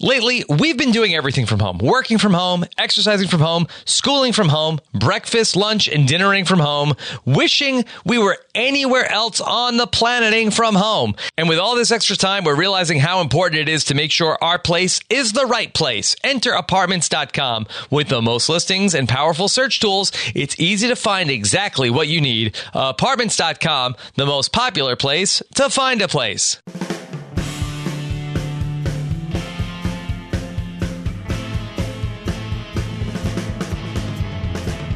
[0.00, 4.48] Lately, we've been doing everything from home working from home, exercising from home, schooling from
[4.48, 6.94] home, breakfast, lunch, and dinnering from home,
[7.26, 11.14] wishing we were anywhere else on the planeting from home.
[11.36, 14.38] And with all this extra time, we're realizing how important it is to make sure
[14.40, 16.16] our place is the right place.
[16.24, 17.66] Enter apartments.com.
[17.90, 22.22] With the most listings and powerful search tools, it's easy to find exactly what you
[22.22, 22.56] need.
[22.72, 26.60] Apartments.com, the most popular place to find a place.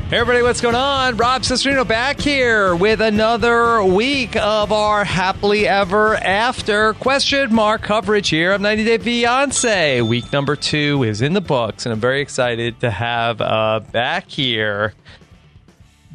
[0.09, 1.17] Hey everybody, what's going on?
[1.17, 8.29] Rob Cesternino back here with another week of our happily ever after question mark coverage
[8.29, 10.03] here of 90 Day Fiance.
[10.03, 14.31] Week number two is in the books, and I'm very excited to have uh, back
[14.31, 14.95] here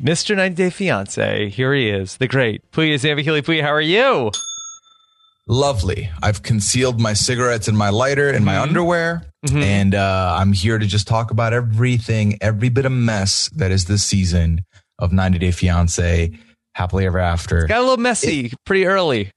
[0.01, 0.37] Mr.
[0.37, 1.49] 90 Day Fiance.
[1.49, 3.61] Here he is, the great Puya Zambichili Puya.
[3.61, 4.31] How are you?
[5.47, 6.09] Lovely.
[6.21, 9.23] I've concealed my cigarettes and my lighter in my underwear.
[9.63, 13.85] And uh, I'm here to just talk about everything, every bit of mess that is
[13.85, 14.63] this season
[14.99, 16.31] of 90 Day Fiance,
[16.75, 17.65] Happily Ever After.
[17.65, 19.31] Got a little messy pretty early.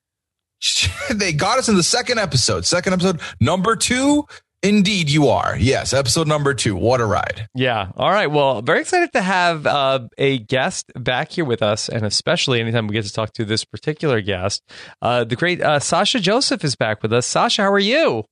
[1.10, 2.64] they got us in the second episode.
[2.66, 4.26] Second episode, number two.
[4.64, 5.58] Indeed, you are.
[5.58, 6.74] Yes, episode number two.
[6.74, 7.48] What a ride.
[7.54, 7.90] Yeah.
[7.98, 8.28] All right.
[8.28, 12.86] Well, very excited to have uh, a guest back here with us, and especially anytime
[12.86, 14.62] we get to talk to this particular guest.
[15.02, 17.26] Uh, the great uh, Sasha Joseph is back with us.
[17.26, 18.24] Sasha, how are you?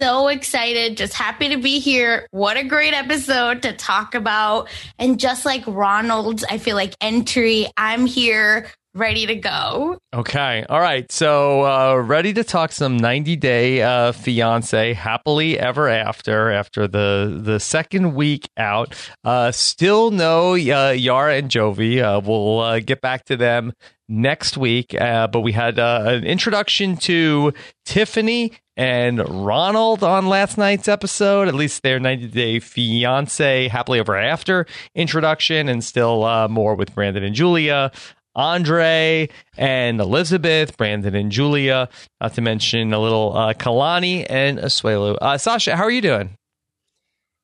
[0.00, 2.26] so excited, just happy to be here.
[2.30, 4.70] What a great episode to talk about.
[4.98, 9.98] And just like Ronald's, I feel like entry, I'm here ready to go.
[10.14, 10.64] Okay.
[10.68, 11.10] All right.
[11.10, 17.40] So, uh, ready to talk some 90 day uh, fiance happily ever after, after the,
[17.42, 18.94] the second week out.
[19.24, 22.02] Uh, still no uh, Yara and Jovi.
[22.02, 23.72] Uh, we'll uh, get back to them
[24.08, 25.00] next week.
[25.00, 27.54] Uh, but we had uh, an introduction to
[27.84, 34.16] Tiffany and Ronald on last night's episode, at least their 90 day fiance happily ever
[34.16, 37.92] after introduction, and still uh, more with Brandon and Julia.
[38.34, 41.88] Andre and Elizabeth, Brandon and Julia,
[42.20, 45.16] not to mention a little uh, Kalani and Asuelu.
[45.20, 46.36] Uh, Sasha, how are you doing?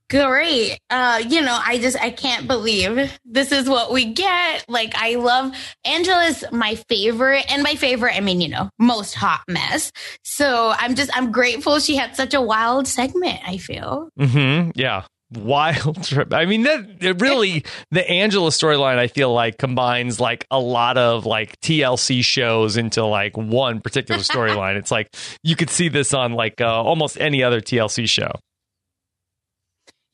[0.08, 0.78] Great.
[0.88, 4.64] Uh, you know, I just I can't believe this is what we get.
[4.68, 5.52] Like I love
[5.84, 9.90] Angela's my favorite and my favorite, I mean, you know, most hot mess.
[10.22, 14.08] So I'm just I'm grateful she had such a wild segment, I feel.
[14.16, 14.70] Mm-hmm.
[14.76, 15.06] Yeah.
[15.36, 16.32] Wild trip.
[16.34, 18.98] I mean, that it really the Angela storyline.
[18.98, 24.20] I feel like combines like a lot of like TLC shows into like one particular
[24.20, 24.76] storyline.
[24.78, 28.30] it's like you could see this on like uh, almost any other TLC show.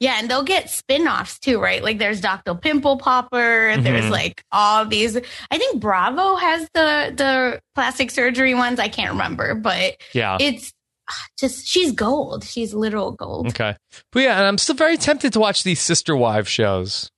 [0.01, 1.81] Yeah, and they'll get spin-offs too, right?
[1.81, 2.57] Like there's Dr.
[2.57, 4.11] Pimple Popper, there's Mhm.
[4.11, 8.81] like all these I think Bravo has the the plastic surgery ones.
[8.81, 10.39] I can't remember, but Yeah.
[10.41, 10.73] it's
[11.39, 12.45] just she's gold.
[12.45, 13.49] She's literal gold.
[13.49, 13.77] Okay.
[14.11, 17.11] But yeah, and I'm still very tempted to watch these sister wives shows.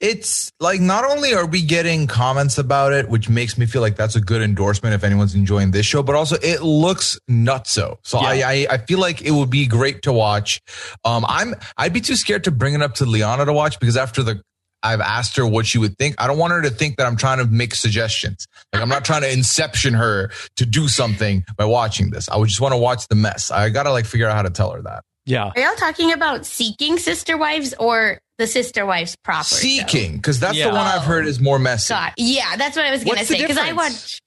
[0.00, 3.96] It's like not only are we getting comments about it, which makes me feel like
[3.96, 7.98] that's a good endorsement if anyone's enjoying this show, but also it looks nutso.
[8.04, 8.28] So Yeah.
[8.28, 10.60] I, I I feel like it would be great to watch.
[11.04, 13.96] Um, I'm I'd be too scared to bring it up to Liana to watch because
[13.96, 14.40] after the
[14.82, 16.14] I've asked her what she would think.
[16.18, 18.46] I don't want her to think that I'm trying to make suggestions.
[18.72, 22.28] Like I'm not trying to inception her to do something by watching this.
[22.28, 23.50] I would just want to watch the mess.
[23.50, 25.02] I gotta like figure out how to tell her that.
[25.26, 25.50] Yeah.
[25.54, 29.44] Are y'all talking about seeking sister wives or the sister wives proper?
[29.44, 30.68] Seeking, because that's Yeah.
[30.68, 31.92] the one I've heard is more messy.
[31.92, 34.20] God, yeah, that's what I was gonna What's say because I difference?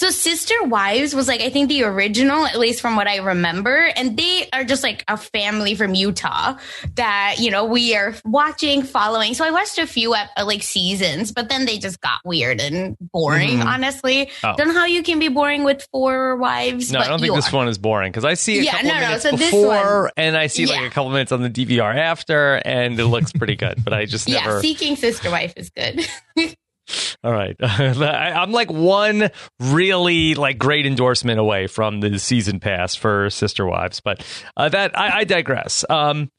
[0.00, 3.76] So Sister Wives was like I think the original, at least from what I remember,
[3.96, 6.56] and they are just like a family from Utah
[6.94, 9.34] that you know we are watching, following.
[9.34, 12.96] So I watched a few uh, like seasons, but then they just got weird and
[13.00, 13.58] boring.
[13.58, 13.64] Mhm.
[13.64, 14.54] Honestly, Oh.
[14.56, 16.92] don't know how you can be boring with four wives.
[16.92, 17.56] No, I don't think this are.
[17.56, 19.50] one is boring because I see a Yeah, couple no, of no, minutes so this
[19.50, 20.86] before one- and I see like Yeah.
[20.86, 23.82] a couple minutes on the DVR after, and it looks pretty good.
[23.82, 26.06] But I just Yeah, seeking sister wife is good.
[27.24, 33.30] All right, I'm like one really like great endorsement away from the season pass for
[33.30, 34.24] Sister Wives, but
[34.56, 35.84] uh, that I, I digress.
[35.88, 36.30] Um,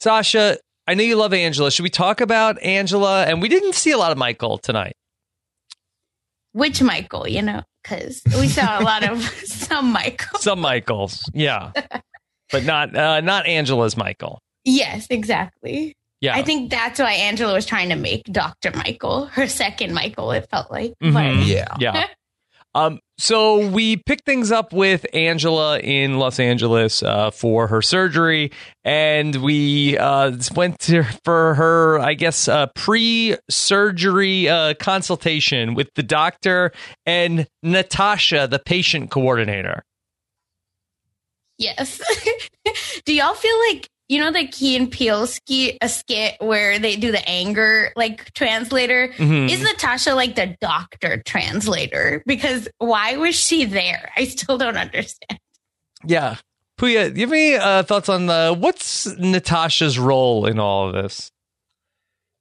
[0.00, 1.70] Sasha, I know you love Angela.
[1.70, 3.24] Should we talk about Angela?
[3.24, 4.96] And we didn't see a lot of Michael tonight.
[6.52, 10.38] Which Michael, you know, because we saw a lot of some Michael.
[10.38, 11.72] Some Michaels, yeah,
[12.50, 14.40] but not uh, not Angela's Michael.
[14.64, 15.96] Yes, exactly.
[16.22, 18.70] Yeah, I think that's why Angela was trying to make Dr.
[18.76, 20.94] Michael her second Michael, it felt like.
[21.02, 21.46] Mhm.
[21.46, 21.66] Yeah.
[21.78, 22.06] Yeah.
[22.74, 28.50] Um, so we picked things up with Angela in Los Angeles uh, for her surgery,
[28.82, 36.02] and we uh, went to for her, I guess, uh, pre-surgery uh, consultation with the
[36.02, 36.72] doctor
[37.04, 39.84] and Natasha, the patient coordinator.
[41.58, 42.00] Yes.
[43.04, 46.96] Do y'all feel like you know the Key and Peele ski a skit where they
[46.96, 49.08] do the anger like translator?
[49.16, 49.50] Mhm.
[49.50, 52.22] Is Natasha like the doctor translator?
[52.26, 54.12] Because why was she there?
[54.16, 55.40] I still don't understand.
[56.04, 56.36] Yeah.
[56.78, 60.94] Puya, do you have any uh, thoughts on the what's Natasha's role in all of
[60.94, 61.30] this?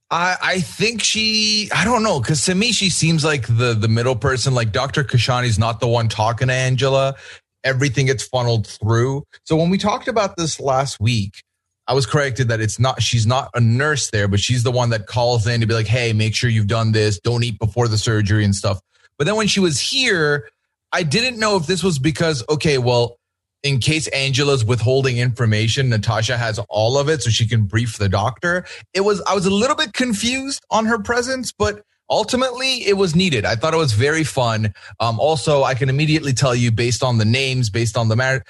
[0.10, 3.88] I, I think she I don't know because to me she seems like the the
[3.88, 5.06] middle person like Dr.
[5.06, 7.16] Kashani's not the one talking to Angela
[7.64, 11.44] everything gets funneled through so when we talked about this last week
[11.92, 14.92] I was corrected that it's not she's not a nurse there but she's the one
[14.92, 17.90] that calls in to be like hey make sure you've done this don't eat before
[17.90, 18.80] the surgery and stuff
[19.18, 20.48] but then when she was here
[20.94, 23.18] I didn't know if this was because okay well
[23.62, 28.10] in case Angela's withholding information, Natasha has all of it so she can brief the
[28.10, 28.66] doctor.
[28.96, 33.16] It was, I was a little bit confused on her presence, but ultimately it was
[33.16, 33.46] needed.
[33.46, 34.74] I thought it was very fun.
[35.00, 38.44] Um, also, I can immediately tell you based on the names, based on the matter,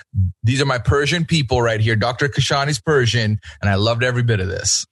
[0.44, 1.96] these are my Persian people right here.
[1.96, 2.28] Dr.
[2.28, 4.86] Kashani's Persian, and I loved every bit of this.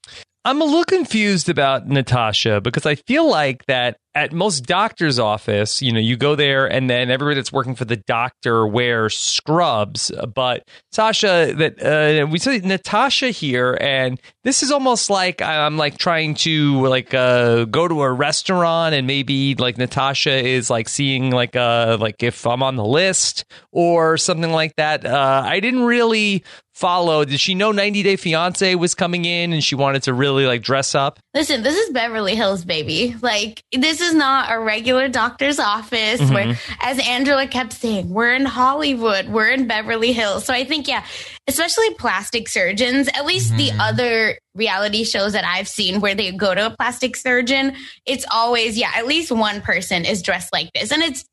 [0.45, 5.81] I'm a little confused about Natasha because I feel like that at most doctor's office,
[5.81, 10.11] you know, you go there and then everybody that's working for the doctor wears scrubs.
[10.33, 15.97] But Sasha, that uh, we see Natasha here, and this is almost like I'm like
[15.97, 21.31] trying to like uh, go to a restaurant and maybe like Natasha is like seeing
[21.31, 25.05] like uh like if I'm on the list or something like that.
[25.05, 26.43] Uh, I didn't really
[26.79, 27.25] follow.
[27.25, 30.61] Did she know 90 Day Fiance was coming in and she wanted to really like
[30.61, 31.19] dress up?
[31.33, 33.15] Listen, this is Beverly Hills, baby.
[33.21, 36.33] Like, this is not a regular doctor's office Mhm.
[36.33, 40.45] where, as Angela kept saying, we're in Hollywood, we're in Beverly Hills.
[40.45, 41.03] So I think, yeah,
[41.47, 43.77] especially plastic surgeons, at least the Mhm.
[43.79, 47.75] other reality shows that I've seen where they go to a plastic surgeon,
[48.05, 50.91] it's always, yeah, at least one person is dressed like this.
[50.91, 51.23] And it's,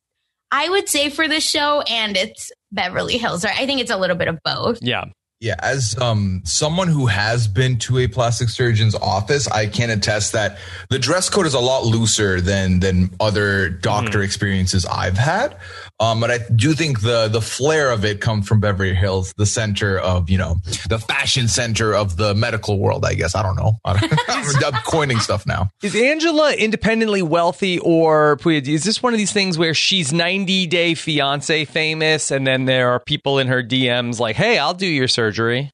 [0.51, 3.97] I would say for this show, and it's Beverly Hills, or I think it's a
[3.97, 4.79] little bit of both.
[4.81, 5.05] Yeah.
[5.39, 10.33] Yeah, as um someone who has been to a plastic surgeon's office, I can attest
[10.33, 10.57] that
[10.89, 15.59] the dress code is a lot looser than than other doctor experiences I've had.
[15.99, 19.47] Um, but I do think the the flair of it comes from Beverly Hills, the
[19.47, 20.57] center of you know
[20.89, 23.05] the fashion center of the medical world.
[23.05, 23.73] I guess I don't know.
[23.85, 23.93] I
[24.29, 25.71] I'm coining stuff now.
[25.83, 30.95] Is Angela independently wealthy, or is this one of these things where she's 90 Day
[30.95, 35.09] Fiance famous, and then there are people in her DMs like, "Hey, I'll do your
[35.09, 35.73] surgery."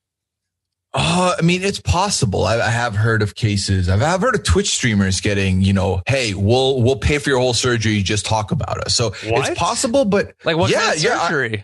[0.94, 2.44] Uh, I mean, it's possible.
[2.44, 3.88] I, I have heard of cases.
[3.88, 7.38] I've, I've heard of Twitch streamers getting, you know, hey, we'll we'll pay for your
[7.38, 8.02] whole surgery.
[8.02, 8.94] Just talk about us.
[8.94, 9.48] So What?
[9.48, 11.62] it's possible, but Like, what Yeah, kind of yeah, I- surgery?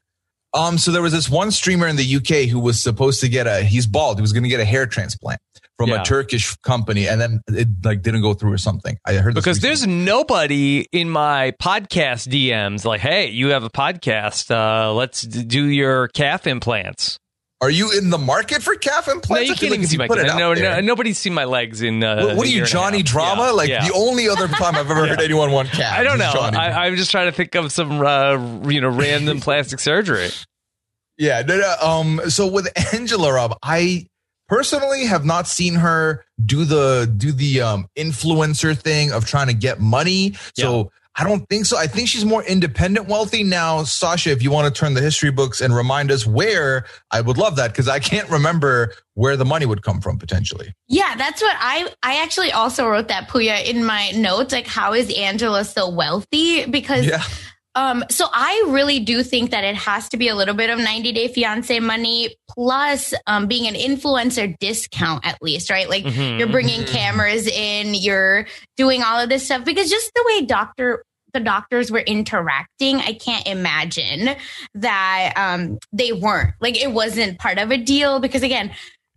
[0.54, 3.46] um, so there was this one streamer in the UK who was supposed to get
[3.46, 3.60] a.
[3.62, 4.16] He's bald.
[4.16, 5.40] He was going to get a hair transplant
[5.76, 6.00] from Yeah.
[6.00, 8.96] a Turkish company, and then it like didn't go through or something.
[9.06, 13.70] I heard this because there's nobody in my podcast DMs like, "Hey, you have a
[13.70, 14.50] podcast.
[14.50, 17.18] Uh, let's d- do your calf implants."
[17.60, 19.30] Are you in the market for calf implants?
[19.30, 20.04] No, you can't even see my.
[20.04, 22.04] out No, no, nobody's seen my legs in.
[22.04, 23.02] Uh, What, what are you, Johnny.
[23.02, 23.46] Drama?
[23.46, 23.88] Yeah, like yeah.
[23.88, 25.98] the only other time I've ever heard anyone want calf.
[25.98, 26.30] I don't know.
[26.34, 30.30] I, I'm just trying to think of some, uh, you know, random plastic surgery.
[31.16, 31.42] Yeah.
[31.42, 32.20] no, no, um.
[32.30, 34.06] So with Angela Robb, I
[34.46, 39.54] personally have not seen her do the do the um influencer thing of trying to
[39.54, 40.34] get money.
[40.54, 41.76] So I don't think so.
[41.76, 43.82] I think she's more independent wealthy now.
[43.82, 47.36] Sasha, if you want to turn the history books and remind us where, I would
[47.36, 50.74] love that because I can't remember where the money would come from potentially.
[50.86, 54.52] Yeah, that's what I I actually also wrote that Puya in my notes.
[54.52, 56.66] Like, how is Angela so wealthy?
[56.66, 57.22] Because Yeah.
[57.78, 60.78] Um, so I really do think that it has to be a little bit of
[60.78, 65.88] 90 Day Fiance money plus um being an influencer discount at least, right?
[65.88, 66.38] Like Mhm.
[66.38, 66.92] you're bringing Mhm.
[66.92, 71.04] cameras in, you're doing all of this stuff because just the way Doctor
[71.34, 74.34] the doctors were interacting, I can't imagine
[74.74, 78.70] that um they weren't like it wasn't part of a deal because again,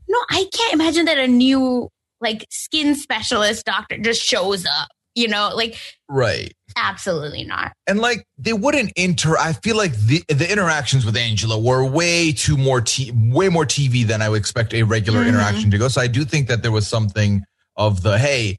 [0.10, 1.90] no, I can't imagine that a new
[2.20, 4.90] like skin specialist doctor just shows up.
[5.16, 5.76] You know, like
[6.10, 6.54] Right.
[6.76, 7.74] Absolutely not.
[7.88, 12.32] and like they wouldn't inter i feel like the the interactions with angela were way
[12.32, 15.30] too more t- way more tv than i would expect a regular Mhm.
[15.30, 17.42] interaction to go so i do think that there was something
[17.76, 18.58] of the hey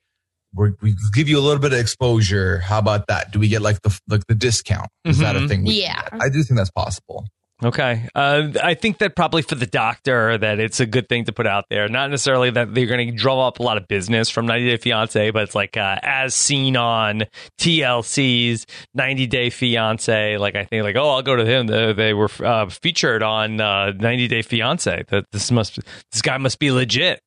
[0.54, 3.62] we're, we give you a little bit of exposure how about that do we get
[3.62, 5.48] like the like the discount is that a Mhm.
[5.48, 6.02] thing we Yeah.
[6.10, 6.22] get?
[6.22, 7.26] i do think that's possible
[7.64, 8.08] Okay.
[8.14, 11.46] Uh, I think that probably for the doctor that it's a good thing to put
[11.46, 11.88] out there.
[11.88, 14.76] Not necessarily that they're going to draw up a lot of business from 90 Day
[14.78, 17.24] Fiance, but it's like uh, as seen on
[17.60, 20.38] TLC's 90 Day Fiance.
[20.38, 21.66] Like I think like oh I'll go to him.
[21.68, 25.04] They, were uh, featured on uh, 90 Day Fiance.
[25.08, 25.78] That this must
[26.10, 27.22] this guy must be legit.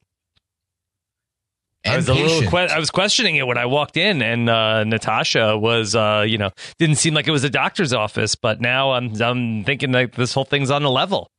[1.85, 4.49] I And was a little que- I was questioning it when I walked in, and
[4.49, 6.49] uh, Natasha was, uh, you know,
[6.79, 8.35] didn't seem like it was a doctor's office.
[8.35, 11.29] But now I'm I'm thinking that this whole thing's on a level.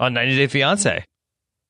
[0.00, 1.04] on 90 Day Fiance.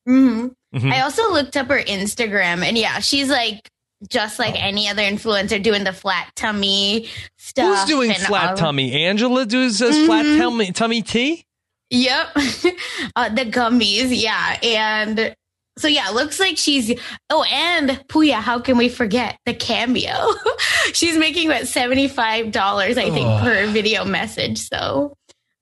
[0.05, 0.91] hmm Mhm.
[0.91, 3.69] I also looked up her Instagram, and yeah, she's like
[4.09, 7.79] just like any other influencer doing the flat tummy stuff.
[7.79, 9.05] Who's doing and flat all- tummy?
[9.05, 11.45] Angela does does flat tummy tummy tea.
[11.91, 12.27] Yep.
[13.15, 14.07] uh, the gummies.
[14.11, 14.57] Yeah.
[14.63, 15.35] And
[15.77, 16.97] so, yeah, looks like she's.
[17.29, 20.13] Oh, and Puya, how can we forget the cameo?
[20.93, 23.43] she's making about $75, I think, Ugh.
[23.43, 24.59] per video message.
[24.59, 25.13] So,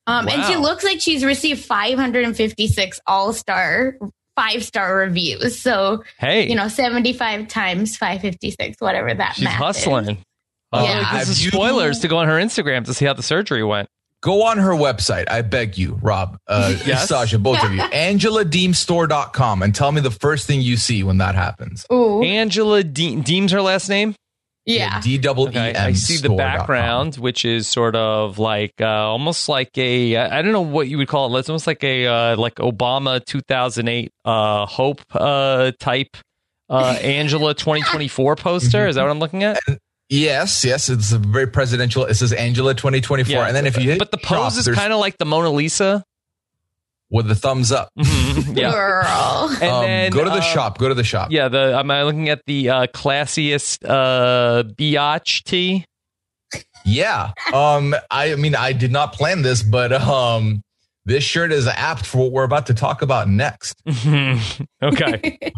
[0.08, 3.98] um, and she looks like she's received 556 all star,
[4.36, 5.60] five star reviews.
[5.60, 9.60] So, Hey, you know, 75 times 556, whatever that she's math is.
[9.84, 10.05] hustling.
[10.08, 10.22] Yeah.
[10.74, 13.63] Oh, Have this is spoilers to go on her Instagram to see how the surgery
[13.63, 13.88] went.
[14.24, 15.25] Go on her website.
[15.30, 17.10] I beg you, Rob, uh, Yes?
[17.10, 17.82] Sasha, both of you.
[17.82, 21.86] AngelaDeemStore.com and tell me the first thing you see when that happens.
[21.92, 22.24] Ooh.
[22.24, 24.15] Angela De- Deems her last name.
[24.65, 25.01] Yeah.
[25.01, 25.88] D double E Okay, M.
[25.88, 26.38] I see the store com.
[26.38, 30.98] background, which is sort of like uh, almost like a I don't know what you
[31.00, 31.39] would call it.
[31.39, 36.15] It's almost like a uh, like Obama 2008 uh, Hope uh, type
[36.70, 38.88] uh, Angela 2024 poster.
[38.88, 39.60] Is that what I'm looking at?
[40.15, 42.05] Yes, yes, it's a very presidential.
[42.05, 44.93] It says Angela 2024, and then if you hit but the crop, pose is kind
[44.93, 46.03] of like the Mona Lisa.
[47.10, 47.89] with the thumbs up.
[47.98, 49.50] Mhm, yeah, Girl.
[49.62, 50.77] and Um, then go to the uh, shop.
[50.77, 51.32] Go to the shop.
[51.32, 55.86] Yeah, the am I looking at the uh, classiest uh, biatch tee?
[56.86, 57.32] Yeah.
[57.53, 60.62] Um, I mean, I did not plan this, but um,
[61.05, 63.75] this shirt is apt for what we're about to talk about next.
[64.83, 65.38] okay.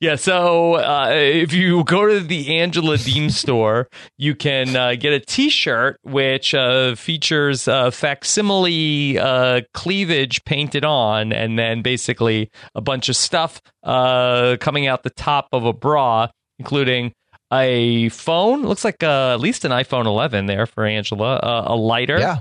[0.00, 5.12] Yeah, so uh, if you go to the Angela Deem store, you can uh, get
[5.12, 12.80] a T-shirt which uh, features uh, facsimile uh, cleavage painted on, and then basically a
[12.80, 16.28] bunch of stuff uh, coming out the top of a bra,
[16.58, 17.12] including
[17.52, 18.62] a phone.
[18.62, 21.36] Looks like uh, at least an iPhone 11 there for Angela.
[21.36, 22.38] Uh, a lighter, Yeah.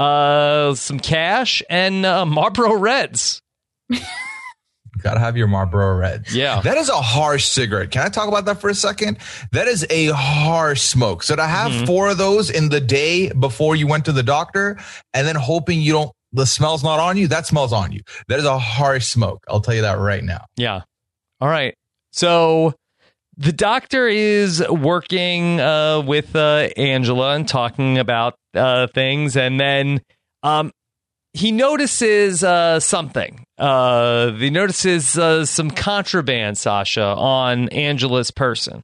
[0.00, 3.40] Uh, some cash, and uh, Marlboro Reds.
[5.02, 6.34] Gotta have your Marlboro Reds.
[6.36, 6.60] Yeah.
[6.60, 7.90] That is a harsh cigarette.
[7.90, 9.18] Can I talk about that for a second?
[9.52, 11.22] That is a harsh smoke.
[11.22, 11.86] So to have Mhm.
[11.86, 14.78] four of those in the day before you went to the doctor
[15.14, 18.00] and then hoping you don't, the smell's not on you, that smells on you.
[18.28, 19.42] That is a harsh smoke.
[19.48, 20.44] I'll tell you that right now.
[20.56, 20.82] Yeah.
[21.40, 21.74] All right.
[22.12, 22.74] So
[23.38, 30.00] the doctor is working uh, with uh, Angela and talking about uh, things, and then
[30.42, 30.72] um,
[31.32, 33.44] he notices uh, something.
[33.58, 38.82] Uh, he notices uh, some contraband, Sasha, on Angela's person.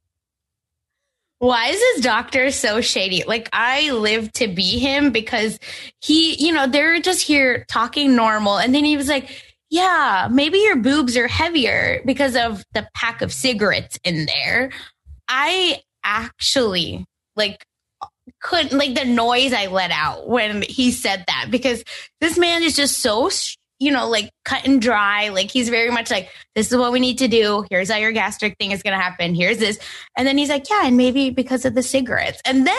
[1.39, 3.23] Why is his doctor so shady?
[3.27, 5.59] Like, I live to be him because
[6.01, 8.59] he, you know, they're just here talking normal.
[8.59, 9.29] And then he was like,
[9.69, 14.71] Yeah, maybe your boobs are heavier because of the pack of cigarettes in there.
[15.29, 17.05] I actually,
[17.35, 17.67] like,
[18.41, 21.83] couldn't, like, the noise I let out when he said that because
[22.21, 23.31] this man is just so,
[23.79, 25.29] you know, like cut and dry.
[25.29, 27.65] Like, he's very much like, This is what we need to do.
[27.71, 29.35] Here's how your gastric thing is going to happen.
[29.35, 29.79] Here's this.
[30.17, 32.41] And then he's like, yeah, and maybe because of the cigarettes.
[32.47, 32.77] And then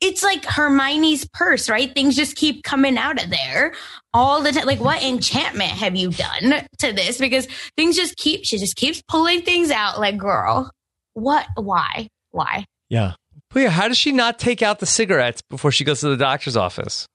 [0.00, 1.92] it's like Hermione's purse, right?
[1.94, 3.74] Things just keep coming out of there
[4.12, 4.66] all the time.
[4.66, 7.18] Like, what enchantment have you done to this?
[7.18, 7.46] Because
[7.76, 10.00] things just keep, she just keeps pulling things out.
[10.00, 10.70] Like, girl,
[11.14, 11.46] what?
[11.56, 12.08] Why?
[12.30, 12.66] Why?
[12.88, 13.12] Yeah.
[13.54, 16.56] Yeah, how does she not take out the cigarettes before she goes to the doctor's
[16.56, 17.08] office?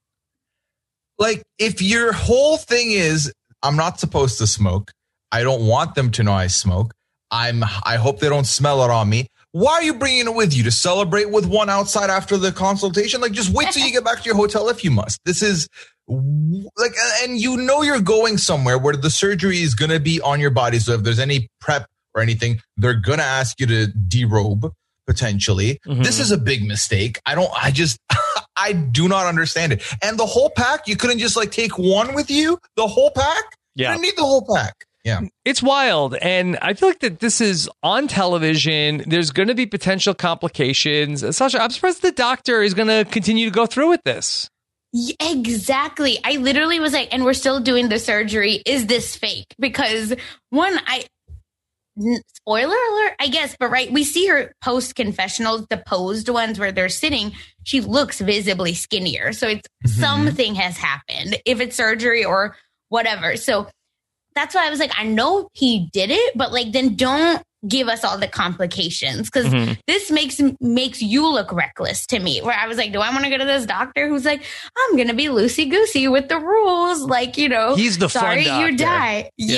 [1.17, 3.31] Like, if your whole thing is,
[3.63, 4.91] I'm not supposed to smoke,
[5.31, 6.93] I don't want them to know I smoke.
[7.31, 9.27] I'm, I hope they don't smell it on me.
[9.51, 13.21] Why are you bringing it with you to celebrate with one outside after the consultation?
[13.21, 15.19] Like, just wait till you get back to your hotel if you must.
[15.23, 15.69] This is
[16.07, 20.41] like, and you know you're going somewhere where the surgery is going to be on
[20.41, 20.79] your body.
[20.79, 24.71] So if there's any prep or anything, they're going to ask you to derobe
[25.07, 25.79] potentially.
[25.87, 26.03] Mhm.
[26.03, 27.19] This is a big mistake.
[27.25, 27.97] I don't, I just,
[28.57, 29.83] I do not understand it.
[30.01, 32.57] And the whole pack, you couldn't just like take one with you?
[32.75, 33.43] The whole pack?
[33.75, 33.91] You Yeah.
[33.91, 34.73] didn't need the whole pack.
[35.03, 35.21] Yeah.
[35.43, 36.15] It's wild.
[36.15, 39.03] And I feel like that this is on television.
[39.05, 41.23] There's going to be potential complications.
[41.35, 44.49] Sasha, I'm surprised the doctor is going to continue to go through with this.
[44.93, 46.17] Y- Exactly.
[46.23, 48.63] I literally was like, and we're still doing the surgery.
[48.65, 49.53] Is this fake?
[49.59, 50.15] Because
[50.49, 51.05] one, I n-
[52.35, 56.71] spoiler alert, I guess, but right, we see her post confessionals, the posed ones where
[56.71, 57.31] they're sitting.
[57.63, 59.89] She looks visibly skinnier, so it's Mhm.
[59.89, 61.37] something has happened.
[61.45, 62.55] If it's surgery or
[62.89, 63.67] whatever, so
[64.35, 67.87] that's why I was like, I know he did it, but like, then don't give
[67.87, 69.77] us all the complications because Mhm.
[69.87, 72.39] this makes makes you look reckless to me.
[72.41, 74.43] Where I was like, do I want to go to this doctor who's like,
[74.77, 78.69] I'm gonna be loosey goosey with the rules, like you know, He's the sorry doctor.
[78.71, 79.29] you die.
[79.37, 79.55] Yeah.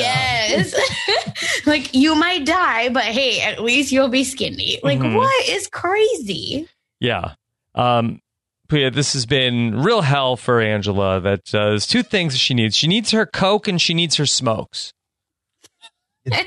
[0.49, 4.79] Yes, like you might die, but hey, at least you'll be skinny.
[4.83, 5.15] Like Mhm.
[5.15, 6.67] what is crazy?
[6.99, 7.33] Yeah.
[7.75, 8.21] Um,
[8.69, 11.21] Puya, this has been real hell for Angela.
[11.21, 12.75] That uh, there's two things she needs.
[12.75, 14.91] She needs her coke and she needs her smokes.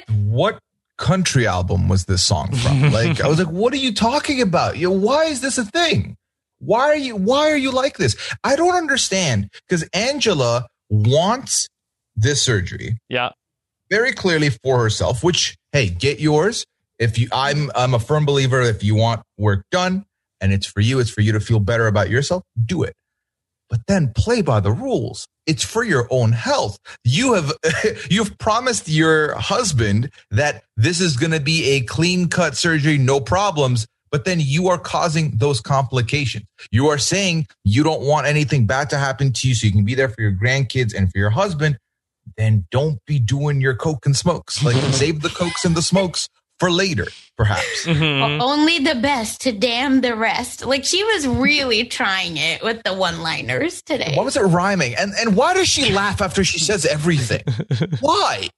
[0.08, 0.58] What
[1.00, 2.92] country album was this song from?
[2.92, 4.76] Like, I was like, what are you talking about?
[4.76, 6.16] You know, why is this a thing?
[6.60, 8.14] Why are you why are you like this?
[8.44, 11.66] I don't understand because Angela wants
[12.14, 13.30] this surgery Yeah.
[13.88, 16.64] very clearly for herself, which hey, get yours.
[16.98, 20.04] If you I'm I'm a firm believer if you want work done
[20.40, 22.94] and it's for you, it's for you to feel better about yourself, do it.
[23.70, 25.26] But then play by the rules.
[25.50, 26.78] It's for your own health.
[27.02, 27.52] You have
[28.10, 33.18] you've promised your husband that this is going to be a clean cut surgery, no
[33.18, 36.44] problems, but then you are causing those complications.
[36.70, 39.84] You are saying you don't want anything bad to happen to you so you can
[39.84, 41.78] be there for your grandkids and for your husband
[42.36, 44.62] then don't be doing your coke and smokes.
[44.62, 46.28] Like save the cokes and the smokes
[46.60, 47.86] for later, perhaps.
[47.86, 48.40] Mhm.
[48.40, 50.64] Only the best to damn the rest.
[50.64, 54.12] Like she was really trying it with the one-liners today.
[54.14, 54.94] Why was it rhyming?
[54.94, 57.42] And and why does she laugh after she says everything?
[58.00, 58.48] Why?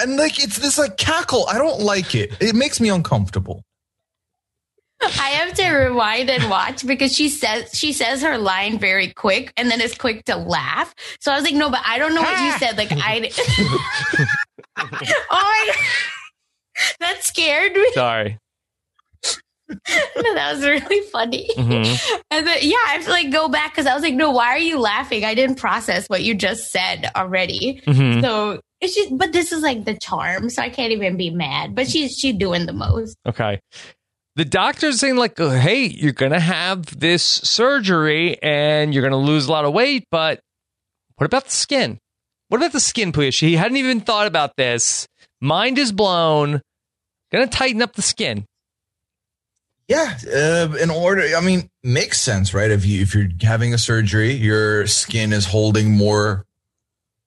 [0.00, 1.46] And like it's this like cackle.
[1.48, 2.32] I don't like it.
[2.40, 3.62] It makes me uncomfortable.
[5.02, 9.52] I have to rewind and watch because she says she says her line very quick
[9.56, 10.94] and then is quick to laugh.
[11.20, 12.78] So I was like, no, but I don't know what you said.
[12.78, 13.30] Like I,
[14.78, 14.98] oh my
[15.66, 15.76] god,
[17.00, 17.92] that scared me.
[17.92, 18.38] Sorry.
[19.68, 21.48] that was really funny.
[21.56, 22.20] Mhm.
[22.30, 24.48] And then yeah, I have to like go back because I was like, no, why
[24.48, 25.24] are you laughing?
[25.24, 27.80] I didn't process what you just said already.
[27.86, 28.22] Mhm.
[28.22, 31.74] So it's just, but this is like the charm, so I can't even be mad.
[31.74, 33.16] But she's she's doing the most.
[33.26, 33.60] Okay.
[34.34, 39.10] The doctor's saying, like, uh, hey, you're going to have this surgery and you're going
[39.12, 40.40] to lose a lot of weight, but
[41.16, 41.98] what about the skin?
[42.48, 43.38] What about the skin, Puya?
[43.38, 45.06] He hadn't even thought about this.
[45.42, 46.62] Mind is blown.
[47.32, 48.44] Going to tighten up the skin.
[49.88, 52.70] Yeah, uh, in order, I mean, makes sense, right?
[52.70, 56.46] If you if you're having a surgery, your skin is holding more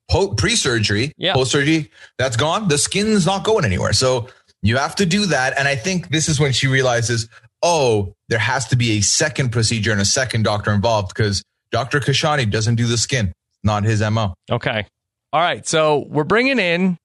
[0.10, 1.34] po- pre-surgery, Yeah.
[1.34, 1.92] post-surgery.
[2.18, 2.68] That's gone.
[2.70, 3.94] The skin's not going anywhere.
[3.94, 4.30] So
[4.62, 5.54] you have to do that.
[5.60, 7.28] And I think this is when she realizes,
[7.62, 12.00] oh, there has to be a second procedure and a second doctor involved because Dr.
[12.00, 13.34] Kashani doesn't do the skin.
[13.64, 14.34] Not his mo.
[14.50, 14.88] Okay.
[15.34, 15.68] All right.
[15.68, 16.98] So we're bringing in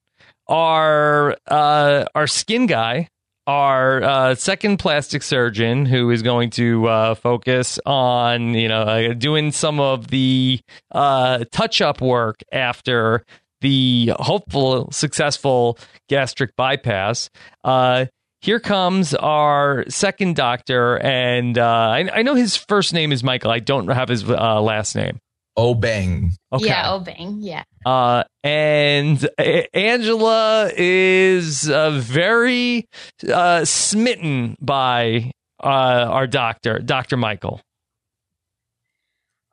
[0.51, 3.09] our uh, our skin guy,
[3.47, 9.15] our uh, second plastic surgeon, who is going to uh, focus on you know uh,
[9.15, 10.61] doing some of the
[10.91, 13.25] uh, touch up work after
[13.61, 17.31] the hopeful successful gastric bypass.
[17.63, 18.07] Uh,
[18.43, 23.51] here comes our second doctor, and I, I know his first name is Michael.
[23.51, 25.21] I don't have his last name.
[25.63, 26.33] Oh, bang.
[26.51, 26.65] Okay.
[26.65, 27.65] Yeah, oh bang, yeah.
[27.85, 32.89] Uh, and A- Angela is uh, very
[33.31, 35.31] uh, smitten by
[35.63, 37.19] uh, our doctor, Dr.
[37.19, 37.61] Michael.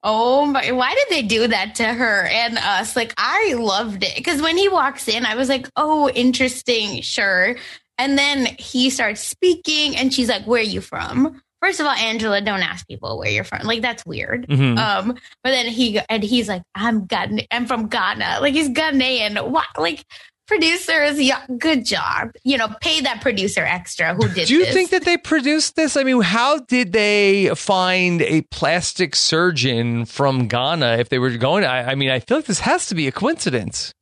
[0.01, 0.71] Oh my!
[0.71, 2.95] Why did they do that to her and us?
[2.95, 7.57] Like I loved it because when he walks in, I was like, "Oh, interesting, sure."
[7.97, 11.93] And then he starts speaking, and she's like, "Where are you from?" First of all,
[11.93, 13.65] Angela, don't ask people where you're from.
[13.65, 14.47] Like that's weird.
[14.47, 14.77] Mhm.
[14.77, 15.07] Um,
[15.43, 17.43] but then he and he's like, "I'm Ghana.
[17.51, 19.49] I'm from Ghana." Like he's Ghanaian.
[19.49, 19.65] What?
[19.77, 20.03] Like
[20.47, 22.31] producers, yeah, good job.
[22.43, 24.47] You know, pay that producer extra who did.
[24.47, 24.73] Do you this.
[24.73, 25.97] think that they produced this?
[25.97, 31.65] I mean, how did they find a plastic surgeon from Ghana if they were going?
[31.65, 33.93] I, I mean, I feel like this has to be a coincidence.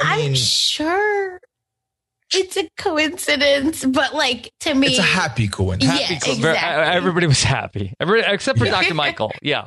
[0.00, 1.40] I mean, I'm sure
[2.34, 5.98] it's a coincidence, but like to me, it's a happy coincidence.
[6.00, 6.96] Yeah, Happy- exactly.
[6.96, 8.72] Everybody was happy, Everybody, except for Yeah.
[8.82, 8.94] Dr.
[8.94, 9.32] Michael.
[9.42, 9.64] Yeah.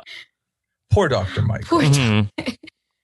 [0.92, 1.42] Poor Dr.
[1.44, 1.80] Michael.
[1.82, 2.30] Mhm.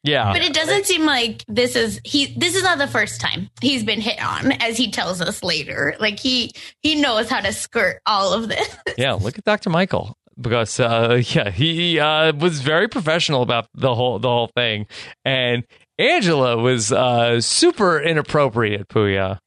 [0.04, 0.34] Yeah.
[0.34, 2.34] But it doesn't seem like this is he.
[2.38, 5.96] This is not the first time he's been hit on, as he tells us later.
[6.00, 8.68] Like he he knows how to skirt all of this.
[8.98, 9.70] Yeah, look at Dr.
[9.70, 14.86] Michael because uh, yeah, he uh, was very professional about the whole the whole thing,
[15.24, 15.63] and
[16.00, 18.88] Angela was uh, super inappropriate.
[18.88, 19.39] Puya.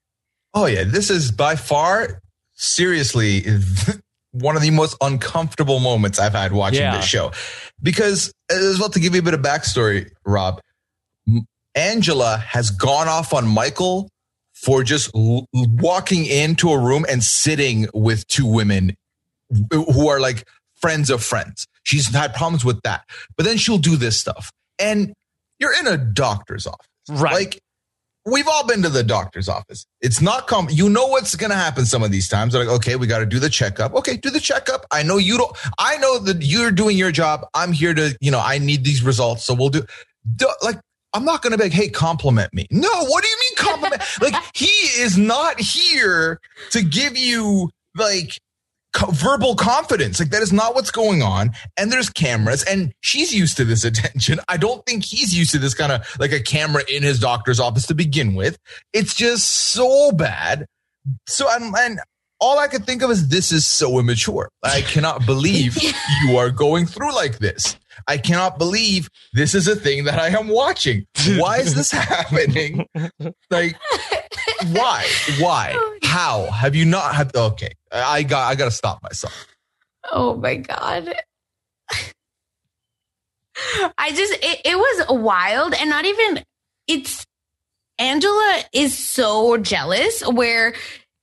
[0.55, 2.21] Oh yeah, this is by far
[2.55, 3.45] seriously
[4.33, 6.97] one of the most uncomfortable moments I've had watching Yeah.
[6.97, 7.33] this show.
[7.83, 10.61] Because as well to give you a bit of backstory, Rob,
[11.75, 14.09] Angela has gone off on Michael
[14.55, 18.97] for just l- walking into a room and sitting with two women
[19.73, 21.67] who are like friends of friends.
[21.85, 23.05] She's had problems with that.
[23.37, 24.51] But then she'll do this stuff.
[24.79, 25.13] And
[25.59, 26.87] you're in a doctor's office.
[27.09, 27.33] Right.
[27.33, 27.61] Like
[28.31, 29.87] we've all been to the doctor's office.
[30.01, 32.53] It's not com you know what's going to happen some of these times.
[32.53, 33.95] They're like, okay, we got to do the checkup.
[33.95, 34.87] Okay, do the checkup.
[34.91, 37.47] I know you don't I know that you're doing your job.
[37.55, 39.45] I'm here to, you know, I need these results.
[39.45, 39.85] So we'll do
[40.37, 40.79] do- like
[41.15, 42.67] I'm not going to be like, hey, compliment me.
[42.71, 44.03] No, what do you mean compliment?
[44.21, 48.39] like he is not here to give you like
[48.93, 50.21] co- verbal confidence.
[50.21, 51.51] Like that is not what's going on.
[51.77, 54.41] And there's cameras and she's used to this attention.
[54.49, 57.61] I don't think he's used to this kind of like a camera in his doctor's
[57.61, 58.59] office to begin with.
[58.93, 60.67] It's just so bad.
[61.27, 62.01] So and, and
[62.41, 64.49] all I could think of is this is so immature.
[64.63, 65.79] I cannot believe
[66.27, 67.77] you are going through like this.
[68.07, 71.07] I cannot believe this is a thing that I am watching.
[71.37, 72.87] Why is this happening?
[73.51, 73.77] Like,
[74.73, 75.07] why?
[75.39, 75.73] Why?
[75.75, 77.35] Oh, How have you not had?
[77.35, 78.49] Okay, I got.
[78.51, 79.47] I got to stop myself.
[80.11, 81.15] Oh my god.
[83.99, 86.45] I just it, it was wild and not even
[86.87, 87.27] it's
[87.99, 90.75] Angela is so jealous where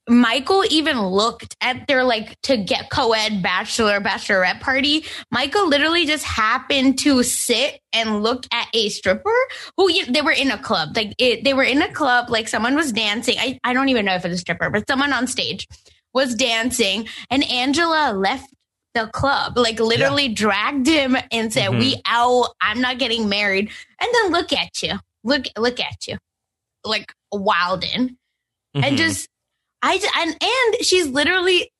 [0.07, 5.05] Michael even looked at their like to get co-ed bachelor bachelorette party.
[5.31, 9.33] Michael literally just happened to sit and look at a stripper
[9.77, 10.95] who they were in a club.
[10.95, 13.37] Like it, they were in a club, like someone was dancing.
[13.39, 15.67] I, I don't even know if it was a stripper, but someone on stage
[16.13, 18.53] was dancing and Angela left
[18.93, 20.35] the club, like literally yeah.
[20.35, 21.79] dragged him and said, mm-hmm.
[21.79, 22.53] "We out.
[22.61, 26.17] I'm not getting married." And then look at you, look look at you,
[26.85, 28.83] like wildin', mm-hmm.
[28.83, 29.27] and just
[29.85, 31.71] I and and she's literally,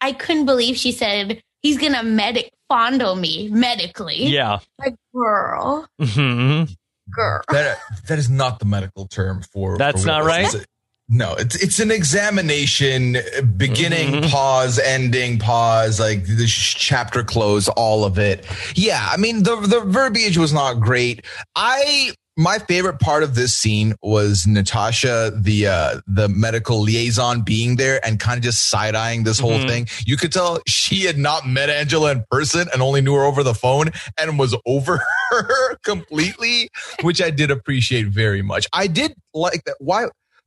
[0.00, 4.24] I couldn't believe she said he's gonna medic fondle me medically.
[4.26, 5.86] Yeah, like girl.
[6.00, 6.72] Mm-hmm.
[7.14, 7.42] Girl.
[7.50, 7.78] That
[8.08, 9.76] that is not the medical term for.
[9.76, 10.66] That's for not right.
[11.06, 13.18] No, it's it's an examination,
[13.58, 14.30] beginning, mm-hmm.
[14.30, 18.46] pause, ending, pause, like the chapter close, all of it.
[18.74, 21.26] Yeah, I mean the the verbiage was not great.
[21.54, 27.76] I my favorite part of this scene was Natasha, the uh, the medical liaison, being
[27.76, 29.68] there and kind of just side eyeing this whole mm-hmm.
[29.68, 29.88] thing.
[30.04, 33.42] You could tell she had not met Angela in person and only knew her over
[33.42, 36.70] the phone and was over her completely,
[37.02, 38.66] which I did appreciate very much.
[38.72, 39.76] I did like that.
[39.78, 40.06] Why?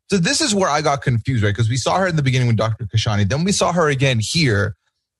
[0.10, 1.50] So this is where I got confused, right?
[1.50, 2.86] Because we saw her in the beginning with Dr.
[2.86, 4.76] Kashani, then we saw her again here.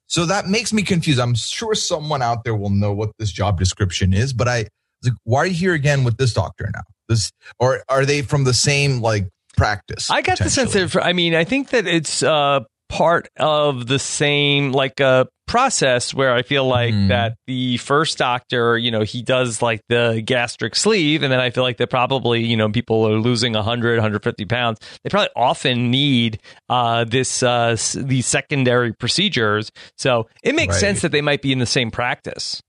[0.08, 1.20] So that makes me confused.
[1.20, 4.68] I'm sure someone out there will know what this job description is, but I
[5.04, 6.82] like, why are you here again with this doctor now?
[7.10, 10.10] This or are they from the same like practice?
[10.10, 14.00] I got the sense that I mean, I think that it's uh part of the
[14.00, 17.08] same like uh process where I feel like mm.
[17.08, 21.24] that the first doctor, you know, he does like the gastric sleeve.
[21.24, 24.80] And then I feel like that probably, you know, people are losing 100, 150 pounds.
[25.04, 29.72] They probably often need uh, this, uh, these secondary procedures.
[29.98, 30.82] So it makes right.
[30.82, 32.62] sense that they might be in the same practice.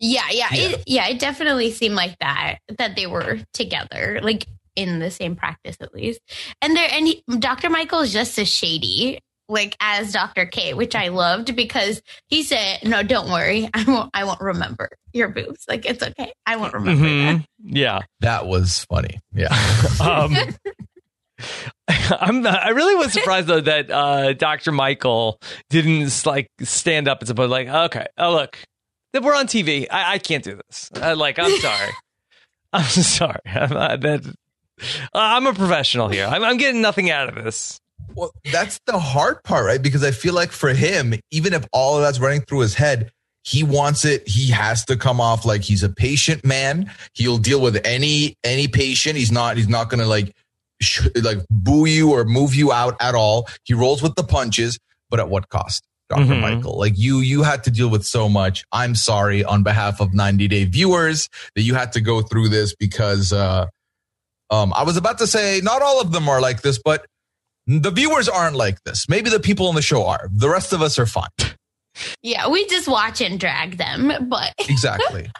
[0.00, 0.68] Yeah, yeah, yeah.
[0.68, 5.36] It, yeah, it definitely seemed like that that they were together, like in the same
[5.36, 6.20] practice at least.
[6.60, 7.70] And there, and he, Dr.
[7.70, 10.46] Michael is just as shady, like as Dr.
[10.46, 14.90] K, which I loved because he said, "No, don't worry, I won't, I won't remember
[15.12, 15.64] your boobs.
[15.68, 17.36] Like it's okay, I won't remember mm-hmm.
[17.38, 19.20] that." Yeah, that was funny.
[19.32, 19.54] Yeah.
[20.00, 20.36] um,
[21.88, 24.72] I'm not, I really was surprised though that uh, Dr.
[24.72, 28.58] Michael didn't like stand up and suppose like, okay, oh look,
[29.22, 29.86] we're on TV.
[29.90, 30.90] I, I can't do this.
[31.00, 31.90] I, like, I'm sorry.
[32.72, 33.40] I'm sorry.
[33.46, 34.34] I'm, that,
[35.12, 36.26] I'm a professional here.
[36.26, 37.80] I'm, I'm getting nothing out of this.
[38.14, 39.82] Well, that's the hard part, right?
[39.82, 43.10] Because I feel like for him, even if all of that's running through his head,
[43.44, 44.26] he wants it.
[44.26, 46.90] He has to come off like he's a patient man.
[47.12, 49.16] He'll deal with any any patient.
[49.16, 49.56] He's not.
[49.56, 50.34] He's not going to like
[50.80, 53.48] sh- like boo you or move you out at all.
[53.64, 54.78] He rolls with the punches,
[55.10, 55.84] but at what cost?
[56.08, 56.40] Doctor mm-hmm.
[56.40, 56.78] Michael.
[56.78, 58.64] Like you, you had to deal with so much.
[58.72, 62.74] I'm sorry on behalf of 90 Day viewers that you had to go through this
[62.74, 63.66] because, uh,
[64.50, 67.06] um, I was about to say not all of them are like this, but
[67.66, 69.08] the viewers aren't like this.
[69.08, 70.28] Maybe the people on the show are.
[70.32, 71.30] The rest of us are fine.
[72.22, 75.30] Yeah, we just watch and drag them, but exactly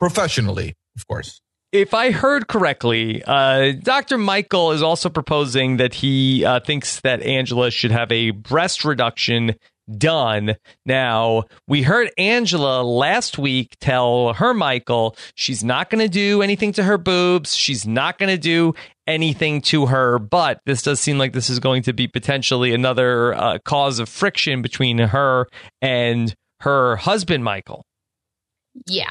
[0.00, 1.40] professionally, of course.
[1.72, 4.18] If I heard correctly, uh, Dr.
[4.18, 9.54] Michael is also proposing that he uh, thinks that Angela should have a breast reduction
[9.96, 10.56] done.
[10.86, 16.72] Now, we heard Angela last week tell her Michael she's not going to do anything
[16.74, 17.54] to her boobs.
[17.54, 18.74] She's not going to do
[19.06, 23.34] anything to her but This does seem like this is going to be potentially another
[23.34, 25.48] uh, cause of friction between her
[25.82, 27.84] and her husband, Michael.
[28.86, 29.10] Yeah.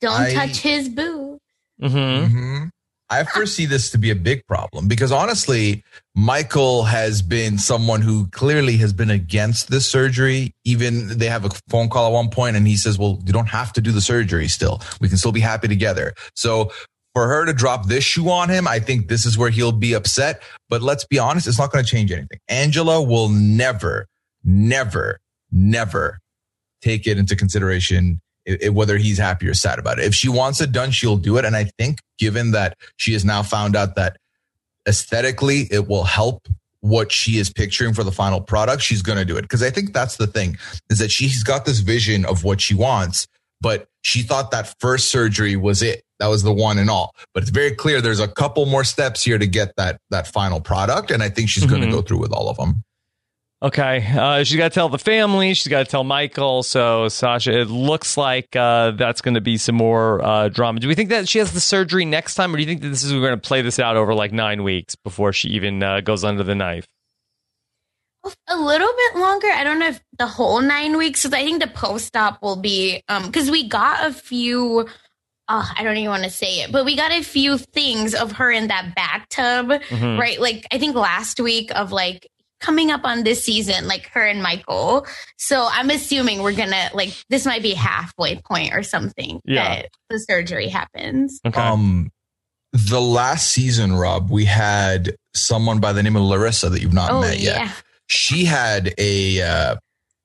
[0.00, 1.38] Don't I, touch his boob.
[1.80, 1.96] Mm-hmm.
[1.96, 2.64] Mm-hmm.
[3.08, 5.84] I foresee this to be a big problem because honestly,
[6.16, 10.54] Michael has been someone who clearly has been against this surgery.
[10.64, 13.48] Even they have a phone call at one point and he says, well, you don't
[13.48, 14.82] have to do the surgery still.
[15.00, 16.14] We can still be happy together.
[16.34, 16.72] So
[17.14, 19.92] for her to drop this shoe on him, I think this is where he'll be
[19.92, 20.42] upset.
[20.68, 22.40] But let's be honest, it's not going to change anything.
[22.48, 24.06] Angela will never,
[24.44, 25.20] never,
[25.52, 26.18] never
[26.82, 30.04] take it into consideration it, whether he's happy or sad about it.
[30.04, 31.44] If she wants it done, she'll do it.
[31.44, 34.16] And I think given that she has now found out that
[34.88, 36.46] aesthetically it will help
[36.80, 39.42] what she is picturing for the final product, she's going to do it.
[39.42, 40.56] Because I think that's the thing
[40.88, 43.26] is that she's got this vision of what she wants,
[43.60, 46.04] but she thought that first surgery was it.
[46.20, 47.14] That was the one and all.
[47.34, 50.60] But it's very clear there's a couple more steps here to get that that final
[50.60, 51.96] product, and I think she's going to mm-hmm.
[51.96, 52.84] go through with all of them.
[53.62, 55.54] Okay, uh, she's got to tell the family.
[55.54, 56.62] She's got to tell Michael.
[56.62, 60.78] So Sasha, it looks like uh, that's going to be some more uh, drama.
[60.78, 62.88] Do we think that she has the surgery next time, or do you think that
[62.90, 65.82] this is we're going to play this out over like nine weeks before she even
[65.82, 66.86] uh, goes under the knife?
[68.48, 69.46] a little bit longer.
[69.54, 73.02] I don't know if the whole nine weeks, I think the post op will be
[73.08, 74.86] um because we got a few.
[75.48, 78.32] Uh, I don't even want to say it, but we got a few things of
[78.32, 80.18] her in that bathtub, Mhm.
[80.18, 80.40] right?
[80.40, 82.26] Like I think last week of like
[82.66, 85.06] coming up on this season, like her and Michael.
[85.38, 89.68] So I'm assuming we're gonna like this might be halfway point or something Yeah.
[89.82, 91.40] that the surgery happens.
[91.46, 91.60] Okay.
[91.60, 92.10] Um,
[92.72, 97.10] the last season, Rob, we had someone by the name of Larissa that you've not
[97.12, 97.56] oh met yet.
[97.58, 97.72] yeah,
[98.08, 99.76] she had a uh,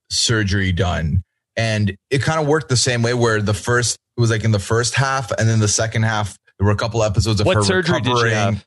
[0.10, 1.23] surgery done
[1.56, 4.51] and it kind of worked the same way where the first it was like in
[4.51, 7.56] the first half and then the second half there were a couple episodes of what
[7.58, 8.65] her surgery did recovering she have?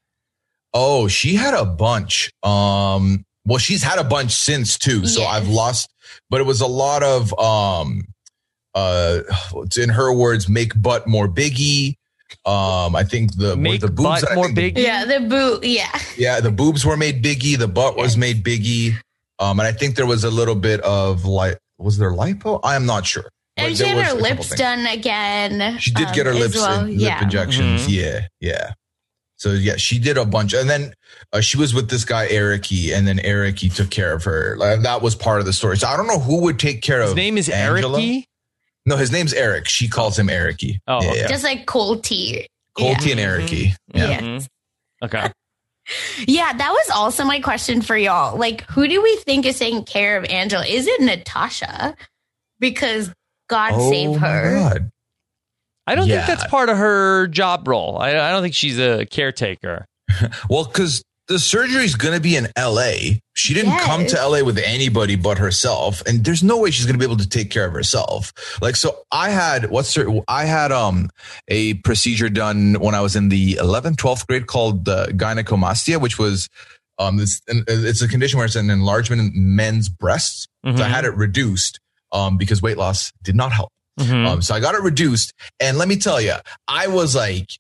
[0.72, 5.30] oh she had a bunch um well she's had a bunch since too so Yes.
[5.35, 5.90] i've lost
[6.30, 8.07] but it was a lot of um
[8.74, 9.20] uh
[9.76, 11.96] in her words make butt more biggie
[12.46, 15.96] um i think the Make the boobs butt more think the- yeah, the boot, yeah.
[16.16, 18.94] yeah, the boobs were made biggie, the butt was made biggie.
[19.38, 22.61] Um, and I think there was a little bit of like, was there lipo?
[22.64, 23.28] I am not sure.
[23.57, 25.78] But And she had her was a couple lips done again.
[25.78, 26.83] She did get her um, lips well.
[26.85, 27.22] lip yeah.
[27.22, 27.87] injections.
[27.87, 27.90] Mhm.
[27.90, 28.72] Yeah, yeah.
[29.44, 30.94] So yeah, she did a bunch, and then
[31.35, 34.57] uh, she was with this guy Ericy, and then Ericy took care of her.
[34.57, 35.76] Like, that was part of the story.
[35.76, 37.16] So I don't know who would take care His of.
[37.18, 37.98] His name is Angela.
[37.98, 38.24] Ericy.
[38.87, 39.68] No, his name's Eric.
[39.68, 40.80] She calls him Ericy.
[40.88, 41.20] Oh, yeah, okay.
[41.20, 41.28] yeah.
[41.28, 42.46] Just like Colty.
[42.74, 43.74] Colty and Ericy.
[43.92, 44.09] Yeah.
[44.09, 44.20] Yeah.
[44.22, 44.46] Mhm.
[45.04, 45.30] Okay.
[46.26, 48.38] Yeah, that was also my question for y'all.
[48.38, 50.64] Like, who do we think is taking care of Angela?
[50.64, 51.94] Is it Natasha?
[52.59, 53.12] Because
[53.50, 54.54] God Oh save my her.
[54.54, 54.90] God.
[55.86, 56.24] I don't Yeah.
[56.26, 57.98] think that's part of her job role.
[57.98, 59.86] I, I don't think she's a caretaker.
[60.48, 63.16] Well, because the surgery is going to be in LA.
[63.34, 63.84] She didn't Yes.
[63.84, 67.04] come to LA with anybody but herself, and there's no way she's going to be
[67.10, 68.32] able to take care of herself.
[68.60, 71.08] Like, so I had what's her, I had um
[71.48, 76.18] a procedure done when I was in the 11th, 12th grade called uh, gynecomastia, which
[76.18, 76.48] was
[76.98, 80.46] um this it's a condition where it's an enlargement in men's breasts.
[80.64, 80.76] Mhm.
[80.78, 81.80] So I had it reduced
[82.12, 83.70] um because weight loss did not help.
[84.00, 84.26] Mhm.
[84.26, 85.33] Um, so I got it reduced.
[85.61, 86.35] And let me tell you,
[86.68, 87.50] I was like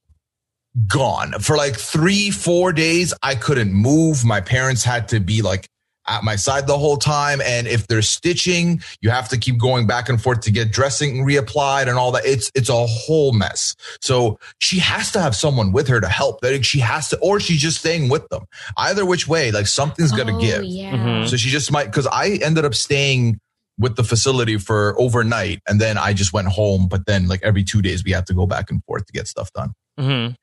[0.88, 3.14] gone for like three, four days.
[3.22, 4.24] I couldn't move.
[4.24, 5.68] My parents had to be like
[6.06, 7.40] at my side the whole time.
[7.40, 11.24] And if they're stitching, you have to keep going back and forth to get dressing
[11.24, 12.26] reapplied and all that.
[12.26, 13.74] It's, it's a whole mess.
[14.02, 16.40] So she has to have someone with her to help.
[16.42, 18.44] that she has to, or she's just staying with them.
[18.76, 20.64] Either which way, like something's going to Oh, give.
[20.64, 20.90] Yeah.
[20.92, 21.28] Mhm.
[21.30, 23.40] So she just might, because I ended up staying
[23.78, 26.86] with the facility for overnight and then I just went home.
[26.88, 29.26] But then, like, every two days, we had to go back and forth to get
[29.28, 29.72] stuff done.
[29.98, 30.34] Mm-hmm.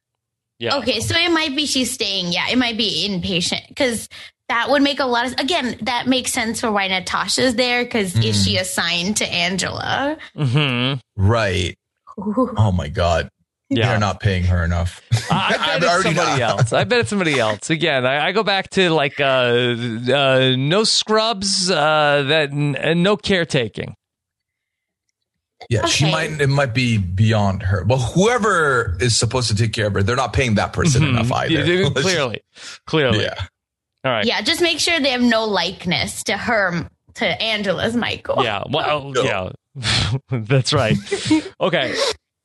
[0.59, 0.77] Yeah.
[0.77, 2.31] Okay, so it might be she's staying.
[2.31, 4.07] Yeah, it might be inpatient because
[4.47, 5.77] that would make a lot of again.
[5.81, 8.45] That makes sense for why Natasha's there because is Mm.
[8.45, 10.17] she assigned to Angela?
[10.37, 10.99] Mm-hmm.
[11.15, 11.77] Right.
[12.17, 13.29] Oh my God.
[13.73, 13.87] Yeah.
[13.87, 15.01] They're not paying her enough.
[15.31, 16.45] I, I bet it's somebody know.
[16.47, 16.73] else.
[16.73, 17.69] I bet it's somebody else.
[17.69, 23.15] Again, I, I go back to like uh, uh, no scrubs, uh, that and no
[23.15, 23.95] caretaking.
[25.69, 25.85] Yeah.
[25.85, 27.85] She might, it might be beyond her.
[27.87, 31.09] Well, whoever is supposed to take care of her, they're not paying that person Mhm.
[31.11, 31.63] enough either.
[31.65, 32.41] Yeah, clearly,
[32.87, 33.23] clearly.
[33.23, 33.45] Yeah.
[34.03, 34.25] All right.
[34.25, 38.43] Yeah, just make sure they have no likeness to her to Angela's Michael.
[38.43, 38.63] Yeah.
[38.69, 39.23] Well, No.
[39.23, 40.17] yeah.
[40.29, 40.97] That's right.
[41.61, 41.95] Okay.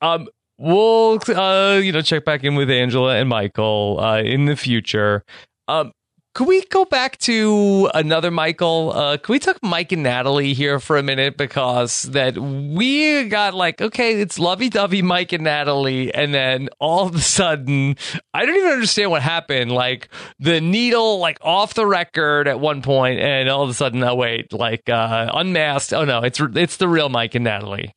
[0.02, 4.56] Um, we'll uh, you know, check back in with Angela and Michael uh in the
[4.56, 5.24] future.
[5.68, 5.92] Um,
[6.36, 8.92] could we go back to another Michael?
[8.94, 13.54] Uh, can we talk Mike and Natalie here for a minute because that we got
[13.54, 17.96] like okay, it's lovey dovey Mike and Natalie, and then all of a sudden,
[18.34, 19.72] I don't even understand what happened.
[19.72, 24.04] Like the needle, like off the record at one point, and all of a sudden,
[24.04, 25.94] oh wait, like uh, unmasked.
[25.94, 27.94] Oh no, it's it's the real Mike and Natalie.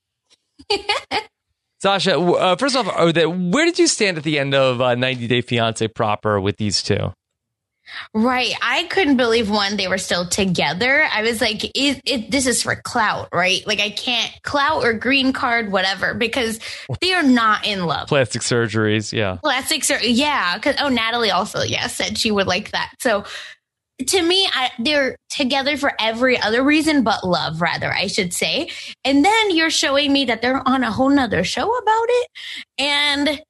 [1.79, 5.41] Sasha, uh, first off, where did you stand at the end of uh, 90 Day
[5.41, 7.13] Fiance proper with these two?
[8.13, 8.53] Right.
[8.61, 11.07] I couldn't believe one they were still together.
[11.11, 13.65] I was like, it, it, this is for clout, right?
[13.65, 16.59] Like I can't clout or green card, whatever, because
[17.01, 18.07] they are not in love.
[18.07, 19.37] Plastic surgeries, yeah.
[19.41, 20.55] Plastic surgery, yeah.
[20.55, 22.93] Because oh, Natalie also, yeah, said she would like that.
[22.99, 23.23] So
[24.07, 28.69] to me, I, they're together for every other reason but love, rather, I should say.
[29.05, 32.27] And then you're showing me that they're on a whole nother show about it,
[32.77, 33.41] and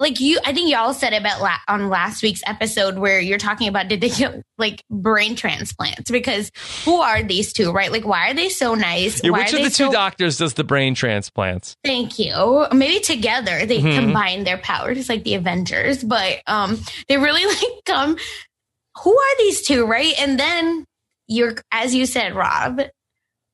[0.00, 3.68] like you i think y'all said about la- on last week's episode where you're talking
[3.68, 6.50] about did they get like brain transplants because
[6.84, 9.58] who are these two right like why are they so nice Yeah, why which of
[9.60, 11.76] the two so- doctors does the brain transplants?
[11.84, 13.94] thank you maybe together they Mhm.
[14.00, 16.76] combine their powers like the avengers but um
[17.08, 18.16] they really like come
[19.02, 20.84] who are these two right and then
[21.28, 22.80] you're as you said rob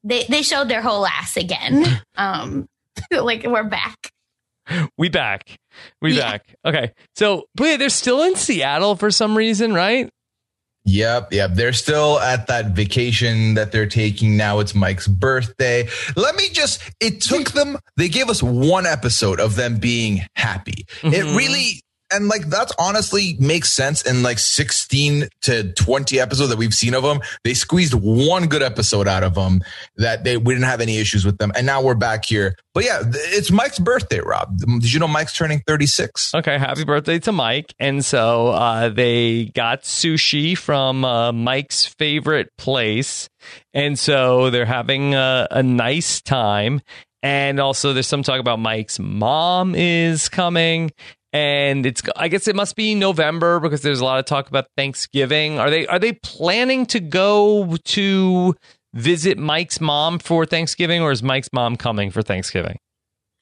[0.04, 1.84] they they showed their whole ass again
[2.16, 2.66] um
[3.12, 3.96] like we're back
[4.98, 5.56] We back.
[6.00, 6.30] We Yeah.
[6.32, 6.54] back.
[6.64, 6.92] Okay.
[7.16, 10.08] So, but yeah, they're still in Seattle for some reason, right?
[10.84, 11.54] Yep, yep.
[11.54, 14.60] They're still at that vacation that they're taking now.
[14.60, 15.88] It's Mike's birthday.
[16.14, 20.86] Let me just, it took them, they gave us one episode of them being happy.
[21.02, 21.36] It Mhm.
[21.36, 21.80] really,
[22.12, 26.94] and like that's honestly makes sense in like 16 to 20 episodes that we've seen
[26.94, 27.20] of them.
[27.44, 29.62] They squeezed one good episode out of them
[29.96, 31.52] that they, we didn't have any issues with them.
[31.54, 32.56] And now we're back here.
[32.74, 34.56] But yeah, it's Mike's birthday, Rob.
[34.58, 36.34] Did you know Mike's turning 36?
[36.34, 36.58] Okay.
[36.58, 37.74] Happy birthday to Mike.
[37.78, 43.28] And so uh, they got sushi from uh, Mike's favorite place.
[43.74, 46.80] And so they're having a, a nice time.
[47.22, 50.90] And also, there's some talk about Mike's mom is coming.
[51.32, 54.66] And it's, I guess it must be November because there's a lot of talk about
[54.76, 55.58] Thanksgiving.
[55.58, 58.54] Are they, are they planning to go to
[58.94, 62.78] visit Mike's mom for Thanksgiving or is Mike's mom coming for Thanksgiving?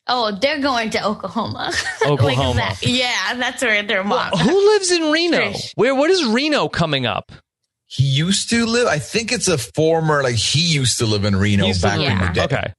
[0.06, 1.72] Oh, they're going to Oklahoma.
[2.06, 2.54] Oklahoma.
[2.54, 2.82] that.
[2.82, 4.32] Yeah, that's where their mom.
[4.32, 5.38] Who lives in Reno?
[5.38, 5.72] Trish.
[5.74, 7.30] Where, what is Reno coming up?
[7.86, 11.36] He used to live, I think it's a former, like he used to live in
[11.36, 12.44] Reno He used to back in the day.
[12.44, 12.72] Okay.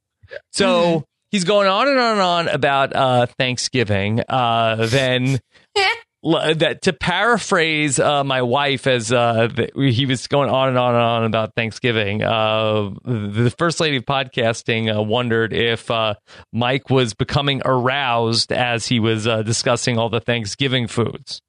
[0.52, 1.04] So mm-hmm.
[1.32, 4.22] He's going on and on and on about uh, Thanksgiving.
[4.28, 5.40] Uh, then
[6.26, 10.78] l- that to paraphrase uh, my wife, as uh, th- he was going on and
[10.78, 12.24] on and on about Thanksgiving.
[12.24, 16.16] Uh, the first lady of podcasting uh, wondered if uh,
[16.54, 21.42] Mike was becoming aroused as he was uh, discussing all the Thanksgiving foods.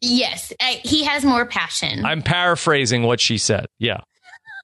[0.00, 2.04] Yes, uh, he has more passion.
[2.04, 3.66] I'm paraphrasing what she said.
[3.78, 4.00] Yeah.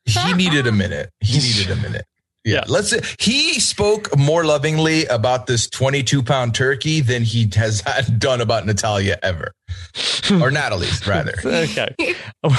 [0.04, 1.10] he needed a minute.
[1.20, 2.04] He needed a minute.
[2.44, 2.54] Yeah.
[2.54, 2.64] Yeah.
[2.68, 8.40] Let's he spoke more lovingly about this 22 pound turkey than he has had done
[8.40, 9.52] about Natalia ever.
[10.30, 11.34] or Natalie's rather.
[11.44, 11.94] okay.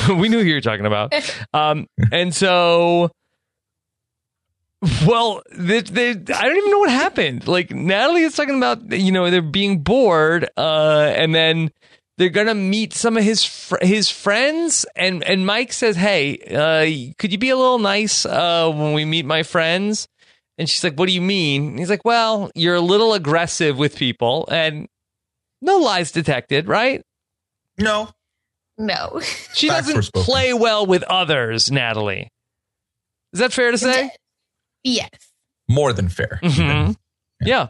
[0.09, 1.13] we knew who you were talking about.
[1.53, 3.11] Um, and so,
[5.05, 7.47] well, they, they, I don't even know what happened.
[7.47, 11.71] Like Natalie is talking about, you know, they're being bored, uh, and then
[12.17, 17.13] they're gonna meet some of his fr- his friends, and and Mike says, "Hey, uh,
[17.17, 20.07] could you be a little nice uh, when we meet my friends?"
[20.57, 23.77] And she's like, "What do you mean?" And he's like, "Well, you're a little aggressive
[23.77, 24.87] with people, and
[25.61, 27.01] no lies detected, right?"
[27.77, 28.09] No.
[28.77, 29.21] no.
[29.53, 32.29] She Facts doesn't play well with others, Natalie.
[33.33, 34.11] Is that fair to say?
[34.83, 35.09] yes.
[35.69, 36.39] More than fair.
[36.43, 36.95] Mhm.
[37.41, 37.67] Yeah.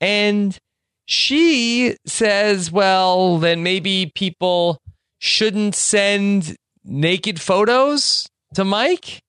[0.00, 0.58] And
[1.06, 4.78] she says, well, then maybe people
[5.18, 9.20] shouldn't send naked photos to Mike.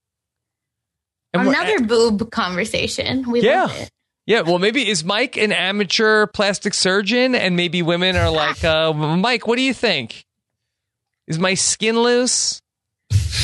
[1.34, 3.30] And Another boob conversation.
[3.30, 3.84] We love Yeah.
[3.84, 3.90] it.
[4.26, 8.94] Yeah, well, maybe is Mike an amateur plastic surgeon, and maybe women are like, uh,
[8.94, 10.24] Mike, what do you think?
[11.28, 12.62] Is my skin loose?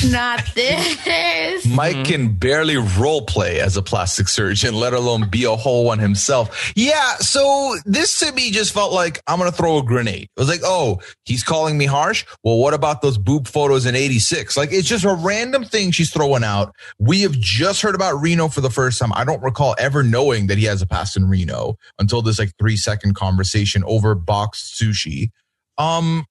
[0.04, 1.66] Not this.
[1.66, 5.98] Mike can barely role play as a plastic surgeon, let alone be a whole one
[5.98, 6.72] himself.
[6.74, 10.28] Yeah, so this to me just felt like I'm gonna throw a grenade.
[10.34, 12.24] It was like, oh, he's calling me harsh.
[12.42, 14.56] Well, what about those boob photos in '86?
[14.56, 16.74] Like, it's just a random thing she's throwing out.
[16.98, 19.12] We have just heard about Reno for the first time.
[19.14, 22.52] I don't recall ever knowing that he has a past in Reno until this like
[22.58, 25.30] three second conversation over boxed sushi.
[25.78, 26.26] Um,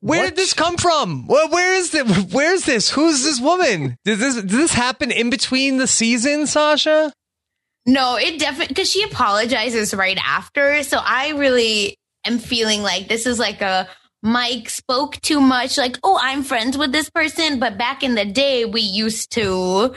[0.00, 0.28] Where What?
[0.30, 1.26] did this come from?
[1.26, 2.32] Where, where is this?
[2.32, 2.90] Where's this?
[2.90, 3.96] Who's this woman?
[4.04, 7.12] Did this did this happen in between the seasons, Sasha?
[7.86, 10.82] No, it definitely because she apologizes right after.
[10.82, 13.88] So I really am feeling like this is like a
[14.22, 15.78] Mike spoke too much.
[15.78, 19.94] Like, oh, I'm friends with this person, but back in the day, we used to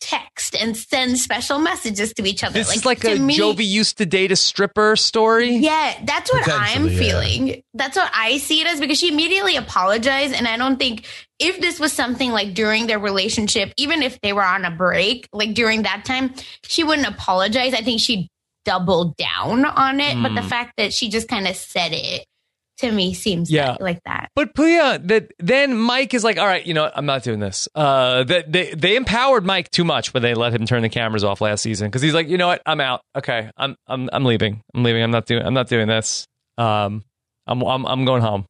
[0.00, 2.52] text and send special messages to each other.
[2.54, 5.56] This is like to a me- Jovi used to date a stripper story.
[5.56, 6.98] Yeah, that's what I'm Potentially, yeah.
[7.00, 7.62] feeling.
[7.74, 10.34] That's what I see it as because she immediately apologized.
[10.34, 11.04] And I don't think
[11.38, 15.28] if this was something like during their relationship, even if they were on a break,
[15.32, 16.34] like during that time,
[16.64, 17.74] she wouldn't apologize.
[17.74, 18.28] I think she
[18.64, 20.20] doubled down on it.
[20.22, 20.48] But the Hmm.
[20.48, 22.24] fact that she just kind of said it
[22.78, 23.70] to me seems Yeah.
[23.72, 24.30] like, like that.
[24.34, 26.90] But Puya, that then Mike is like, all right, you know.
[26.94, 27.68] I'm not doing this.
[27.74, 31.24] Uh, that they they empowered Mike too much when they let him turn the cameras
[31.24, 33.02] off last season because he's like, you know what, I'm out.
[33.16, 34.62] Okay, I'm I'm I'm leaving.
[34.74, 35.02] I'm leaving.
[35.02, 35.44] I'm not doing.
[35.44, 36.26] I'm not doing this.
[36.56, 37.04] Um,
[37.46, 38.46] I'm I'm I'm going home.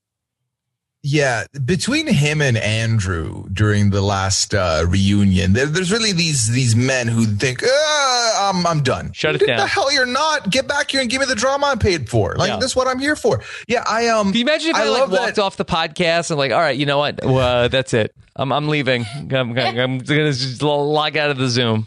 [1.11, 6.77] Yeah, between him and Andrew during the last uh, reunion, there, there's really these these
[6.77, 9.13] men who think, "Ah, I'm I'm done.
[9.15, 9.57] Shut it What down.
[9.57, 10.51] The hell you're not.
[10.51, 12.35] Get back here and give me the drama I'm paid for.
[12.37, 12.59] Like Yeah.
[12.59, 13.43] that's what I'm here for.
[13.67, 14.33] Yeah, I um.
[14.33, 16.77] Can you imagine if I, like walked that- off the podcast and like, all right,
[16.77, 17.25] you know what?
[17.25, 18.13] Uh, that's it.
[18.37, 19.07] I'm I'm leaving.
[19.17, 21.87] I'm, I'm, I'm gonna just log out of the Zoom.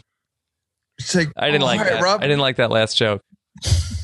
[0.98, 2.02] It's like, I didn't like right, that.
[2.02, 3.22] Rob, I didn't like that last joke.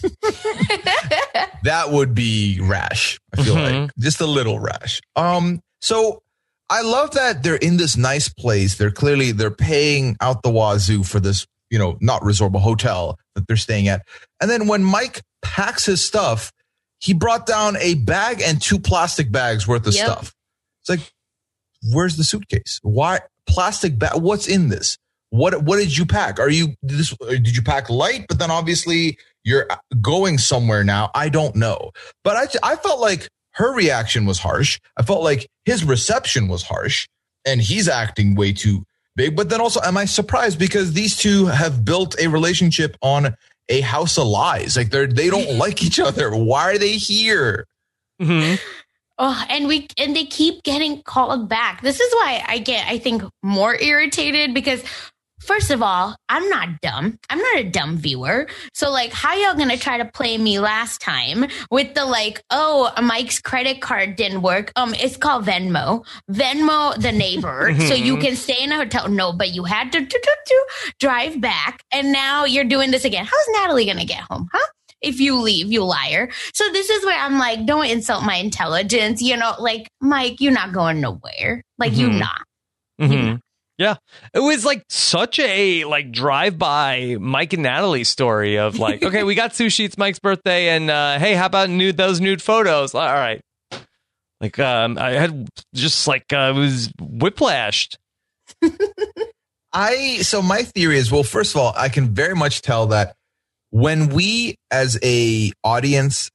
[1.64, 3.18] that would be rash.
[3.36, 3.82] I feel Mhm.
[3.82, 5.00] like just a little rash.
[5.16, 6.22] Um, so
[6.70, 8.76] I love that they're in this nice place.
[8.76, 13.18] They're clearly they're paying out the wazoo for this, you know, not resort but hotel
[13.34, 14.02] that they're staying at.
[14.40, 16.52] And then when Mike packs his stuff,
[17.00, 20.04] he brought down a bag and two plastic bags worth of Yep.
[20.04, 20.34] stuff.
[20.82, 21.12] It's like,
[21.92, 22.80] where's the suitcase?
[22.82, 24.16] Why plastic bag?
[24.16, 24.98] What's in this?
[25.30, 26.38] What what did you pack?
[26.40, 27.14] Are you this?
[27.28, 28.26] Did you pack light?
[28.28, 29.18] But then obviously
[29.48, 29.66] you're
[30.02, 31.10] going somewhere now.
[31.14, 31.90] I don't know.
[32.22, 34.78] But I I felt like her reaction was harsh.
[34.96, 37.08] I felt like his reception was harsh,
[37.46, 38.84] and he's acting way too
[39.16, 39.34] big.
[39.34, 43.34] But then also, am I surprised because these two have built a relationship on
[43.70, 44.76] a house of lies?
[44.76, 46.30] Like they're they don't like each other.
[46.36, 47.66] Why are they here?
[48.20, 48.54] hmm
[49.20, 51.82] Oh, and we and they keep getting called back.
[51.82, 54.80] This is why I get, I think, more irritated because
[55.48, 57.18] first of all, I'm not dumb.
[57.30, 58.46] I'm not a dumb viewer.
[58.74, 62.92] So like how y'all gonna try to play me last time with the like, oh,
[63.02, 64.70] Mike's credit card didn't work.
[64.76, 66.04] Um, it's called Venmo.
[66.30, 67.74] Venmo the neighbor.
[67.88, 69.08] so you can stay in a hotel.
[69.08, 70.66] No, but you had to, to, to, to
[71.00, 71.82] drive back.
[71.90, 73.24] And now you're doing this again.
[73.24, 74.48] How's Natalie gonna get home?
[74.52, 74.66] Huh?
[75.00, 76.28] if you leave, you liar.
[76.54, 79.22] So this is where I'm like, don't insult my intelligence.
[79.22, 81.62] You know, like Mike, you're not going nowhere.
[81.78, 82.18] Like you Mhm.
[82.18, 82.42] not.
[83.00, 83.34] hmm
[83.78, 83.94] Yeah,
[84.34, 89.22] it was like such a like drive by Mike and Natalie story of like, okay,
[89.22, 89.84] we got sushi.
[89.84, 92.92] It's Mike's birthday, and uh, hey, how about nude those nude photos?
[92.92, 93.40] All right,
[94.40, 97.96] like um, I had just like uh, it was whiplashed.
[99.72, 103.14] I so my theory is well, first of all, I can very much tell that
[103.70, 106.30] when we as a audience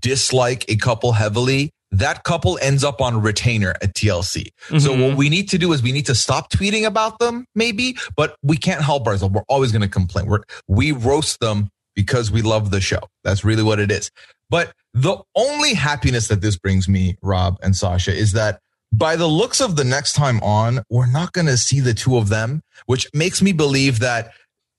[0.00, 4.50] dislike a couple heavily, that couple ends up on retainer at TLC.
[4.78, 5.08] So Mhm.
[5.08, 8.36] what we need to do is we need to stop tweeting about them, maybe, but
[8.42, 9.34] we can't help ourselves.
[9.34, 10.26] We're always going to complain.
[10.26, 13.00] We're, we roast them because we love the show.
[13.24, 14.10] That's really what it is.
[14.50, 18.60] But the only happiness that this brings me, Rob and Sasha, is that
[18.92, 22.16] by the looks of the next time on, we're not going to see the two
[22.16, 24.32] of them, which makes me believe that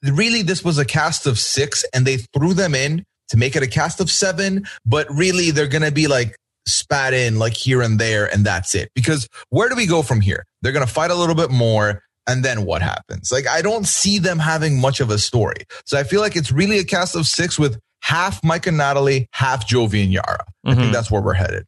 [0.03, 3.61] really this was a cast of six and they threw them in to make it
[3.63, 6.35] a cast of seven, but really they're going to be like
[6.67, 8.91] spat in like here and there and that's it.
[8.95, 10.45] Because where do we go from here?
[10.61, 12.01] They're going to fight a little bit more.
[12.27, 13.31] And then what happens?
[13.31, 15.63] Like, I don't see them having much of a story.
[15.85, 19.27] So I feel like it's really a cast of six with half Mike and Natalie,
[19.33, 20.45] half Jovi and Yara.
[20.63, 20.75] I Mhm.
[20.77, 21.65] think that's where we're headed.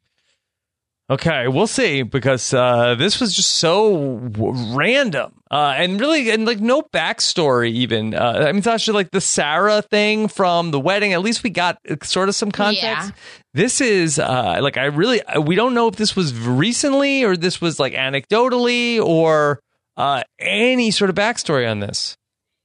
[1.10, 6.46] Okay, we'll see because uh, this was just so w- random uh, and really and
[6.46, 8.14] like no backstory even.
[8.14, 11.12] Uh, I mean, Sasha, like the Sarah thing from the wedding.
[11.12, 13.08] At least we got uh, sort of some context.
[13.08, 13.10] Yeah.
[13.52, 17.60] This is uh, like I really we don't know if this was recently or this
[17.60, 19.60] was like anecdotally or
[19.96, 22.16] uh, any sort of backstory on this.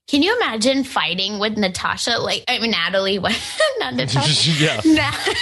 [0.06, 2.12] Can you imagine fighting with Natasha?
[2.18, 3.38] Like, I mean, Natalie, what?
[3.78, 4.50] Not Natasha.
[4.52, 4.80] yeah.
[4.94, 5.34] Na-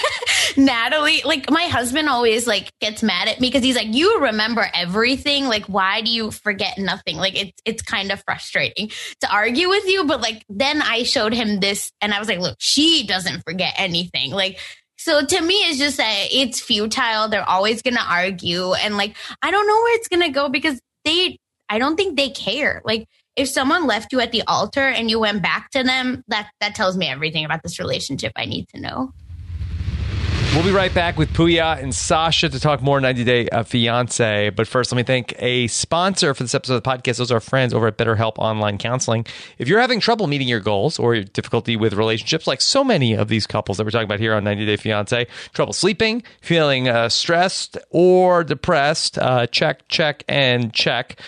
[0.56, 4.66] Natalie, like my husband always like gets mad at me because he's like, "You remember
[4.74, 5.46] everything.
[5.48, 8.90] Like, why do you forget nothing?" Like, it's it's kind of frustrating
[9.20, 10.04] to argue with you.
[10.04, 13.74] But like, then I showed him this, and I was like, "Look, she doesn't forget
[13.76, 14.58] anything." Like,
[14.96, 17.28] so to me, it's just that it's futile.
[17.28, 21.38] They're always gonna argue, and like, I don't know where it's gonna go because they,
[21.68, 22.82] I don't think they care.
[22.84, 23.06] Like.
[23.36, 26.74] If someone left you at the altar and you went back to them, that that
[26.74, 29.12] tells me everything about this relationship I need to know.
[30.56, 34.48] We'll be right back with Puya and Sasha to talk more 90 Day uh, Fiance.
[34.48, 37.18] But first, let me thank a sponsor for this episode of the podcast.
[37.18, 39.26] Those are friends over at BetterHelp Online Counseling.
[39.58, 43.28] If you're having trouble meeting your goals or difficulty with relationships, like so many of
[43.28, 47.10] these couples that we're talking about here on 90 Day Fiance, trouble sleeping, feeling uh,
[47.10, 51.20] stressed or depressed, uh, check, check, and check.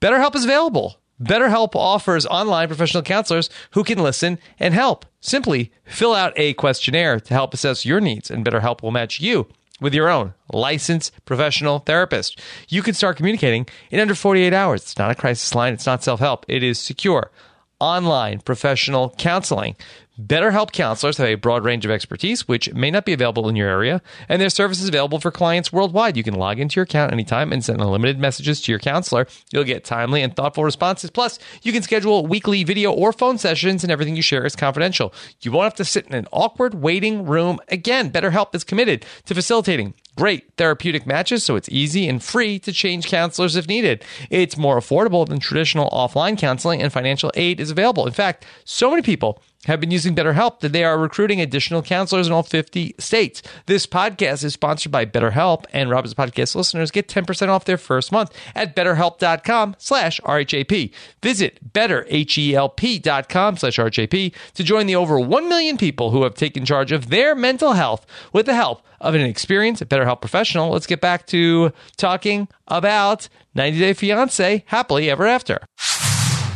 [0.00, 1.00] BetterHelp is available.
[1.22, 5.06] BetterHelp offers online professional counselors who can listen and help.
[5.20, 9.48] Simply fill out a questionnaire to help assess your needs, and BetterHelp will match you
[9.80, 12.40] with your own licensed professional therapist.
[12.68, 14.82] You can start communicating in under 48 hours.
[14.82, 17.30] It's not a crisis line, it's not self help, it is secure
[17.78, 19.76] online professional counseling.
[20.18, 23.68] BetterHelp counselors have a broad range of expertise, which may not be available in your
[23.68, 24.00] area,
[24.30, 26.16] and their service is available for clients worldwide.
[26.16, 29.26] You can log into your account anytime and send unlimited messages to your counselor.
[29.52, 31.10] You'll get timely and thoughtful responses.
[31.10, 35.12] Plus, you can schedule weekly video or phone sessions, and everything you share is confidential.
[35.42, 38.10] You won't have to sit in an awkward waiting room again.
[38.10, 43.06] BetterHelp is committed to facilitating great therapeutic matches, so it's easy and free to change
[43.06, 44.02] counselors if needed.
[44.30, 48.06] It's more affordable than traditional offline counseling, and financial aid is available.
[48.06, 52.26] In fact, so many people have been using BetterHelp that they are recruiting additional counselors
[52.26, 53.42] in all 50 states.
[53.66, 58.12] This podcast is sponsored by BetterHelp, and Robert's podcast listeners get 10% off their first
[58.12, 60.92] month at betterhelp.com slash RHAP.
[61.22, 66.92] Visit betterhelp.com slash RHAP to join the over 1 million people who have taken charge
[66.92, 70.70] of their mental health with the help of an experienced BetterHelp professional.
[70.70, 75.60] Let's get back to talking about 90 Day Fiance Happily Ever After.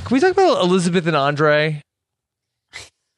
[0.04, 1.82] Can we talk about Elizabeth and Andre?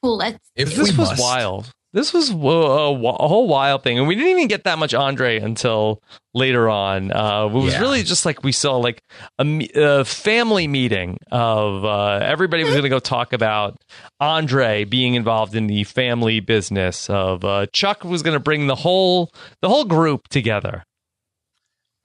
[0.03, 0.51] Let's.
[0.55, 1.21] If this was must.
[1.21, 1.71] wild.
[1.93, 4.95] This was a, a, a whole wild thing, and we didn't even get that much
[4.95, 6.01] Andre until
[6.33, 7.11] later on.
[7.11, 7.81] Uh, it was Yeah.
[7.81, 8.99] really just like we saw like
[9.39, 13.77] a, a family meeting of uh, everybody was going to go talk about
[14.19, 17.11] Andre being involved in the family business.
[17.11, 19.29] Of uh, Chuck was going to bring the whole
[19.61, 20.83] the whole group together.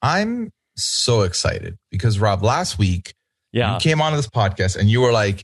[0.02, 3.14] I'm so excited because Rob, last week
[3.52, 3.74] Yeah.
[3.74, 5.42] you came onto this podcast and you were like,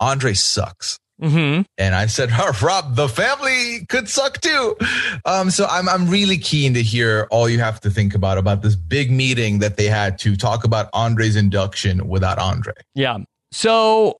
[0.00, 0.98] Andre sucks.
[1.20, 4.76] Hmm And I said, oh, Rob, the family could suck too.
[5.24, 8.62] Um, so I'm I'm really keen to hear all you have to think about about
[8.62, 12.74] this big meeting that they had to talk about Andre's induction without Andre.
[12.94, 13.18] Yeah.
[13.50, 14.18] So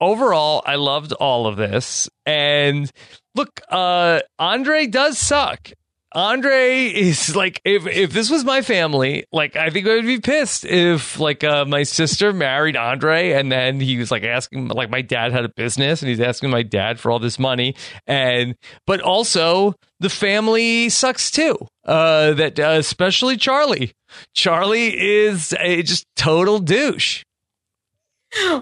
[0.00, 2.08] overall, I loved all of this.
[2.24, 2.90] And
[3.34, 5.70] look, uh, Andre does suck.
[6.12, 10.18] Andre is like if if this was my family, like I think I would be
[10.20, 14.90] pissed if like uh, my sister married Andre and then he was like asking like
[14.90, 18.56] my dad had a business and he's asking my dad for all this money and
[18.86, 21.56] but also the family sucks too.
[21.84, 23.92] Uh, that uh, especially Charlie.
[24.34, 27.22] Charlie is a just total douche.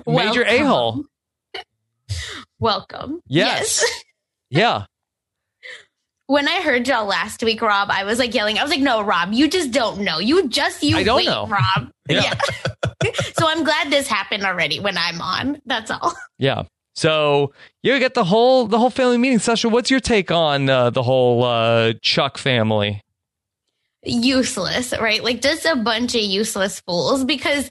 [0.07, 1.05] Major a hole.
[2.59, 3.21] Welcome.
[3.27, 3.85] Yes.
[4.51, 4.87] Yeah.
[6.29, 8.59] When I heard y'all last week, Rob, I was like yelling.
[8.59, 10.19] I was like, "No, Rob, you just don't know.
[10.19, 11.47] You just you I don't wait, know.
[11.47, 12.35] Rob." Yeah.
[13.05, 13.11] Yeah.
[13.39, 15.61] so I'm glad this happened already when I'm on.
[15.67, 16.15] That's all.
[16.39, 16.63] Yeah.
[16.95, 17.53] So
[17.83, 19.39] you get the whole the whole family meeting.
[19.41, 23.03] Sasha, what's your take on uh, the whole uh, Chuck family?
[24.05, 25.23] useless, right?
[25.23, 27.71] Like just a bunch of useless fools because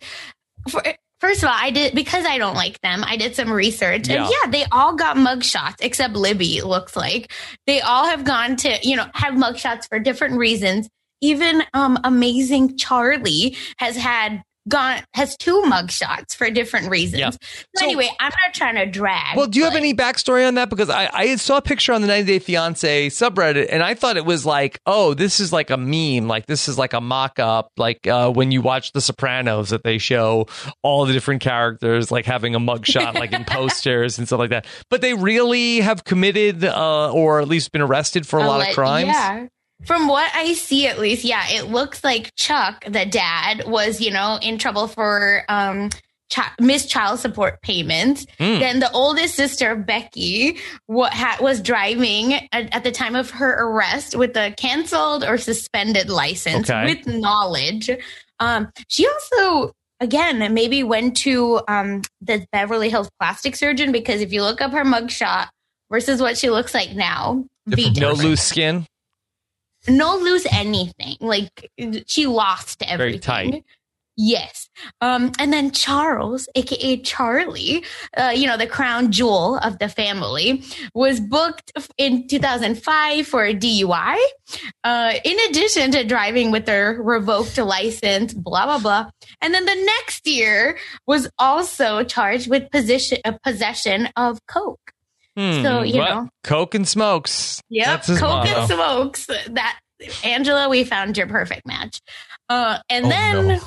[0.70, 0.82] for,
[1.20, 3.04] first of all, I did because I don't like them.
[3.04, 7.32] I did some research and yeah, they all got mugshots except Libby, looks like.
[7.66, 10.90] They all have gone to, you know, have mugshots for different reasons.
[11.22, 17.20] Even um amazing Charlie has had gone has two mugshots for different reasons.
[17.20, 17.30] Yeah.
[17.32, 17.38] So,
[17.78, 19.38] So- anyway, I'm not trying to drag.
[19.38, 20.70] Well, do you have any backstory on that?
[20.70, 24.18] Because I, I saw a picture on the 90 Day Fiance subreddit, and I thought
[24.18, 27.40] it was like, oh, this is like a meme, like this is like a mock
[27.40, 30.48] up, like uh, when you watch The Sopranos that they show
[30.84, 34.66] all the different characters like having a mugshot, like in posters and stuff like that.
[34.90, 38.70] But they really have committed uh, or at least been arrested for a lot Alle-
[38.70, 39.08] of crimes.
[39.08, 39.48] Yeah.
[39.86, 44.12] From what I see, at least, yeah, it looks like Chuck, the dad, was, you
[44.12, 45.90] know, in trouble for um,
[46.34, 48.26] chi- missed child support payments.
[48.40, 48.60] Hmm.
[48.60, 50.58] Then the oldest sister, Becky,
[50.88, 55.38] what ha- was driving at, at the time of her arrest with a canceled or
[55.38, 56.96] suspended license Okay.
[56.96, 57.90] with knowledge.
[58.40, 64.34] Um, she also again maybe went to um, the Beverly Hills plastic surgeon because if
[64.34, 65.48] you look up her mugshot
[65.92, 68.86] versus what she looks like now, No loose skin.
[69.88, 71.16] No lose anything.
[71.20, 71.72] Like
[72.08, 72.98] she lost everything.
[72.98, 73.64] Very tight.
[74.20, 74.68] Yes.
[75.00, 77.86] Um, and then Charles, aka Charlie,
[78.18, 80.64] uh, you know, the crown jewel of the family,
[80.96, 84.18] was booked in 2005 for a DUI.
[84.84, 89.12] Uh, in addition to driving with their revoked license, blah, blah, blah.
[89.40, 94.94] And then the next year was also charged with position, uh, possession of Coke.
[95.38, 95.62] Hmm.
[95.64, 96.30] So, you Well, know.
[96.44, 97.62] Coke and smokes.
[97.70, 98.60] Yep, Coke motto.
[98.60, 99.26] and smokes.
[99.50, 99.80] That
[100.24, 102.02] Angela, we found your perfect match.
[102.50, 103.60] Uh, and Oh, then, no.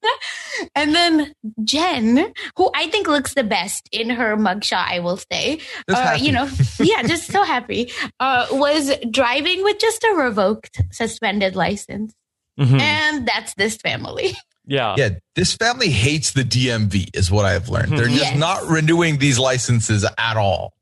[0.74, 1.32] and then
[1.64, 5.60] Jen, who I think looks the best in her mugshot, I will say.
[5.88, 6.48] Uh, you know,
[6.80, 7.90] yeah, just so happy.
[8.20, 12.12] Uh, was driving with just a revoked suspended license,
[12.58, 12.80] Mhm.
[12.80, 14.36] and that's this family.
[14.68, 14.94] Yeah.
[14.98, 17.92] Yeah, this family hates the DMV, is what I've learned.
[17.98, 18.38] They're just Yes.
[18.38, 20.74] not renewing these licenses at all.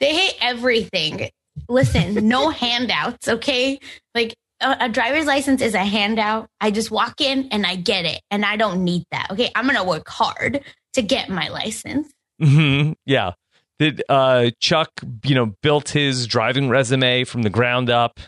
[0.00, 1.30] they hate everything.
[1.68, 3.78] Listen, no handouts, okay?
[4.14, 6.48] Like a, a driver's license is a handout.
[6.60, 9.28] I just walk in and I get it, and I don't need that.
[9.30, 10.60] Okay, I'm gonna work hard
[10.94, 12.08] to get my license.
[12.40, 13.32] hmm Yeah.
[13.78, 14.88] Did uh, Chuck,
[15.22, 18.18] you know, built his driving resume from the ground up?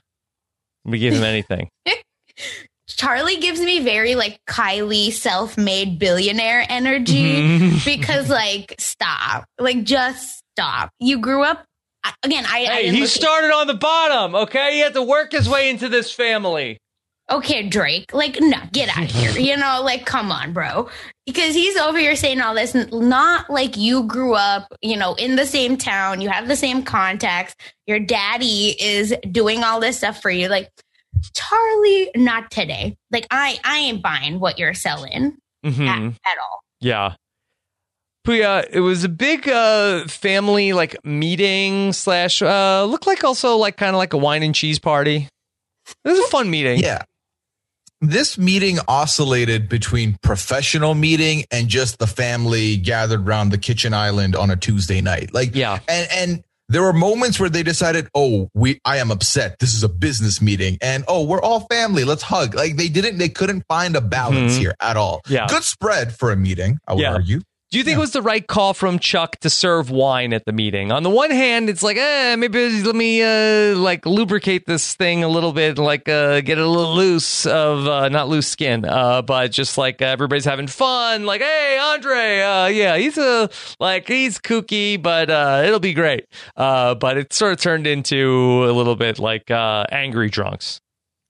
[0.84, 1.70] We gave him anything.
[2.89, 7.84] Charlie gives me very like Kylie self-made billionaire energy Mhm.
[7.84, 9.45] because like stop.
[9.59, 10.91] Like just stop.
[10.99, 11.64] You grew up
[12.24, 14.74] again, I, I Hey, didn't he started on the bottom, okay?
[14.74, 16.78] He had to work his way into this family.
[17.30, 19.32] okay, Drake, like, no, get out of here.
[19.32, 20.89] You know, like, come on, bro.
[21.26, 25.36] Because he's over here saying all this, not like you grew up, you know, in
[25.36, 27.55] the same town, you have the same contacts,
[27.86, 30.49] your daddy is doing all this stuff for you.
[30.49, 30.70] Like,
[31.34, 32.96] Charlie, not today.
[33.10, 35.86] Like, I, I ain't buying what you're selling Mhm.
[35.88, 36.60] at, at all.
[36.80, 37.14] Yeah.
[38.24, 43.56] But yeah, it was a big uh, family like meeting slash uh, looked like also
[43.56, 45.28] like kind of like a wine and cheese party.
[46.04, 46.78] It was a fun meeting.
[46.80, 47.02] Yeah.
[48.00, 54.36] This meeting oscillated between professional meeting and just the family gathered around the kitchen island
[54.36, 55.32] on a Tuesday night.
[55.34, 55.78] Like, Yeah.
[55.88, 59.58] and and there were moments where they decided, oh, we I am upset.
[59.58, 62.04] This is a business meeting, and oh, we're all family.
[62.04, 62.54] Let's hug.
[62.54, 64.58] Like they didn't, they couldn't find a balance Mhm.
[64.58, 65.20] here at all.
[65.28, 65.46] Yeah.
[65.48, 66.78] good spread for a meeting.
[66.86, 67.12] I would Yeah.
[67.14, 67.40] argue.
[67.70, 70.52] Do you think it was the right call from Chuck to serve wine at the
[70.52, 70.90] meeting?
[70.90, 75.22] On the one hand, it's like, eh, maybe let me uh, like lubricate this thing
[75.22, 78.86] a little bit, like uh, get it a little loose of uh, not loose skin,
[78.86, 81.26] uh, but just like uh, everybody's having fun.
[81.26, 86.24] Like, hey, Andre, uh, yeah, he's a like he's kooky, but uh, it'll be great.
[86.56, 90.80] Uh, but it sort of turned into a little bit like uh, angry drunks.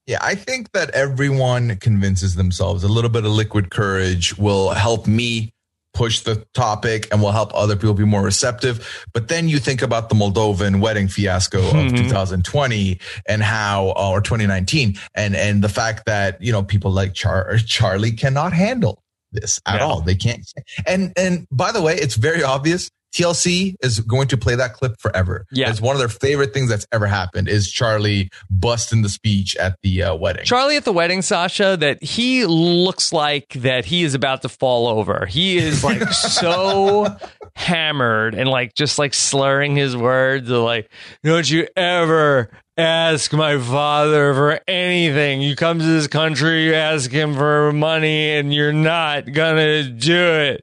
[0.07, 5.05] Yeah, I think that everyone convinces themselves a little bit of liquid courage will help
[5.05, 5.51] me
[5.93, 9.05] push the topic and will help other people be more receptive.
[9.13, 11.97] But then you think about the Moldovan wedding fiasco of Mhm.
[11.97, 17.13] 2020 and how, uh, or 2019, and and the fact that you know people like
[17.13, 20.01] Char- Charlie cannot handle this at all.
[20.01, 20.41] They can't.
[20.87, 22.89] And and by the way, it's very obvious.
[23.13, 25.45] TLC is going to play that clip forever.
[25.51, 25.69] Yeah.
[25.69, 27.47] it's one of their favorite things that's ever happened.
[27.47, 30.45] Is Charlie busting the speech at the uh, wedding?
[30.45, 34.87] Charlie at the wedding, Sasha, that he looks like that he is about to fall
[34.87, 35.25] over.
[35.25, 37.17] He is like so
[37.55, 40.89] hammered and like just like slurring his words like,
[41.23, 45.41] don't you ever ask my father for anything.
[45.41, 50.15] You come to this country, you ask him for money and you're not gonna do
[50.15, 50.61] it.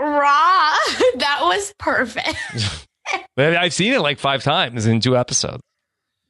[0.00, 0.74] Raw.
[1.18, 2.34] that was perfect.
[3.36, 5.62] I've seen it like five times in two episodes.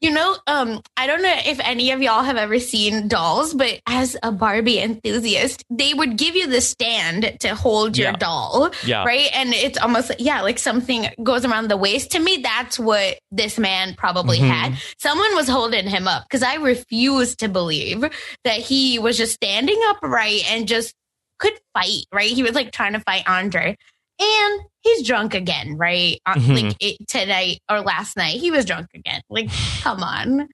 [0.02, 3.80] You know, um, I don't know if any of y'all have ever seen dolls, but
[3.86, 8.16] as a Barbie enthusiast, they would give you the stand to hold your Yeah.
[8.16, 9.04] doll, Yeah.
[9.04, 9.28] right?
[9.34, 12.12] And it's almost yeah, like something goes around the waist.
[12.12, 14.48] To me, that's what this man probably Mhm.
[14.48, 14.78] had.
[14.98, 18.00] Someone was holding him up because I refuse to believe
[18.44, 20.94] that he was just standing upright and just
[21.40, 22.30] could fight, right?
[22.30, 23.76] He was like trying to fight Andre.
[24.22, 26.20] And he's drunk again, right?
[26.26, 26.62] Uh, Mhm.
[26.64, 29.22] Like it, tonight or last night, he was drunk again.
[29.30, 29.48] Like,
[29.80, 30.48] come on,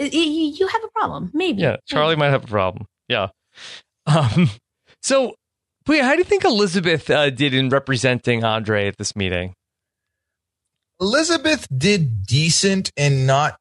[0.00, 1.60] Y- y- you have a problem, maybe.
[1.60, 2.86] Yeah, Charlie might have a problem.
[3.08, 3.28] Yeah.
[4.06, 4.48] Um,
[5.02, 5.34] so,
[5.86, 9.52] Puya, how do you think Elizabeth uh, did in representing Andre at this meeting?
[11.00, 13.56] Elizabeth did decent in not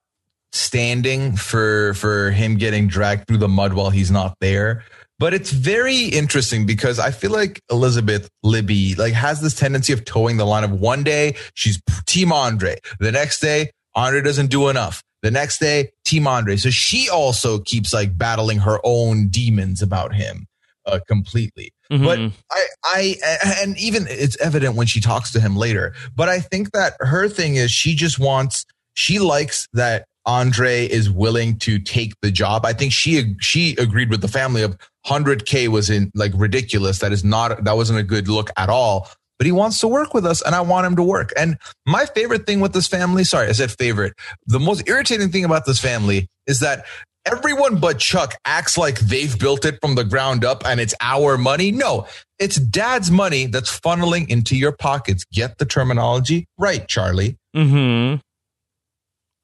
[0.51, 4.83] standing for for him getting dragged through the mud while he's not there.
[5.19, 10.05] But it's very interesting because I feel like Elizabeth Libby like has this tendency of
[10.05, 14.69] towing the line of one day she's team Andre, the next day Andre doesn't do
[14.69, 15.03] enough.
[15.21, 16.55] The next day, Team Andre.
[16.55, 20.47] So she also keeps like battling her own demons about him
[20.85, 21.73] uh, completely.
[21.89, 22.31] But Mhm.
[22.51, 23.15] I, I,
[23.61, 25.93] and even it's evident when she talks to him later.
[26.15, 31.09] But I think that her thing is she just wants, she likes that Andre is
[31.09, 32.63] willing to take the job.
[32.63, 34.77] I think she, she agreed with the family of
[35.07, 36.99] 100K was in like ridiculous.
[36.99, 39.09] That is not, that wasn't a good look at all.
[39.39, 41.33] But he wants to work with us and I want him to work.
[41.35, 41.57] And
[41.87, 44.13] my favorite thing with this family, sorry, I said favorite.
[44.45, 46.85] The most irritating thing about this family is that
[47.25, 51.39] everyone but Chuck acts like they've built it from the ground up and it's our
[51.39, 51.71] money.
[51.71, 52.05] No,
[52.37, 55.25] it's dad's money that's funneling into your pockets.
[55.33, 57.37] Get the terminology right, Charlie.
[57.55, 58.19] Mm-hmm.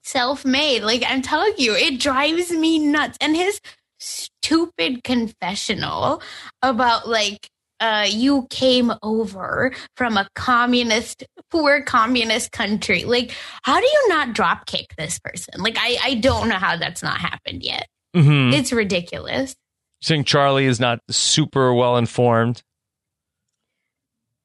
[0.06, 0.10] Mhm.
[0.12, 0.84] self-made.
[0.84, 3.18] Like I'm telling you, it drives me nuts.
[3.22, 3.60] And his
[4.00, 6.22] stupid confessional
[6.62, 7.48] about like
[7.80, 13.04] uh you came over from a communist poor communist country.
[13.04, 13.34] Like
[13.64, 15.62] how do you not drop kick this person?
[15.62, 17.88] Like I I don't know how that's not happened yet.
[18.16, 18.54] Mhm.
[18.54, 19.56] It's ridiculous.
[20.02, 22.62] Saying Charlie is not super well informed.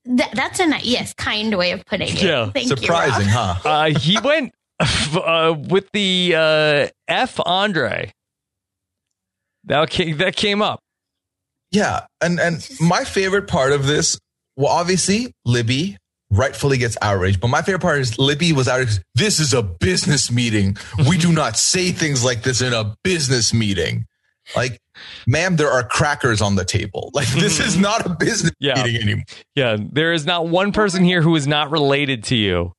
[0.07, 2.23] That, that's a nice, yes, kind way of putting it.
[2.23, 3.57] Yeah, Thank you, Surprising, Rob.
[3.59, 3.69] huh?
[3.69, 4.53] Uh, he went
[5.15, 8.13] uh, with the uh, F Andre.
[9.65, 10.81] That came, that came up.
[11.71, 14.19] Yeah, and and my favorite part of this,
[14.57, 15.97] well, obviously Libby
[16.31, 19.03] rightfully gets outraged, but my favorite part is Libby was outraged.
[19.15, 20.77] This is a business meeting.
[21.09, 24.07] We do not say things like this in a business meeting.
[24.57, 24.79] Like,
[25.27, 27.11] ma'am, there are crackers on the table.
[27.15, 28.83] Like, this is not a business Yeah.
[28.83, 29.25] meeting anymore.
[29.55, 32.73] Yeah, there is not one person here who is not related to you.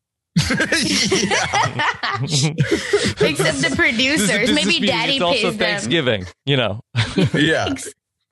[3.21, 4.27] Except the producers.
[4.27, 5.57] This this Maybe is- daddy it's also pays them.
[5.57, 6.81] Thanksgiving, you know.
[7.33, 7.67] yeah.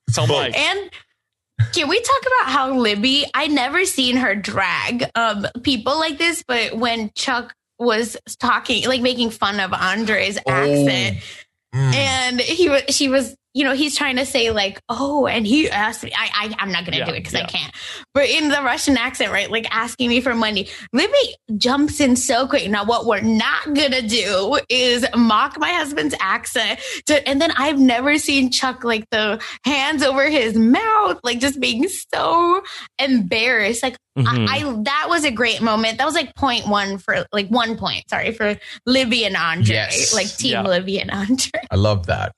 [0.08, 0.56] It's all Mike.
[0.56, 0.90] And
[1.72, 3.26] can we talk about how Libby?
[3.34, 9.00] I never seen her drag um people like this, but when Chuck was talking, like
[9.02, 11.18] making fun of Andre's accent,
[11.72, 11.94] Mm.
[11.94, 15.68] and he was, she was, you know, he's trying to say like, oh, and he
[15.68, 17.42] asked me, I, I I'm not gonna Yeah, do it because yeah.
[17.42, 17.72] I can't,
[18.14, 20.68] but in the Russian accent, right, like asking me for money.
[20.92, 21.14] Libby
[21.56, 22.68] jumps in so quick.
[22.70, 27.78] Now, what we're not gonna do is mock my husband's accent, to, and then I've
[27.78, 32.62] never seen Chuck like the hands over his mouth, like just being so
[32.98, 33.82] embarrassed.
[33.82, 34.48] Like Mhm.
[34.48, 35.98] I, I, that was a great moment.
[35.98, 38.08] That was like point one for like one point.
[38.10, 40.12] Sorry for Libby and Andre, Yes.
[40.14, 40.62] like Team Yeah.
[40.62, 41.60] Libby and Andre.
[41.70, 42.32] I love that.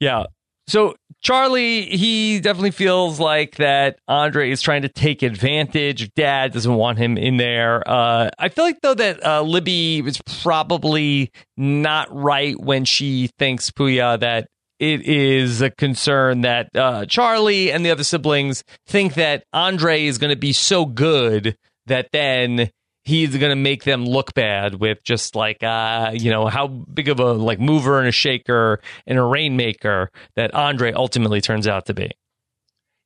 [0.00, 0.24] Yeah.
[0.68, 6.12] So Charlie, he definitely feels like that Andre is trying to take advantage.
[6.14, 7.82] Dad doesn't want him in there.
[7.88, 13.70] Uh, I feel like though that uh, Libby was probably not right when she thinks
[13.70, 14.48] Puya that
[14.78, 20.18] it is a concern that uh, Charlie and the other siblings think that Andre is
[20.18, 21.56] going to be so good
[21.86, 22.70] that then
[23.08, 27.08] he's going to make them look bad with just like uh you know how big
[27.08, 31.86] of a like mover and a shaker and a rainmaker that Andre ultimately turns out
[31.86, 32.10] to be.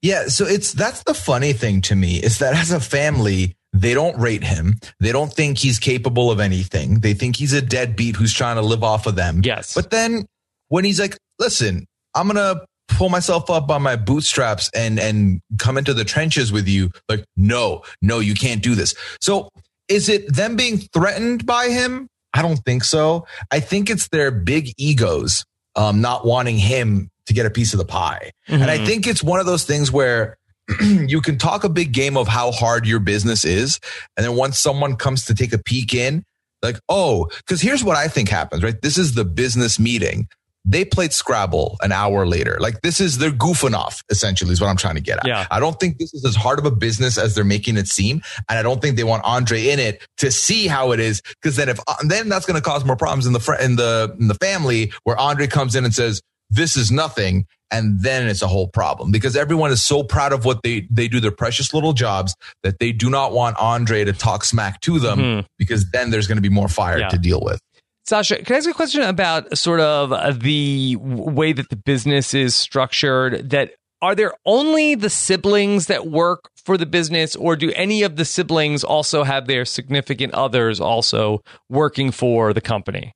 [0.03, 3.95] Yeah, so it's that's the funny thing to me is that as a family, they
[3.95, 4.75] don't rate him.
[4.99, 7.01] They don't think he's capable of anything.
[7.01, 9.41] They think he's a deadbeat who's trying to live off of them.
[9.45, 9.73] Yes.
[9.73, 10.27] But then
[10.69, 11.87] when he's like, "Listen,
[12.17, 16.67] I'm gonna pull myself up on my bootstraps and and come into the trenches with
[16.67, 18.97] you," like, no, no, you can't do this.
[19.21, 19.49] So
[19.89, 22.09] is it them being threatened by him?
[22.35, 23.27] I don't think so.
[23.51, 25.45] I think it's their big egos
[25.77, 28.31] um, not wanting him to get a piece of the pie.
[28.49, 28.87] And I Mhm.
[28.87, 30.37] think it's one of those things where
[30.81, 33.81] you can talk a big game of how hard your business is.
[34.17, 36.25] And then once someone comes to take a peek in,
[36.63, 38.81] like, oh, because here's what I think happens, right?
[38.81, 40.29] This is the business meeting.
[40.65, 42.57] They played Scrabble an hour later.
[42.61, 45.27] Like this is they're goofing off, essentially, is what I'm trying to get at.
[45.27, 45.47] Yeah.
[45.51, 48.23] I don't think this is as hard of a business as they're making it seem.
[48.49, 51.21] And I don't think they want Andre in it to see how it is.
[51.43, 54.29] Because then if then that's gonna cause more problems in the fr- in the in
[54.29, 57.47] the family where Andre comes in and says, This is nothing.
[57.73, 61.09] And then it's a whole problem because everyone is so proud of what they they
[61.09, 64.99] do their precious little jobs that they do not want Andre to talk smack to
[65.01, 65.45] them Mhm.
[65.59, 67.09] because then there's going to be more fire Yeah.
[67.09, 67.59] to deal with.
[68.05, 72.55] Sasha, can I ask a question about sort of the way that the business is
[72.57, 73.51] structured?
[73.51, 78.17] That are there only the siblings that work for the business, or do any of
[78.17, 83.13] the siblings also have their significant others also working for the company?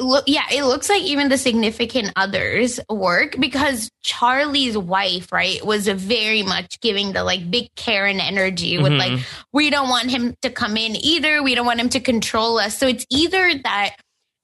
[0.00, 5.86] Look, yeah, it looks like even the significant others work because Charlie's wife, right, was
[5.86, 8.98] very much giving the like big Karen energy with Mhm.
[8.98, 9.20] like,
[9.52, 11.42] we don't want him to come in either.
[11.42, 12.78] We don't want him to control us.
[12.78, 13.96] So it's either that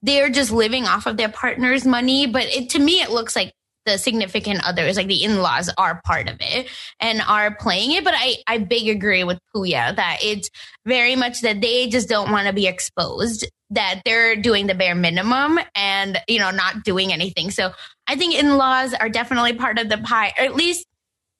[0.03, 3.53] they're just living off of their partner's money, but it, to me, it looks like
[3.87, 6.68] the significant others, like the in-laws are part of it
[7.01, 8.05] and are playing it.
[8.05, 10.51] But I, I big agree with Puya that it's
[10.84, 14.95] very much that they just don't want to be exposed, that they're doing the bare
[14.95, 17.51] minimum and, you know, not doing anything.
[17.51, 17.70] So
[18.07, 20.84] I think in-laws are definitely part of the pie, or at least,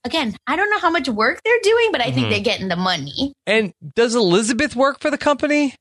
[0.05, 2.31] again, I don't know how much work they're doing, but I think Mhm.
[2.31, 3.33] they're getting the money.
[3.47, 5.75] And does Elizabeth work for the company?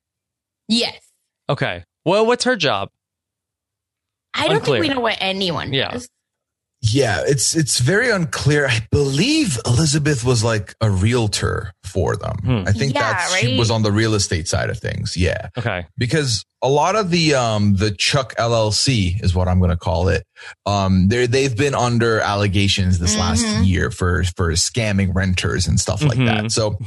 [0.68, 0.99] Yes.
[1.47, 1.84] Okay.
[2.05, 2.89] Well, what's her job?
[4.34, 4.82] I don't Unclear.
[4.82, 5.91] think we know what anyone Yeah.
[5.91, 6.09] does.
[6.92, 8.68] Yeah, it's it's very unclear.
[8.68, 12.38] I believe Elizabeth was like a realtor for them.
[12.44, 12.64] Hmm.
[12.68, 15.16] I think Yeah, that she was on the real estate side of things.
[15.18, 15.50] Yeah.
[15.58, 15.86] Okay.
[15.98, 20.10] because a lot of the um the Chuck LLC is what I'm going to call
[20.10, 20.26] it.
[20.66, 23.66] Um, they they've been under allegations this last Mhm.
[23.68, 26.26] year for for scamming renters and stuff like Mhm.
[26.44, 26.52] that.
[26.52, 26.78] So,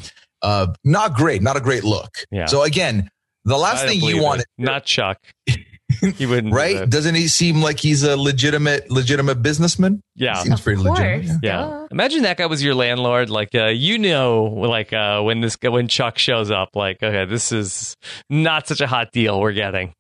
[0.43, 2.19] uh, not great, not a great look.
[2.31, 2.47] Yeah.
[2.47, 3.11] So again,
[3.45, 4.23] the last thing you it.
[4.23, 5.19] want, not Chuck.
[6.17, 6.53] he wouldn't.
[6.55, 6.79] right?
[6.79, 6.91] that.
[6.91, 10.01] Doesn't he seem like he's a legitimate legitimate businessman?
[10.15, 10.35] Yeah.
[10.43, 10.99] Seems Of pretty course.
[10.99, 11.39] legitimate.
[11.43, 11.57] Yeah.
[11.63, 11.87] Duh.
[11.91, 13.31] Imagine that guy was your landlord.
[13.31, 17.25] Like, uh, you know, like uh, when this guy, when Chuck shows up, like, okay,
[17.25, 17.95] this is
[18.31, 19.93] not such a hot deal we're getting.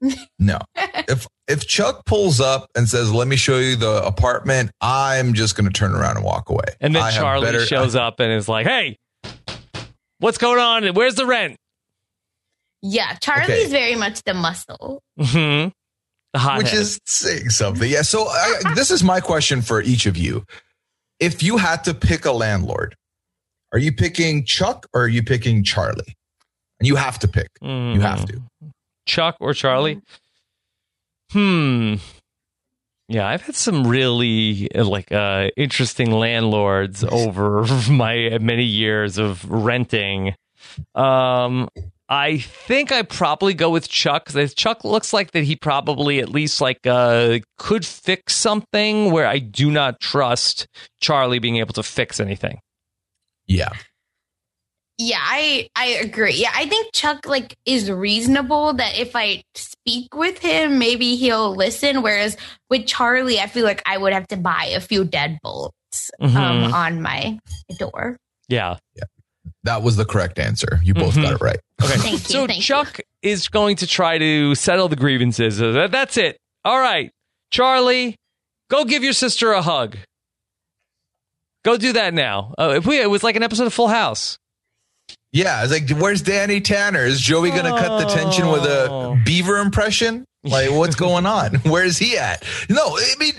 [0.38, 0.58] No.
[0.76, 5.56] if if Chuck pulls up and says, "Let me show you the apartment," I'm just
[5.56, 6.64] going to turn around and walk away.
[6.80, 8.96] And then I Charlie better- shows up and is like, hey,
[10.18, 10.82] what's going on?
[10.84, 11.56] And Where's the rent?
[12.82, 13.14] Yeah.
[13.14, 13.68] Charlie's Okay.
[13.68, 15.02] very much the muscle.
[15.18, 15.68] hmm
[16.32, 17.88] The hot which is saying something.
[17.90, 18.02] Yeah.
[18.02, 20.44] So I, this is my question for each of you.
[21.20, 22.96] If you had to pick a landlord,
[23.72, 26.16] are you picking Chuck or are you picking Charlie?
[26.80, 27.48] And you have to pick.
[27.62, 28.42] You have to.
[29.06, 30.00] Chuck or Charlie?
[31.30, 31.94] Hmm.
[33.08, 39.48] Yeah, I've had some really uh, like uh, interesting landlords over my many years of
[39.50, 40.34] renting.
[40.94, 41.68] Um,
[42.12, 46.28] I think I probably go with Chuck because Chuck looks like that he probably at
[46.28, 50.66] least like uh, could fix something where I do not trust
[51.00, 52.58] Charlie being able to fix anything.
[53.46, 53.70] Yeah.
[54.98, 56.34] Yeah, I I agree.
[56.34, 61.56] Yeah, I think Chuck like is reasonable that if I speak with him, maybe he'll
[61.56, 62.02] listen.
[62.02, 62.36] Whereas
[62.68, 65.70] with Charlie, I feel like I would have to buy a few deadbolts
[66.20, 66.72] um, Mhm.
[66.74, 67.38] on my
[67.78, 68.18] door.
[68.48, 68.76] Yeah.
[68.96, 69.04] yeah.
[69.64, 70.78] That was the correct answer.
[70.84, 71.22] You both Mhm.
[71.22, 71.58] got it right.
[71.84, 71.96] Okay.
[71.98, 72.62] Thank you, so thank you.
[72.62, 75.60] Chuck is going to try to settle the grievances.
[75.60, 76.38] Uh, That's it.
[76.64, 77.10] All right,
[77.50, 78.16] Charlie,
[78.70, 79.96] go give your sister a hug.
[81.64, 82.54] Go do that now.
[82.58, 84.38] Uh, if we, it was like an episode of Full House.
[85.32, 87.04] Yeah, it's like, where's Danny Tanner?
[87.04, 89.12] Is Joey going to cut the tension with Oh.
[89.12, 90.24] a beaver impression?
[90.44, 91.54] Like, what's going on?
[91.64, 92.44] Where is he at?
[92.68, 93.34] No, I mean,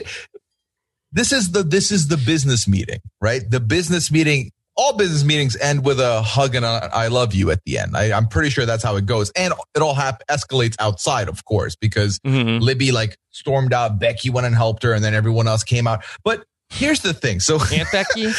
[1.12, 3.42] this is the this is the business meeting, right?
[3.48, 4.52] The business meeting.
[4.76, 7.96] All business meetings end with a hug and a "I love you" at the end.
[7.96, 11.46] I, I'm pretty sure that's how it goes, and it all hap- escalates outside, of
[11.46, 12.60] course, because Mhm.
[12.60, 14.00] Libby like stormed out.
[14.00, 16.04] Becky went and helped her, and then everyone else came out.
[16.24, 18.32] But here's the thing: so Aunt Becky.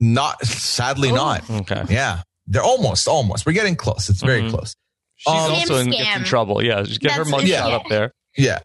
[0.00, 1.48] not sadly not.
[1.50, 1.84] Okay.
[1.90, 3.44] Yeah, they're almost, almost.
[3.46, 4.08] We're getting close.
[4.08, 4.50] It's very Mhm.
[4.50, 4.74] close.
[5.16, 6.62] She's Um, also in, in trouble.
[6.62, 7.66] Yeah, just get her That's- mugshot yeah.
[7.68, 8.12] up there.
[8.38, 8.58] Yeah,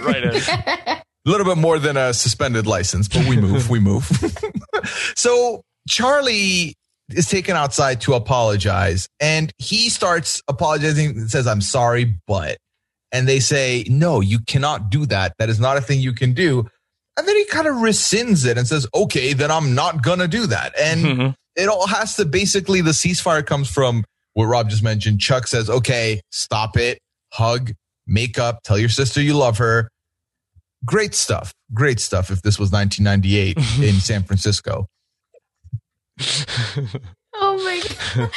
[0.00, 0.34] Right in.
[0.86, 4.08] a little bit more than a suspended license, but we move, we move.
[5.16, 6.74] so Charlie
[7.10, 12.58] is taken outside to apologize, and he starts apologizing and says, "I'm sorry, but,"
[13.12, 15.32] and they say, "No, you cannot do that.
[15.38, 16.68] That is not a thing you can do."
[17.16, 20.46] And then he kind of rescinds it and says, "Okay, then I'm not gonna do
[20.46, 21.34] that." And Mhm.
[21.56, 25.20] it all has to basically the ceasefire comes from what Rob just mentioned.
[25.20, 26.98] Chuck says, "Okay, stop it,
[27.32, 27.72] hug,
[28.06, 29.88] make up, tell your sister you love her."
[30.84, 31.52] Great stuff.
[31.74, 32.30] Great stuff.
[32.30, 34.86] If this was 1998 in San Francisco,
[37.40, 37.80] Oh my
[38.16, 38.30] god.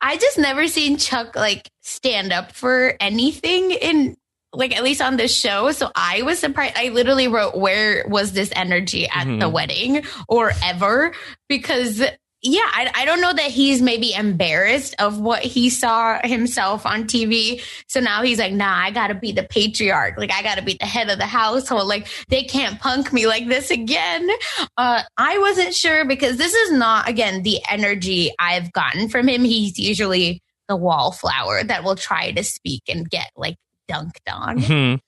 [0.00, 4.16] I just never seen Chuck like stand up for anything in
[4.52, 5.70] like at least on this show.
[5.72, 6.74] So I was surprised.
[6.76, 9.52] I literally wrote where was this energy at the Mhm.
[9.52, 11.14] wedding or ever
[11.48, 12.02] because
[12.46, 17.04] yeah, I, I don't know that he's maybe embarrassed of what he saw himself on
[17.04, 17.60] TV.
[17.88, 20.16] So now he's like, nah, I gotta be the patriarch.
[20.16, 21.88] Like I gotta be the head of the household.
[21.88, 24.28] Like they can't punk me like this again.
[24.76, 29.44] Uh, I wasn't sure because this is not, again, the energy I've gotten from him.
[29.44, 33.56] He's usually the wallflower that will try to speak and get like
[33.90, 34.58] dunked on.
[34.58, 35.00] Mhm.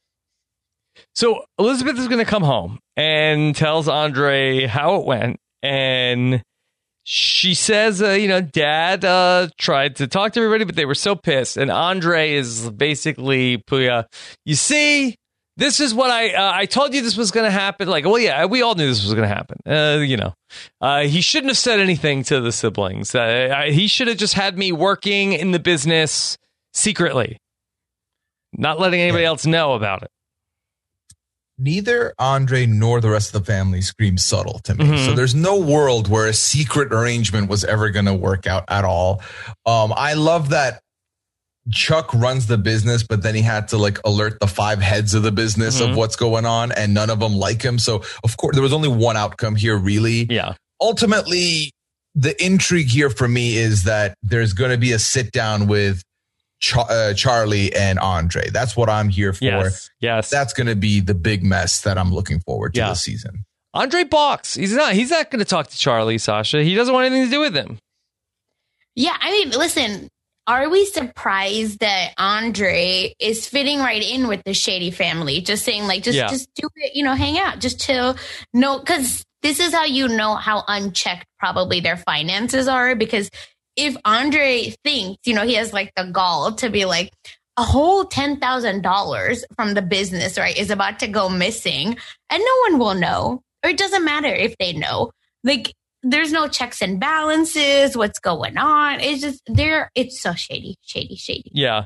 [1.15, 6.43] So Elizabeth is going to come home and tells Andre how it went, and
[7.11, 10.95] she says, uh, "You know, Dad uh, tried to talk to everybody, but they were
[10.95, 14.05] so pissed." And Andre is basically, Puya,
[14.45, 15.17] you see.
[15.57, 17.89] This is what I uh, I told you this was going to happen.
[17.89, 19.57] Like, well, yeah, we all knew this was going to happen.
[19.67, 20.35] Uh, you know,
[20.81, 23.13] uh, he shouldn't have said anything to the siblings.
[23.13, 26.39] Uh, I, he should have just had me working in the business
[26.75, 27.39] secretly,
[28.53, 30.11] not letting anybody else know about it.
[31.59, 34.85] Neither Andre nor the rest of the family screams subtle to me.
[34.85, 35.07] Mhm.
[35.07, 38.85] So there's no world where a secret arrangement was ever going to work out at
[38.85, 39.23] all.
[39.67, 40.81] Um, I love that
[41.71, 45.23] Chuck runs the business, but then he had to like alert the five heads of
[45.23, 45.91] the business Mhm.
[45.91, 47.79] of what's going on, and none of them like him.
[47.79, 50.27] So of course there was only one outcome here, really.
[50.31, 50.55] Yeah.
[50.81, 51.73] Ultimately,
[52.15, 56.03] the intrigue here for me is that there's going to be a sit down with
[56.61, 58.51] Char- uh, Charlie and Andre.
[58.51, 59.45] That's what I'm here for.
[59.45, 59.91] Yes.
[60.01, 60.31] Yes.
[60.31, 62.89] That's going to be the big mess that I'm looking forward to Yeah.
[62.91, 63.45] this season.
[63.75, 64.55] Andre Box.
[64.55, 64.95] He's not.
[64.95, 66.19] He's not going to talk to Charlie.
[66.19, 66.63] Sasha.
[66.65, 67.79] He doesn't want anything to do with him.
[68.95, 70.09] Yeah, I mean, listen,
[70.49, 75.41] are we surprised that Andre is fitting right in with the shady family?
[75.41, 76.27] Just saying, like, just Yeah.
[76.29, 78.17] just do it, you know, hang out, just chill.
[78.53, 82.97] No, because this is how you know how unchecked probably their finances are.
[82.97, 83.31] Because
[83.79, 87.13] if Andre thinks, you know, he has like the gall to be like
[87.57, 91.97] a whole ten thousand dollars from the business, right, is about to go missing,
[92.29, 95.13] and no one will know, or it doesn't matter if they know.
[95.45, 95.73] Like
[96.03, 97.97] there's no checks and balances.
[97.97, 99.01] What's going on?
[99.01, 99.91] It's just there.
[99.95, 101.51] It's so shady, shady, shady.
[101.55, 101.85] Yeah.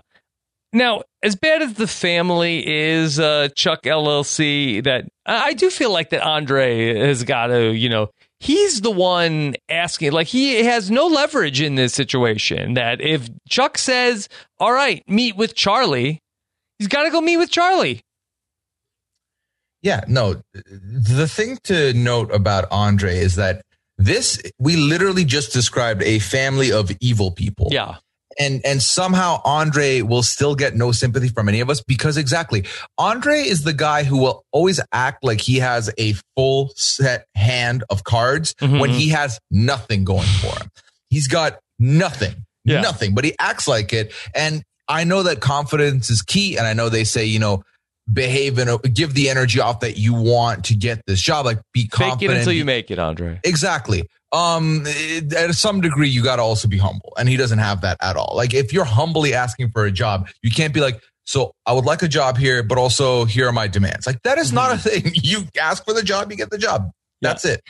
[0.75, 6.09] Now, as bad as the family is, uh, Chuck LLC, that I do feel like
[6.11, 8.09] that Andre has got to, you know,
[8.43, 10.13] he's the one asking.
[10.13, 12.75] Like he has no leverage in this situation.
[12.75, 14.29] That if Chuck says,
[14.59, 16.21] "All right, meet with Charlie,"
[16.79, 18.03] he's got to go meet with Charlie.
[19.83, 20.43] Yeah, no.
[20.55, 23.63] The thing to note about Andre is that
[23.99, 27.69] this we literally just described a family of evil people.
[27.71, 27.97] Yeah.
[28.39, 32.65] And and somehow Andre will still get no sympathy from any of us because exactly.
[32.99, 37.85] Andre is the guy who will always act like he has a full set hand
[37.91, 38.81] of cards Mhm.
[38.81, 40.71] when he has nothing going for him.
[41.11, 42.47] He's got nothing.
[42.65, 42.81] Yeah.
[42.81, 44.13] Nothing, but he acts like it.
[44.35, 46.57] And I know that confidence is key.
[46.57, 47.63] And I know they say, you know,
[48.11, 51.45] behave and give the energy off that you want to get this job.
[51.47, 52.33] Like be Fake confident.
[52.33, 53.41] it until you make it, Andre.
[53.45, 54.05] Exactly.
[54.33, 57.83] Um, it- at some degree, you got to also be humble, and he doesn't have
[57.83, 58.33] that at all.
[58.35, 61.85] Like, if you're humbly asking for a job, you can't be like, "So I would
[61.85, 64.79] like a job here, but also here are my demands." Like, that is not a
[64.79, 65.13] thing.
[65.23, 66.91] You ask for the job, you get the job.
[67.21, 67.61] That's it.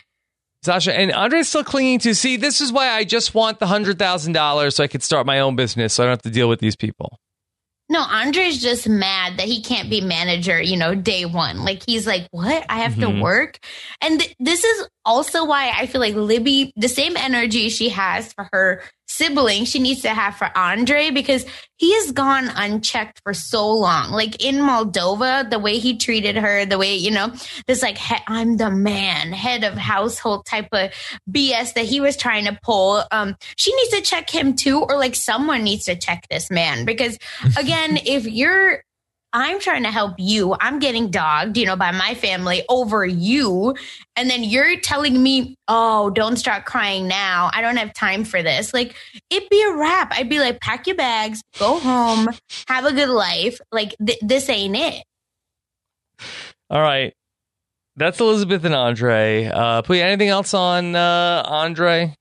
[0.65, 2.37] Sasha and Andre's still clinging to see.
[2.37, 5.41] This is why I just want the hundred thousand dollars so I could start my
[5.41, 7.19] own business, so I don't have to deal with these people.
[7.93, 11.63] No, Andre's just mad that he can't be manager, you know, day one.
[11.63, 12.65] Like he's like, what?
[12.71, 13.01] I have Mhm.
[13.17, 13.59] to work.
[14.01, 18.33] And th- this is also why I feel like Libby, the same energy she has
[18.33, 18.83] for her
[19.23, 21.47] sibling, she needs to have for Andre because
[21.77, 24.11] he has gone unchecked for so long.
[24.11, 27.33] Like in Moldova, the way he treated her, the way, you know,
[27.67, 30.91] this like, he- I'm the man, head of household type of
[31.31, 33.03] BS that he was trying to pull.
[33.11, 36.85] Um, she needs to check him too, or like someone needs to check this man
[36.85, 37.19] because
[37.57, 38.83] again, if you're
[39.33, 43.75] I'm trying to help you, I'm getting dogged, you know, by my family over you.
[44.15, 47.51] And then you're telling me, oh, don't start crying now.
[47.55, 48.75] I don't have time for this.
[48.75, 48.95] Like,
[49.31, 50.13] it'd be a wrap.
[50.15, 52.29] I'd be like, pack your bags, go home,
[52.69, 53.59] have a good life.
[53.71, 55.05] Like, th- this ain't it.
[56.69, 57.15] All right,
[57.97, 59.47] that's Elizabeth and Andre.
[59.47, 62.15] Uh, Pooya, anything else on uh, Andre?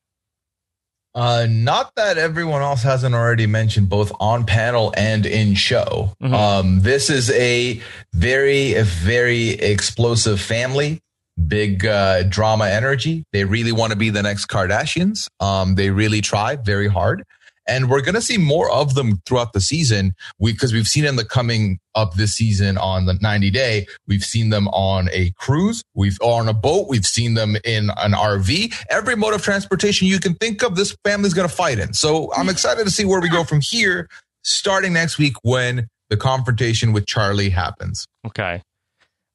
[1.14, 6.14] Uh, not that everyone else hasn't already mentioned both on panel and in show.
[6.24, 6.34] Mhm.
[6.34, 7.82] Um, this is a
[8.14, 11.02] very, very explosive family.
[11.48, 13.24] Big uh, drama energy.
[13.34, 15.28] They really want to be the next Kardashians.
[15.40, 17.24] Um, they really try very hard,
[17.72, 20.14] and we're gonna see more of them throughout the season.
[20.40, 23.88] We because we've seen in the coming up this season on the 90 day.
[24.08, 25.82] We've seen them on a cruise.
[25.94, 26.88] We've on a boat.
[26.90, 28.74] We've seen them in an RV.
[28.90, 31.94] Every mode of transportation you can think of, this family's gonna fight in.
[31.94, 34.10] So I'm excited to see where we go from here,
[34.44, 38.06] starting next week when the confrontation with Charlie happens.
[38.28, 38.62] Okay.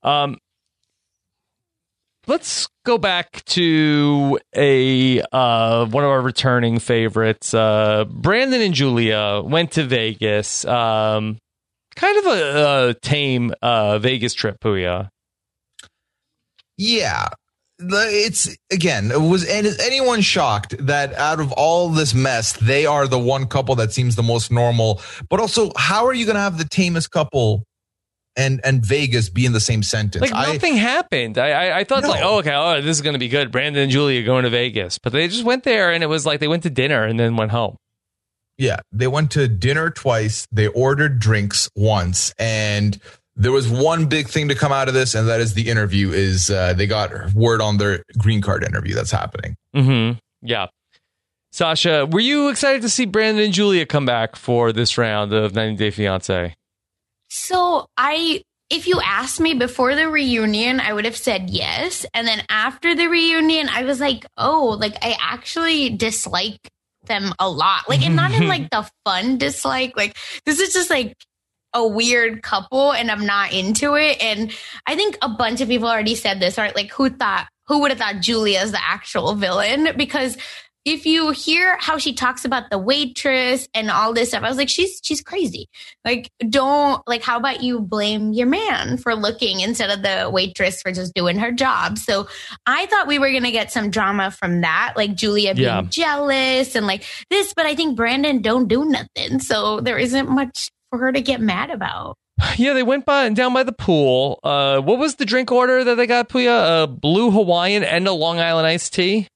[0.02, 0.38] Um,
[2.26, 7.54] let's go back to a uh, one of our returning favorites.
[7.54, 10.64] Uh, Brandon and Julia went to Vegas.
[10.64, 11.38] Um,
[11.94, 15.10] kind of a, a tame uh, Vegas trip, Pooya.
[16.76, 17.28] Yeah.
[17.78, 23.06] It's again, was and is anyone shocked that out of all this mess, they are
[23.06, 25.02] the one couple that seems the most normal?
[25.28, 27.64] But also, how are you going to have the tamest couple
[28.36, 30.20] and and Vegas be in the same sentence?
[30.22, 31.38] Like I- nothing happened.
[31.38, 32.10] I I, I thought No.
[32.10, 33.50] like, oh okay, oh this is going to be good.
[33.50, 36.40] Brandon and Julia going to Vegas, but they just went there and it was like
[36.40, 37.76] they went to dinner and then went home.
[38.58, 40.46] Yeah, they went to dinner twice.
[40.50, 42.98] They ordered drinks once, and
[43.36, 46.10] there was one big thing to come out of this, and that is the interview.
[46.12, 49.56] Is uh, they got word on their green card interview that's happening?
[49.74, 50.18] Mm-hmm.
[50.40, 50.68] Yeah.
[51.52, 55.54] Sasha, were you excited to see Brandon and Julia come back for this round of
[55.54, 56.54] 90 Day Fiance?
[57.36, 62.06] So I, if you asked me before the reunion, I would have said yes.
[62.14, 66.58] And then after the reunion, I was like, oh, like I actually dislike
[67.04, 67.90] them a lot.
[67.90, 69.96] Like, and not in like the fun dislike.
[69.96, 70.16] Like,
[70.46, 71.14] this is just like
[71.74, 74.16] a weird couple and I'm not into it.
[74.22, 74.50] And
[74.86, 76.74] I think a bunch of people already said this, right?
[76.74, 79.88] Like, who thought, who would have thought Julia is the actual villain?
[79.94, 80.38] Because
[80.86, 84.56] if you hear how she talks about the waitress and all this stuff, I was
[84.56, 85.68] like, she's she's crazy.
[86.04, 87.22] Like, don't like.
[87.22, 91.38] How about you blame your man for looking instead of the waitress for just doing
[91.38, 91.98] her job?
[91.98, 92.28] So
[92.66, 95.82] I thought we were gonna get some drama from that, like Julia being Yeah.
[95.88, 97.52] jealous and like this.
[97.54, 101.40] But I think Brandon don't do nothing, so there isn't much for her to get
[101.40, 102.16] mad about.
[102.58, 104.38] Yeah, they went by and down by the pool.
[104.44, 106.84] Uh, what was the drink order that they got, Pooya?
[106.84, 109.26] A blue Hawaiian and a Long Island iced tea?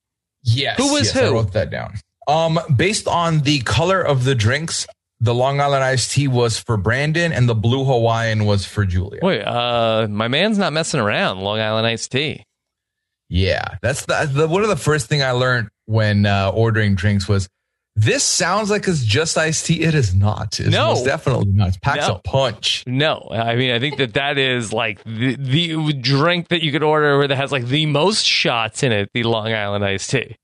[0.42, 0.76] Yes.
[0.78, 1.32] Who was yes, I who?
[1.34, 1.94] wrote that down.
[2.28, 4.86] Um, based on the color of the drinks,
[5.20, 9.20] the Long Island iced tea was for Brandon, and the blue Hawaiian was for Julia.
[9.22, 11.40] Wait, uh, my man's not messing around.
[11.40, 12.44] Long Island iced tea.
[13.28, 17.28] Yeah, that's the, the one of the first thing I learned when uh, ordering drinks
[17.28, 17.48] was
[17.96, 19.82] this sounds like it's just iced tea.
[19.82, 20.58] It is not.
[20.60, 20.88] It's No.
[20.88, 21.70] most definitely not.
[21.76, 22.14] It packs No.
[22.14, 22.84] a punch.
[22.86, 26.82] No, I mean I think that that is like the, the drink that you could
[26.82, 29.10] order that has like the most shots in it.
[29.12, 30.36] The Long Island iced tea.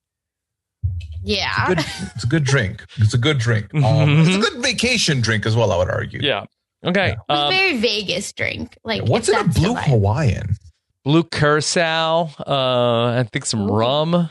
[1.23, 1.79] Yeah, Good,
[2.15, 2.85] it's a good drink.
[2.99, 3.67] It's a good drink.
[3.75, 4.27] Um, Mhm.
[4.27, 5.73] It's a good vacation drink as well.
[5.73, 6.21] I would argue.
[6.23, 6.45] Yeah.
[6.85, 7.11] Okay.
[7.13, 8.77] it was Um, very Vegas drink.
[8.85, 9.75] Like, What's in a blue.
[9.75, 10.57] Hawaiian?
[11.05, 12.31] blue curacao.
[12.47, 13.75] Uh, I think some Ooh.
[13.75, 14.31] rum.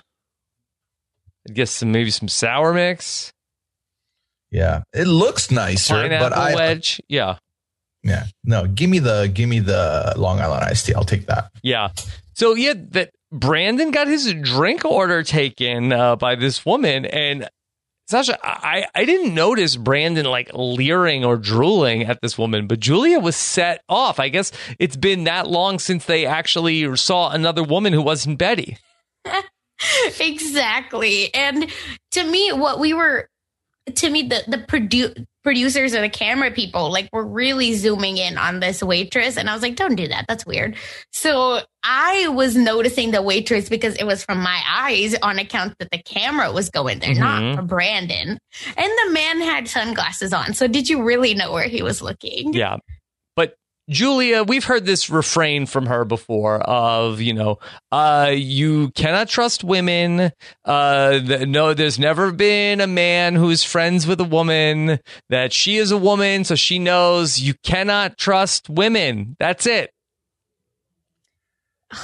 [1.48, 3.32] I guess some maybe some sour mix,
[4.52, 7.02] Yeah, it looks nicer, pineapple but I wedge.
[7.08, 7.38] Yeah,
[8.04, 8.68] yeah no.
[8.68, 10.94] Give me the give me the Long Island iced tea.
[10.94, 11.52] I'll take that.
[11.64, 11.90] yeah.
[12.34, 17.50] So yeah, that Brandon got his drink order taken uh, by this woman, and
[18.08, 23.20] Sasha, I, I didn't notice Brandon like leering or drooling at this woman, but Julia
[23.20, 24.20] was set off.
[24.20, 28.78] I guess it's been that long since they actually saw another woman who wasn't Betty.
[30.20, 31.34] exactly.
[31.34, 31.72] And
[32.12, 33.30] to me, what we were,
[33.94, 38.36] to me, the, the produ- producers and the camera people like were really zooming in
[38.36, 40.26] on this waitress and i was like don't do that.
[40.28, 40.76] That's weird.
[41.14, 45.92] So i was noticing the waitress because it was from my eyes on account that
[45.92, 47.22] the camera was going there mm-hmm.
[47.22, 48.40] not for brandon.
[48.76, 50.56] And the man had sunglasses on.
[50.56, 52.54] So did you really know where he was looking?
[52.54, 52.78] Yeah
[53.88, 57.60] Julia, we've heard this refrain from her before of, you know,
[57.92, 60.32] uh, you cannot trust women.
[60.64, 65.78] Uh, th- no, there's never been a man who's friends with a woman, that she
[65.78, 69.36] is a woman, so she knows you cannot trust women.
[69.40, 69.92] That's it.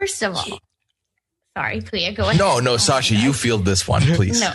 [0.00, 0.58] First of all,
[1.56, 2.38] sorry, Pooya, go ahead.
[2.38, 4.40] No, no, Sasha, you field this one, please.
[4.40, 4.52] no.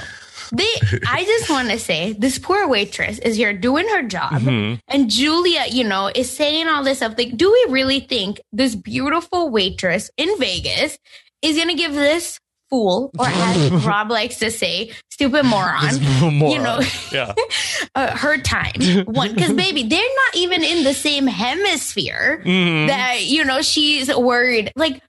[0.56, 0.70] They,
[1.08, 4.76] I just want to say this poor waitress is here doing her job, mm-hmm.
[4.88, 7.16] and Julia, you know, is saying all this stuff.
[7.18, 10.98] Like, do we really think this beautiful waitress in Vegas
[11.42, 12.40] is going to give this
[12.74, 16.52] fool, or as Rob likes to say, stupid moron, moron.
[16.52, 16.80] you know,
[17.12, 17.34] yeah.
[17.96, 19.06] uh, her time.
[19.06, 22.88] One, because baby, they're not even in the same hemisphere mm-hmm.
[22.88, 24.72] that, you know, she's worried.
[24.76, 25.04] Like,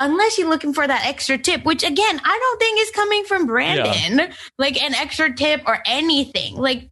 [0.00, 3.46] unless you're looking for that extra tip, which again, I don't think is coming from
[3.46, 4.32] Brandon, yeah.
[4.58, 6.56] like an extra tip or anything.
[6.56, 6.90] Like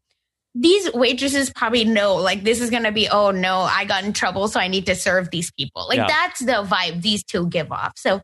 [0.55, 4.13] these waitresses probably know, like, this is going to be, oh no, I got in
[4.13, 5.87] trouble, so I need to serve these people.
[5.89, 6.07] Like, yeah.
[6.07, 7.95] that's the vibe these two give off.
[7.97, 8.21] So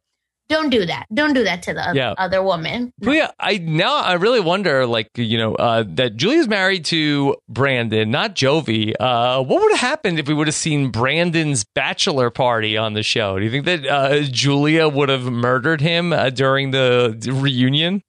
[0.51, 1.07] don't do that.
[1.15, 2.15] Don't do that to the yeah.
[2.19, 2.93] other woman.
[2.99, 7.37] Well, yeah, I now I really wonder, like you know, uh, that Julia's married to
[7.49, 8.93] Brandon, not Jovi.
[8.99, 13.05] Uh, what would have happened if we would have seen Brandon's bachelor party on the
[13.05, 13.39] show?
[13.39, 18.03] Do you think that uh, Julia would have murdered him uh, during the reunion?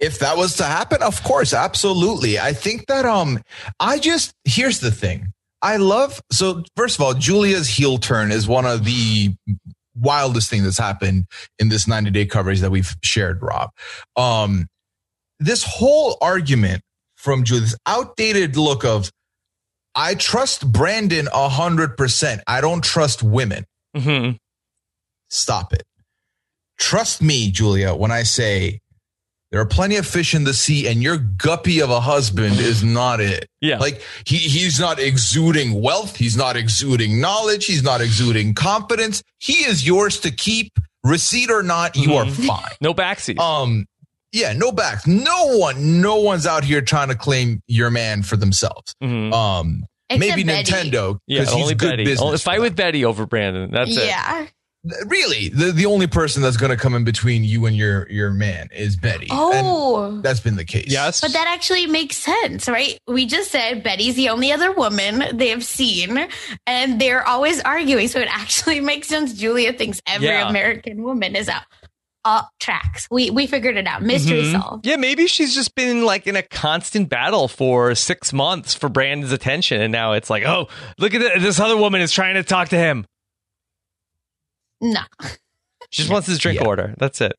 [0.00, 2.38] If that was to happen, of course, absolutely.
[2.38, 3.42] I think that um,
[3.78, 5.34] I just here's the thing.
[5.60, 9.34] I love so first of all, Julia's heel turn is one of the
[9.98, 11.26] wildest thing that's happened
[11.58, 13.70] in this 90 day coverage that we've shared, Rob.
[14.16, 14.66] Um,
[15.40, 16.82] this whole argument
[17.16, 19.10] from Julie, this outdated look of,
[19.94, 22.42] I trust Brandon a hundred percent.
[22.46, 23.64] I don't trust women.
[23.96, 24.36] Mm-hmm.
[25.30, 25.84] Stop it.
[26.78, 28.80] Trust me, Julia, when I say
[29.52, 32.82] there are plenty of fish in the sea, and your guppy of a husband is
[32.82, 33.48] not it.
[33.60, 33.78] Yeah.
[33.78, 39.22] Like he he's not exuding wealth, he's not exuding knowledge, he's not exuding confidence.
[39.38, 40.72] He is yours to keep,
[41.04, 42.50] receipt or not, you mm-hmm.
[42.50, 42.72] are fine.
[42.80, 43.38] No backseat.
[43.38, 43.86] Um
[44.32, 45.06] yeah, no backs.
[45.06, 48.94] No one, no one's out here trying to claim your man for themselves.
[49.02, 49.32] Mm-hmm.
[49.32, 50.70] Um Except maybe Betty.
[50.70, 51.18] Nintendo.
[51.26, 52.16] Yeah, only Betty.
[52.18, 53.70] Only fight with Betty over Brandon.
[53.70, 54.02] That's yeah.
[54.02, 54.06] it.
[54.06, 54.46] Yeah
[55.06, 58.30] really the, the only person that's going to come in between you and your your
[58.30, 62.68] man is betty oh and that's been the case yes but that actually makes sense
[62.68, 66.28] right we just said betty's the only other woman they have seen
[66.66, 70.48] and they're always arguing so it actually makes sense julia thinks every yeah.
[70.48, 71.64] american woman is out
[72.26, 73.06] all tracks.
[73.08, 74.02] We we figured it out.
[74.02, 74.60] Mystery mm-hmm.
[74.60, 74.86] solved.
[74.86, 79.32] Yeah, maybe she's just been like in a constant battle for six months for Brandon's
[79.32, 80.66] attention, and now it's like, oh,
[80.98, 81.40] look at it.
[81.40, 83.06] This other woman is trying to talk to him.
[84.80, 85.00] No.
[85.90, 86.66] She just wants his drink yeah.
[86.66, 86.94] order.
[86.98, 87.34] That's it.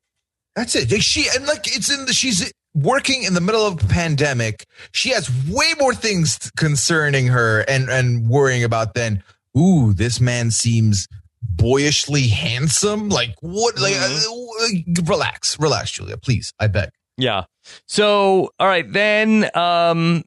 [0.56, 1.02] That's it.
[1.02, 4.64] She and like it's in the she's working in the middle of a pandemic.
[4.92, 9.22] She has way more things concerning her and and worrying about than
[9.56, 11.06] ooh, this man seems
[11.42, 13.08] boyishly handsome.
[13.08, 13.78] Like what?
[13.78, 14.90] Like mm-hmm.
[14.90, 16.52] uh, relax, relax, Julia, please.
[16.58, 16.90] I beg.
[17.16, 17.44] Yeah.
[17.86, 20.24] So all right, then um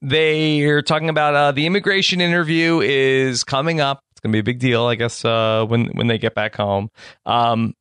[0.00, 4.58] they're talking about uh, the immigration interview is coming up it's gonna be a big
[4.58, 6.90] deal, I guess, uh, when when they get back home.
[7.24, 7.74] Um,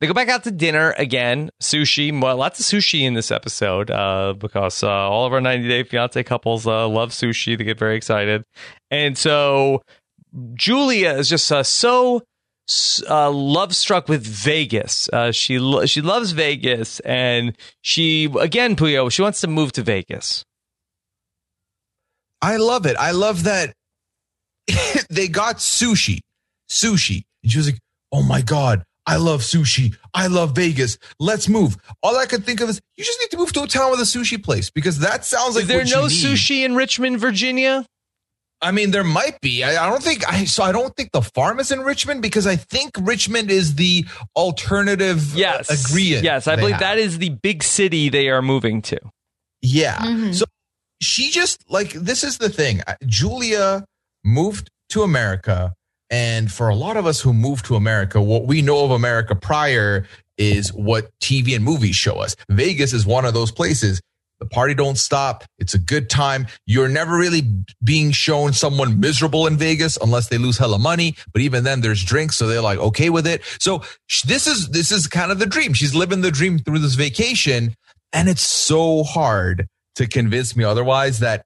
[0.00, 2.12] they go back out to dinner again, sushi.
[2.20, 5.82] Well, lots of sushi in this episode uh, because uh, all of our 90 Day
[5.84, 7.56] Fiance couples uh, love sushi.
[7.56, 8.44] They get very excited,
[8.90, 9.82] and so
[10.52, 12.22] Julia is just uh, so
[13.08, 15.08] uh, love struck with Vegas.
[15.10, 19.82] Uh, she lo- she loves Vegas, and she again, Pooya, she wants to move to
[19.82, 20.44] Vegas.
[22.42, 22.96] I love it.
[22.98, 23.72] I love that
[25.10, 26.20] they got sushi,
[26.70, 27.24] sushi.
[27.42, 27.78] And she was like,
[28.12, 29.96] oh my God, I love sushi.
[30.12, 30.98] I love Vegas.
[31.18, 31.76] Let's move.
[32.02, 34.00] All I could think of is you just need to move to a town with
[34.00, 35.62] a sushi place because that sounds like.
[35.62, 37.86] Is there no sushi in Richmond, Virginia?
[38.60, 39.62] I mean, there might be.
[39.62, 40.62] I, I, don't think I so.
[40.62, 44.04] I don't think the farm is in Richmond because I think Richmond is the
[44.34, 45.34] alternative.
[45.34, 46.24] Uh, yes, uh, agreement.
[46.24, 46.80] Yes, I believe have.
[46.80, 48.98] that is the big city they are moving to.
[49.62, 49.96] Yeah.
[49.98, 50.32] Mm-hmm.
[50.32, 50.44] So
[51.00, 52.82] she just like this is the thing.
[53.06, 53.84] Julia
[54.28, 55.74] moved to America.
[56.10, 59.34] And for a lot of us who moved to America, what we know of America
[59.34, 60.06] prior
[60.38, 62.36] is what TV and movies show us.
[62.48, 64.00] Vegas is one of those places.
[64.40, 65.44] The party don't stop.
[65.58, 66.46] It's a good time.
[66.64, 67.42] You're never really
[67.82, 71.16] being shown someone miserable in Vegas unless they lose hella money.
[71.32, 72.36] But even then there's drinks.
[72.36, 73.42] So they're like, okay with it.
[73.58, 73.82] So
[74.24, 75.72] this is, this is kind of the dream.
[75.72, 77.74] She's living the dream through this vacation.
[78.12, 81.44] And it's so hard to convince me otherwise that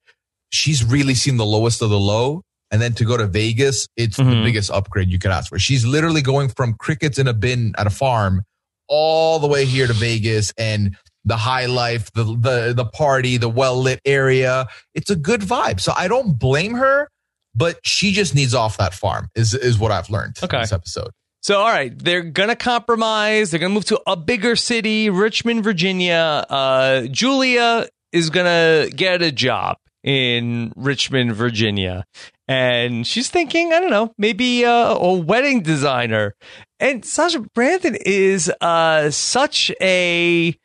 [0.51, 2.43] she's really seen the lowest of the low.
[2.73, 4.45] And then to go to Vegas, it's the Mhm.
[4.45, 5.59] biggest upgrade you could ask for.
[5.59, 8.43] She's literally going from crickets in a bin at a farm
[8.89, 13.49] all the way here to Vegas and the high life, the the the party, the
[13.49, 14.67] well lit area.
[14.95, 15.79] It's a good vibe.
[15.81, 17.09] So I don't blame her,
[17.55, 19.29] but she just needs off that farm.
[19.37, 20.61] Is is what I've learned Okay.
[20.63, 21.11] this episode.
[21.43, 23.51] So, all right, they're gonna compromise.
[23.51, 26.47] They're gonna move to a bigger city, Richmond, Virginia.
[26.49, 32.05] Uh, Julia is gonna get a job in Richmond, Virginia,
[32.49, 36.35] and she's thinking, I don't know, maybe uh, a wedding designer.
[36.81, 40.57] And Sasha Brandon is uh, such a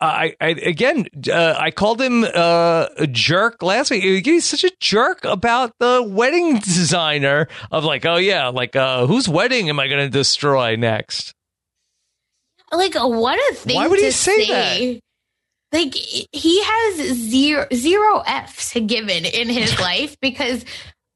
[0.00, 4.26] I, I again, uh, I called him uh, a jerk last week.
[4.26, 9.28] He's such a jerk about the wedding designer of like, oh yeah, like uh, whose
[9.28, 11.32] wedding am I going to destroy next?
[12.72, 15.00] Like, what a thing Why would he say say.
[15.74, 20.64] Like, he has zero zero F's given in his life because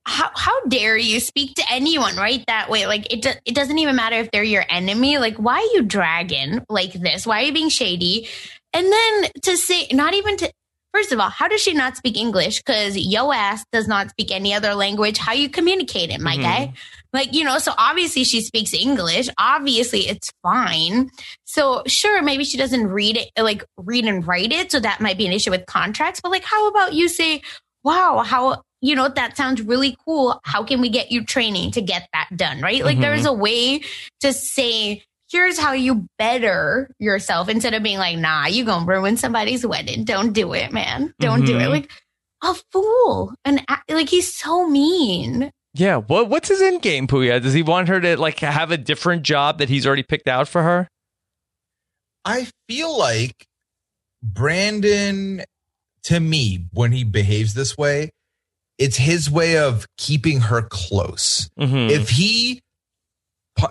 [0.05, 2.87] how how dare you speak to anyone right that way?
[2.87, 5.19] Like, it do, it doesn't even matter if they're your enemy.
[5.19, 7.25] Like, why are you dragging like this?
[7.27, 8.27] Why are you being shady?
[8.73, 10.53] And then to say, not even to.
[10.95, 12.59] First of all, how does she not speak English?
[12.59, 15.19] Because yo ass does not speak any other language.
[15.19, 16.43] How you communicate it, my Mhm.
[16.43, 16.73] guy?
[17.13, 19.29] Like, you know, so obviously she speaks English.
[19.39, 21.09] Obviously it's fine.
[21.45, 24.71] So sure, maybe she doesn't read it, like read and write it.
[24.71, 26.21] So that might be an issue with contracts.
[26.21, 27.41] But like, how about you say,
[27.83, 30.39] wow, how, you know, that sounds really cool.
[30.45, 32.61] How can we get you training to get that done?
[32.61, 32.85] Right.
[32.85, 33.03] Like Mhm.
[33.03, 33.81] there's a way
[34.21, 39.17] to say, here's how you better yourself instead of being like, nah, you gonna ruin
[39.17, 40.05] somebody's wedding.
[40.05, 41.13] Don't do it, man.
[41.21, 41.65] Don't do it.
[41.65, 41.71] Mhm.
[41.71, 41.91] Like
[42.43, 43.35] a fool.
[43.45, 45.51] And like he's so mean.
[45.75, 47.43] Yeah, what what's his end game, Pooya?
[47.43, 50.49] Does he want her to like have a different job that he's already picked out
[50.49, 50.89] for her?
[52.25, 53.47] I feel like
[54.23, 55.45] Brandon,
[56.05, 58.11] to me, when he behaves this way,
[58.79, 61.49] it's his way of keeping her close.
[61.59, 61.91] Mhm.
[61.91, 62.61] If he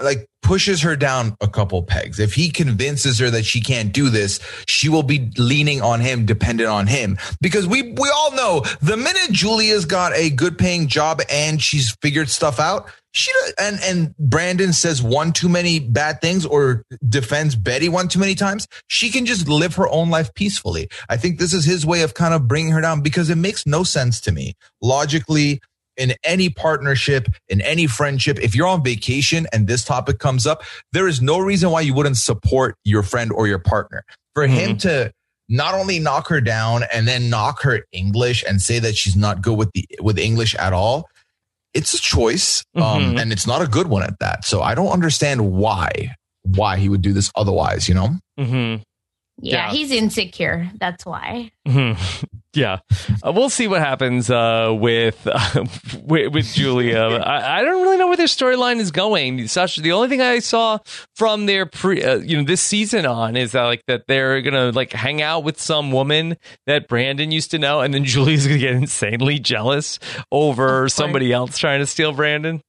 [0.01, 4.09] like pushes her down a couple pegs, if he convinces her that she can't do
[4.09, 7.17] this, she will be leaning on him, dependent on him.
[7.41, 11.93] Because we we all know the minute Julia's got a good paying job and she's
[12.01, 13.29] figured stuff out, she
[13.59, 18.33] and and Brandon says one too many bad things or defends Betty one too many
[18.33, 20.87] times, she can just live her own life peacefully.
[21.09, 23.67] I think this is his way of kind of bringing her down because it makes
[23.67, 25.59] no sense to me logically
[25.97, 30.61] in any partnership, in any friendship, if you're on vacation and this topic comes up,
[30.93, 34.03] there is no reason why you wouldn't support your friend or your partner.
[34.35, 35.11] For him to
[35.49, 39.41] not only knock her down and then knock her English and say that she's not
[39.41, 41.09] good with the with English at all,
[41.73, 43.21] it's a choice, um, Mhm.
[43.21, 44.45] and it's not a good one at that.
[44.45, 47.89] So I don't understand why why he would do this otherwise.
[47.89, 48.09] You know,
[48.39, 48.81] Mhm.
[49.41, 49.71] Yeah, Yeah.
[49.71, 50.69] he's insecure.
[50.79, 51.51] That's why.
[51.67, 51.97] Mhm.
[52.53, 52.79] Yeah,
[53.23, 55.65] uh, we'll see what happens uh, with, uh,
[56.03, 56.97] with with Julia.
[57.01, 59.47] I, I don't really know where their storyline is going.
[59.47, 60.79] Sasha, the only thing I saw
[61.15, 64.71] from their pre, uh, you know, this season on is that like that they're gonna
[64.71, 68.59] like hang out with some woman that Brandon used to know, and then Julia's gonna
[68.59, 69.99] get insanely jealous
[70.31, 72.61] over somebody else trying to steal Brandon.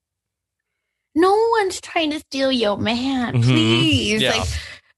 [1.15, 3.35] No one's trying to steal your man.
[3.35, 3.45] Mhm.
[3.45, 4.23] Please.
[4.23, 4.37] Yeah.
[4.37, 4.49] Like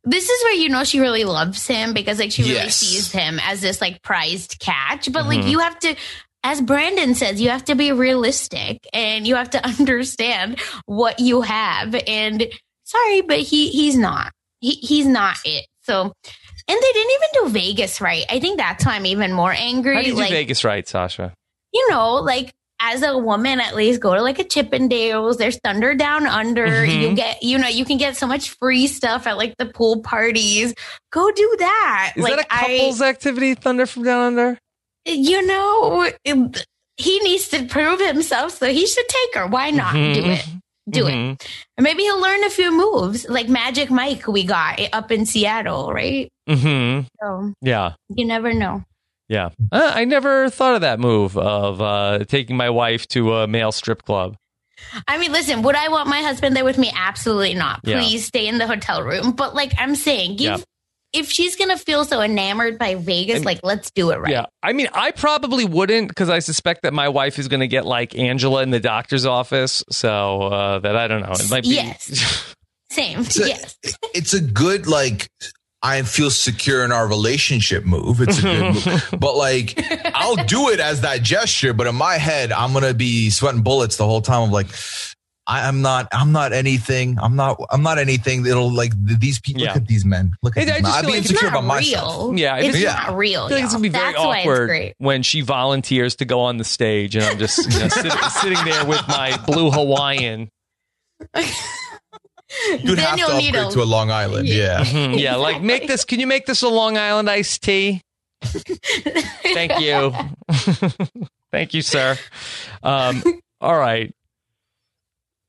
[0.05, 2.77] this is where you know she really loves him because like she really Yes.
[2.77, 5.13] sees him as this like prized catch.
[5.13, 5.51] But like Mhm.
[5.51, 5.95] you have to
[6.43, 11.43] as Brandon says, you have to be realistic and you have to understand what you
[11.43, 11.95] have.
[12.07, 12.47] And
[12.85, 14.33] sorry, but he he's not.
[14.61, 15.67] He he's not it.
[15.83, 18.25] So and they didn't even do Vegas right.
[18.31, 19.97] I think that's why I'm even more angry.
[19.97, 21.35] How do you do Vegas right, Sasha?
[21.73, 25.37] you know, like as a woman, at least go to like a Chippendales.
[25.37, 26.67] There's Thunder Down Under.
[26.67, 27.01] Mhm.
[27.01, 30.03] You get, you know, you can get so much free stuff at like the pool
[30.03, 30.75] parties.
[31.13, 32.13] Go do that.
[32.17, 33.55] Is like that a couples activity?
[33.55, 34.59] Thunder from Down Under.
[35.07, 36.67] You know, it-
[36.97, 39.47] he needs to prove himself, so he should take her.
[39.47, 40.15] Why not Mhm.
[40.15, 40.47] do it?
[40.89, 41.13] Do it.
[41.13, 41.43] Mhm.
[41.79, 45.93] And maybe he'll learn a few moves, like Magic Mike we got up in Seattle,
[45.93, 46.29] right?
[46.49, 47.07] Mhm.
[47.23, 47.93] So Yeah.
[48.15, 48.83] you never know.
[49.31, 53.47] Yeah, uh, I never thought of that move of uh, taking my wife to a
[53.47, 54.37] male strip club.
[55.07, 56.91] I mean, listen, would I want my husband there with me?
[56.95, 57.81] Absolutely not.
[57.85, 58.01] Yeah.
[58.01, 59.31] Please stay in the hotel room.
[59.33, 61.21] But like I'm saying, give Yeah.
[61.21, 64.33] if she's gonna feel so enamored by Vegas, And- like let's do it right.
[64.33, 67.69] Yeah, I mean, I probably wouldn't because I suspect that my wife is going to
[67.69, 69.85] get like Angela in the doctor's office.
[69.91, 71.33] So uh, that I don't know.
[71.33, 71.71] It might be.
[71.77, 72.55] Yes.
[72.91, 73.21] Same.
[73.21, 73.79] It's a, yes.
[74.13, 75.29] it's a good like
[75.83, 78.21] I feel secure in our relationship move.
[78.21, 79.09] It's a good move.
[79.19, 79.81] But like
[80.15, 83.97] I'll do it as that gesture, but in my head, I'm gonna be sweating bullets
[83.97, 84.43] the whole time.
[84.43, 84.67] I'm like,
[85.47, 87.19] I, am not I'm not anything.
[87.19, 89.69] I'm not I'm not anything It'll like these people Yeah.
[89.69, 90.33] look at these men.
[90.43, 90.93] Look at I- I these men.
[90.93, 92.31] I'd be like insecure not about myself.
[92.31, 92.39] real.
[92.39, 92.93] Yeah, I it's Yeah.
[92.93, 93.45] not real.
[93.45, 96.59] I feel like it's gonna be very That's awkward when she volunteers to go on
[96.59, 100.51] the stage, and I'm just you know, sit, sitting there with my blue Hawaiian.
[102.83, 104.49] You'd have then to you'll need upgrade a to a Long Island.
[104.49, 104.85] Yeah.
[104.85, 106.05] Mhm, yeah, like make this.
[106.05, 108.03] Can you make this a Long Island iced tea?
[108.43, 110.15] Thank you,
[111.53, 112.17] thank you, sir.
[112.83, 113.23] Um,
[113.61, 114.15] all right.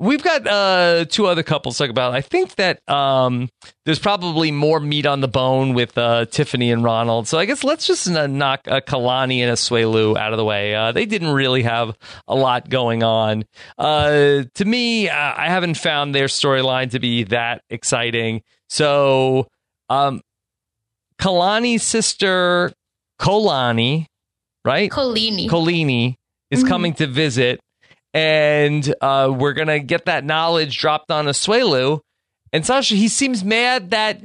[0.01, 2.13] We've got uh, two other couples to talk about.
[2.15, 3.49] I think that um,
[3.85, 7.27] there's probably more meat on the bone with uh, Tiffany and Ronald.
[7.27, 10.73] So I guess let's just uh, knock a Kalani and Asuelu out of the way.
[10.73, 11.95] Uh, they didn't really have
[12.27, 13.43] a lot going on.
[13.77, 18.41] Uh, to me, I haven't found their storyline to be that exciting.
[18.69, 19.49] So
[19.87, 20.21] um,
[21.19, 22.73] Kalani's sister,
[23.19, 24.07] Kolani,
[24.65, 24.89] right?
[24.89, 25.47] Kolini.
[25.47, 26.15] Kolini
[26.49, 26.67] is Mhm.
[26.67, 27.59] coming to visit,
[28.13, 31.99] and uh, we're gonna get that knowledge dropped on Asuelu.
[32.53, 34.21] And Sasha, he seems mad that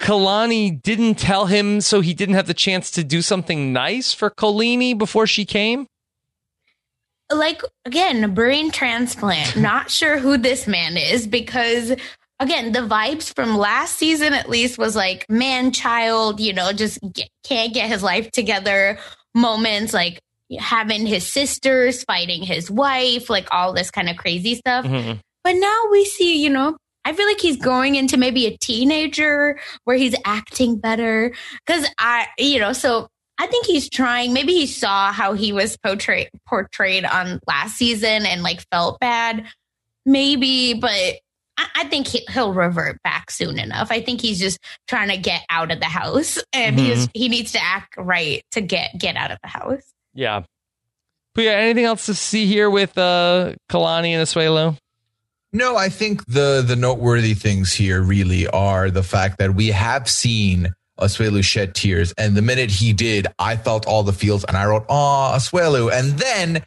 [0.00, 4.30] Kalani didn't tell him, so he didn't have the chance to do something nice for
[4.30, 5.86] Kolini before she came.
[7.32, 9.56] like again, brain transplant.
[9.60, 11.94] Not sure who this man is because
[12.40, 16.98] again, the vibes from last season at least was like man child, you know, just
[17.12, 18.98] get, can't get his life together
[19.34, 20.20] moments like
[20.58, 24.84] having his sisters fighting his wife, like all this kind of crazy stuff.
[24.84, 25.20] Mhm.
[25.44, 29.58] But now we see, you know, I feel like he's growing into maybe a teenager
[29.84, 31.34] where he's acting better.
[31.66, 33.08] Cause I, you know, so
[33.38, 34.32] I think he's trying.
[34.32, 39.46] Maybe he saw how he was portrayed portrayed on last season and like felt bad.
[40.04, 40.90] Maybe, but
[41.56, 43.88] I, I think he, he'll revert back soon enough.
[43.90, 44.58] I think he's just
[44.88, 48.60] trying to get out of the house, and he's he needs to act right to
[48.60, 49.82] get get out of the house.
[50.18, 50.42] Yeah.
[51.36, 54.76] But yeah, anything else to see here with uh, Kalani and Asuelu?
[55.52, 60.10] No, I think the the noteworthy things here really are the fact that we have
[60.10, 64.56] seen Asuelu shed tears, and the minute he did, I felt all the feels, and
[64.56, 66.64] I wrote, "Oh, Asuelu," and then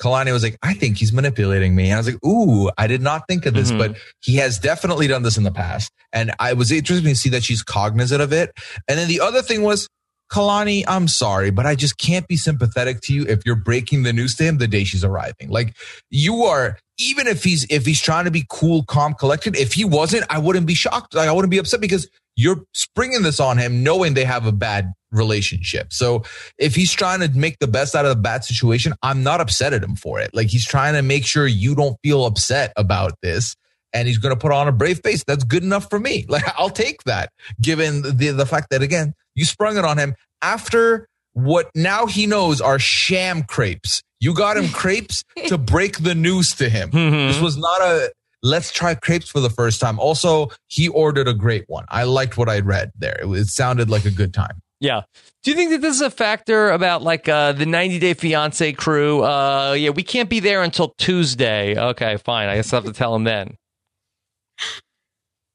[0.00, 3.02] Kalani was like, "I think he's manipulating me," and I was like, "Ooh, I did
[3.02, 3.78] not think of this, Mhm.
[3.78, 7.28] but he has definitely done this in the past," and I was interested to see
[7.28, 8.52] that she's cognizant of it.
[8.88, 9.86] And then the other thing was.
[10.30, 14.12] Kalani, I'm sorry, but I just can't be sympathetic to you if you're breaking the
[14.12, 15.50] news to him the day she's arriving.
[15.50, 15.76] Like
[16.10, 19.56] you are, even if he's if he's trying to be cool, calm, collected.
[19.56, 21.14] If he wasn't, I wouldn't be shocked.
[21.14, 24.52] Like I wouldn't be upset because you're springing this on him, knowing they have a
[24.52, 25.92] bad relationship.
[25.92, 26.24] So
[26.58, 29.72] if he's trying to make the best out of the bad situation, I'm not upset
[29.72, 30.30] at him for it.
[30.34, 33.56] Like he's trying to make sure you don't feel upset about this.
[33.96, 35.24] And he's going to put on a brave face.
[35.24, 36.26] That's good enough for me.
[36.36, 40.14] Like I'll take that, given the the fact that again you sprung it on him
[40.42, 44.02] after what now he knows are sham crepes.
[44.20, 46.90] You got him crepes to break the news to him.
[46.90, 47.28] Mhm.
[47.28, 48.10] This was not a
[48.42, 49.98] let's try crepes for the first time.
[49.98, 51.84] Also, he ordered a great one.
[51.88, 53.18] I liked what I read there.
[53.22, 54.60] It, it sounded like a good time.
[54.78, 55.02] Yeah.
[55.42, 58.72] Do you think that this is a factor about like uh, the 90 Day Fiance
[58.74, 59.22] crew?
[59.24, 61.78] Uh, yeah, we can't be there until Tuesday.
[61.78, 62.48] Okay, fine.
[62.48, 63.56] I guess I will have to tell him then.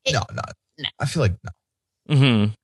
[0.06, 0.42] It- No, no,
[0.80, 0.90] No.
[1.00, 2.16] I feel like no.
[2.16, 2.44] Mm-hmm.
[2.46, 2.56] Th-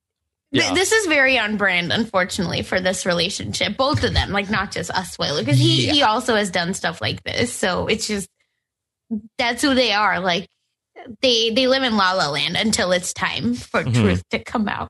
[0.52, 0.74] Yeah.
[0.74, 3.78] This is very on brand, unfortunately, for this relationship.
[3.78, 5.92] Both of them, like not just us, Asuelu, because he Yeah.
[5.94, 7.54] he also has done stuff like this.
[7.54, 8.30] So it's just
[9.38, 10.20] that's who they are.
[10.20, 10.48] Like
[11.22, 13.94] they they live in La La Land until it's time for Mhm.
[13.94, 14.90] truth to come out.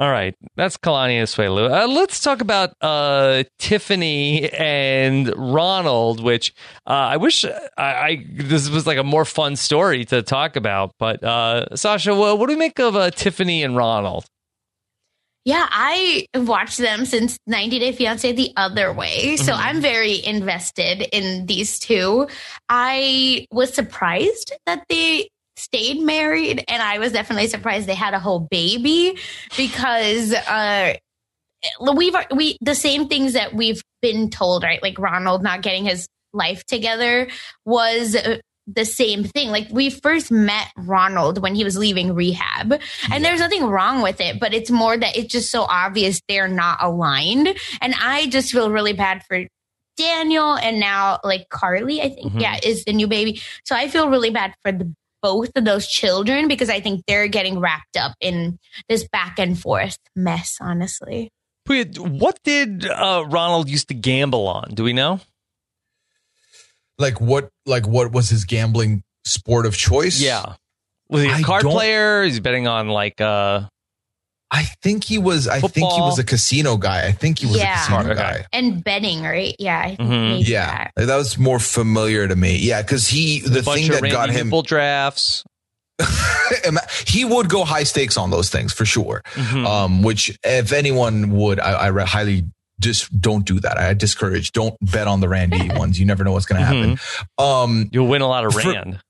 [0.00, 0.34] All right.
[0.54, 1.70] That's Kalani Asuelu.
[1.70, 6.54] Uh, let's talk about uh, Tiffany and Ronald, which
[6.86, 10.92] uh, I wish I, I this was like a more fun story to talk about.
[11.00, 14.24] But uh, Sasha, what, what do we make of uh, Tiffany and Ronald?
[15.44, 19.36] Yeah, I watched them since 90 Day Fiance the other way.
[19.36, 19.58] So Mhm.
[19.58, 22.28] I'm very invested in these two.
[22.68, 28.18] I was surprised that they stayed married and I was definitely surprised they had a
[28.20, 29.18] whole baby
[29.56, 30.94] because uh
[31.94, 34.82] we've we the same things that we've been told, right?
[34.82, 37.28] Like Ronald not getting his life together
[37.64, 39.50] was uh, the same thing.
[39.50, 42.80] Like we first met Ronald when he was leaving rehab,
[43.10, 46.48] and there's nothing wrong with it, but it's more that it's just so obvious they're
[46.48, 47.48] not aligned.
[47.80, 49.44] And I just feel really bad for
[49.96, 52.40] Daniel and now like Carly, I think, Mhm.
[52.40, 53.42] yeah, is the new baby.
[53.64, 57.28] So I feel really bad for the both of those children because I think they're
[57.28, 58.58] getting wrapped up in
[58.88, 61.30] this back and forth mess, honestly.
[61.66, 64.70] What did uh, Ronald used to gamble on?
[64.74, 65.20] Do we know?
[66.98, 67.50] Like what?
[67.66, 70.20] Like what was his gambling sport of choice?
[70.20, 70.54] Yeah.
[71.10, 72.24] Was he a I card player?
[72.24, 73.62] He's betting on like uh
[74.50, 75.46] I think he was.
[75.46, 77.06] I think he was a casino guy.
[77.06, 77.74] I think he was Yeah.
[77.74, 78.14] a casino Okay.
[78.14, 78.44] guy.
[78.52, 79.54] And betting, right?
[79.58, 79.78] Yeah.
[79.78, 80.46] I think Mhm.
[80.48, 81.06] Yeah, that.
[81.06, 82.56] that was more familiar to me.
[82.56, 85.44] Yeah, because he the a thing that got him Hoople drafts.
[87.06, 89.22] he would go high stakes on those things for sure.
[89.34, 89.66] Mhm.
[89.66, 92.44] Um, which if anyone would, I, I highly
[92.80, 93.76] just don't do that.
[93.78, 94.52] I discourage.
[94.52, 95.98] Don't bet on the Randy ones.
[95.98, 96.98] You never know what's going to happen.
[97.36, 99.00] Um, You'll win a lot of For- rand.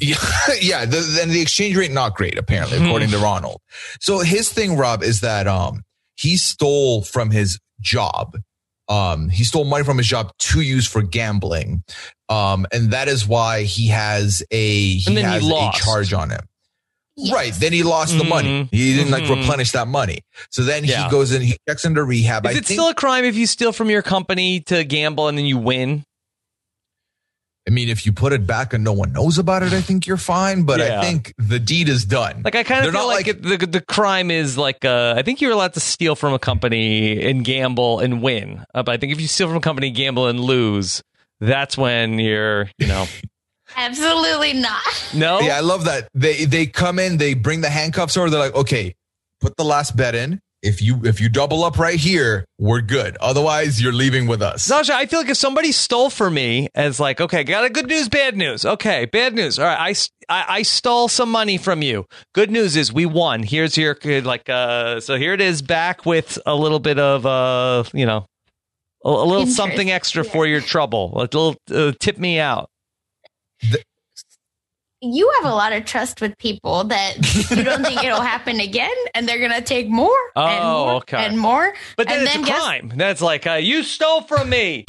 [0.00, 0.16] Yeah,
[0.60, 0.84] yeah.
[0.84, 3.60] The, then the exchange rate not great apparently, according to Ronald.
[4.00, 5.82] So his thing, Rob, is that um
[6.16, 8.36] he stole from his job.
[8.88, 11.82] Um, he stole money from his job to use for gambling.
[12.30, 15.82] Um, and that is why he has a he And then he has a lost.
[15.84, 16.40] charge on him.
[17.16, 17.34] Yes.
[17.34, 17.52] Right.
[17.52, 18.48] Then he lost the money.
[18.64, 18.68] Mhm.
[18.70, 19.40] He didn't like Mhm.
[19.40, 20.20] replenish that money.
[20.50, 21.04] So then Yeah.
[21.04, 22.46] he goes in, he checks into rehab.
[22.46, 25.26] Is I it think, still a crime if you steal from your company to gamble
[25.28, 26.04] and then you win?
[27.68, 30.06] I mean, if you put it back and no one knows about it, I think
[30.06, 30.62] you're fine.
[30.62, 31.00] But Yeah.
[31.00, 32.40] I think the deed is done.
[32.42, 35.22] Like I kind of feel like, like- it, the the crime is like uh, I
[35.22, 38.64] think you're allowed to steal from a company and gamble and win.
[38.74, 41.02] Uh, but I think if you steal from a company, gamble and lose,
[41.40, 43.06] that's when you're you know
[43.76, 44.82] Absolutely not.
[45.14, 46.08] no Yeah, I love that.
[46.14, 48.30] They they come in, they bring the handcuffs over.
[48.30, 48.94] They're like, okay,
[49.42, 50.40] put the last bet in.
[50.60, 53.16] If you if you double up right here, we're good.
[53.20, 54.64] Otherwise, you're leaving with us.
[54.64, 57.86] Sasha, I feel like if somebody stole from me as like, okay, got a good
[57.86, 58.64] news, bad news.
[58.64, 59.60] Okay, bad news.
[59.60, 62.06] All right, I I stole some money from you.
[62.34, 63.44] Good news is we won.
[63.44, 67.24] Here's your good, like, uh, so here it is back with a little bit of,
[67.24, 68.26] uh, you know,
[69.04, 70.30] a, a little Interest, something extra yeah.
[70.30, 71.12] for your trouble.
[71.14, 72.68] A little, uh, tip me out.
[75.00, 77.16] You have a lot of trust with people that
[77.50, 81.18] you don't think it'll happen again, and they're gonna take more and Oh, more okay.
[81.24, 81.72] and more.
[81.96, 82.92] But then And it's then a guess- crime.
[82.96, 84.84] That's like, uh, you stole from me.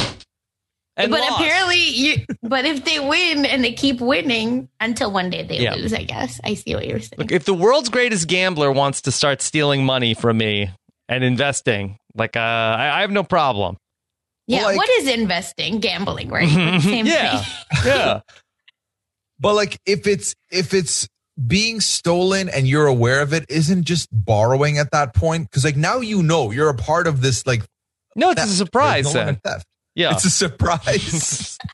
[0.97, 1.39] And but lost.
[1.39, 2.15] apparently, you.
[2.41, 5.75] But if they win and they keep winning until one day they Yeah.
[5.75, 7.13] lose, I guess I see what you're saying.
[7.17, 10.71] Look, if the world's greatest gambler wants to start stealing money from me
[11.07, 13.77] and investing, like, uh, I, I have no problem.
[14.47, 15.79] yeah, like- what is investing?
[15.79, 16.49] Gambling, right?
[16.81, 17.43] Same yeah.
[17.43, 17.53] thing.
[17.85, 18.19] Yeah.
[19.39, 21.07] But like, if it's if it's
[21.47, 25.49] being stolen and you're aware of it, isn't just borrowing at that point?
[25.49, 27.45] Because like now you know you're a part of this.
[27.45, 27.63] Like,
[28.15, 29.35] No, it's a surprise no then.
[29.43, 29.65] theft.
[29.95, 30.13] Yeah.
[30.13, 31.57] It's a surprise.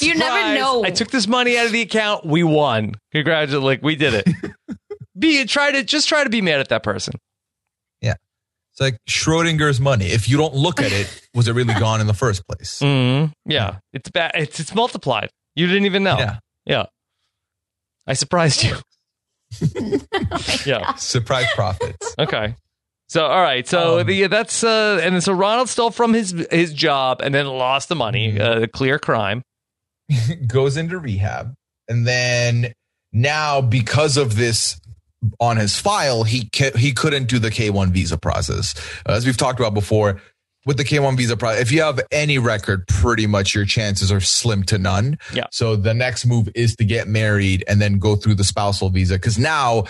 [0.00, 0.82] You never know.
[0.82, 2.26] I took this money out of the account.
[2.26, 2.94] We won.
[3.12, 3.62] Congratulations.
[3.62, 4.28] Like, we did it.
[5.18, 7.14] be try to just try to be mad at that person.
[8.00, 8.14] Yeah
[8.72, 10.06] it's like Schrodinger's money.
[10.06, 12.80] If you don't look at it, was it really gone in the first place?
[12.80, 13.78] Mm, yeah.
[13.92, 14.32] It's bad.
[14.34, 15.30] It's, it's multiplied.
[15.54, 16.18] You didn't even know.
[16.18, 16.38] Yeah.
[16.66, 16.86] Yeah.
[18.06, 18.76] I surprised you.
[20.66, 20.94] yeah.
[20.94, 22.14] Surprise profits.
[22.18, 22.54] Okay.
[23.08, 23.66] So all right.
[23.66, 27.46] So Um, the that's uh and so Ronald stole from his his job and then
[27.46, 28.32] lost the money.
[28.32, 28.62] Mm-hmm.
[28.64, 29.42] Uh, clear crime.
[30.46, 31.54] goes into rehab
[31.88, 32.72] and then
[33.12, 34.80] now because of this
[35.38, 38.74] on his file he ca- he couldn't do the K1 visa process
[39.08, 40.20] Uh, as we've talked about before
[40.66, 44.20] with the K1 visa process if you have any record pretty much your chances are
[44.20, 45.46] slim to none Yeah.
[45.50, 49.18] so the next move is to get married and then go through the spousal visa
[49.18, 49.84] cuz now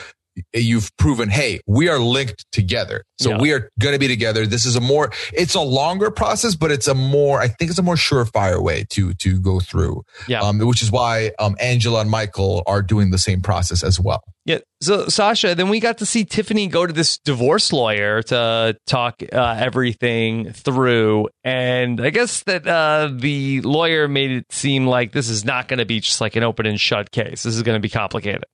[0.55, 3.39] you've proven hey we are linked together so Yeah.
[3.40, 6.70] we are going to be together this is a more it's a longer process but
[6.70, 10.40] it's a more i think it's a more surefire way to to go through Yeah.
[10.40, 14.23] um, which is why um, Angela and Michael are doing the same process as well.
[14.44, 14.59] Yeah.
[14.81, 19.23] So Sasha, then we got to see Tiffany go to this divorce lawyer to talk
[19.32, 25.28] uh, everything through, and I guess that uh, the lawyer made it seem like this
[25.28, 27.43] is not going to be just like an open and shut case.
[27.43, 28.44] This is going to be complicated.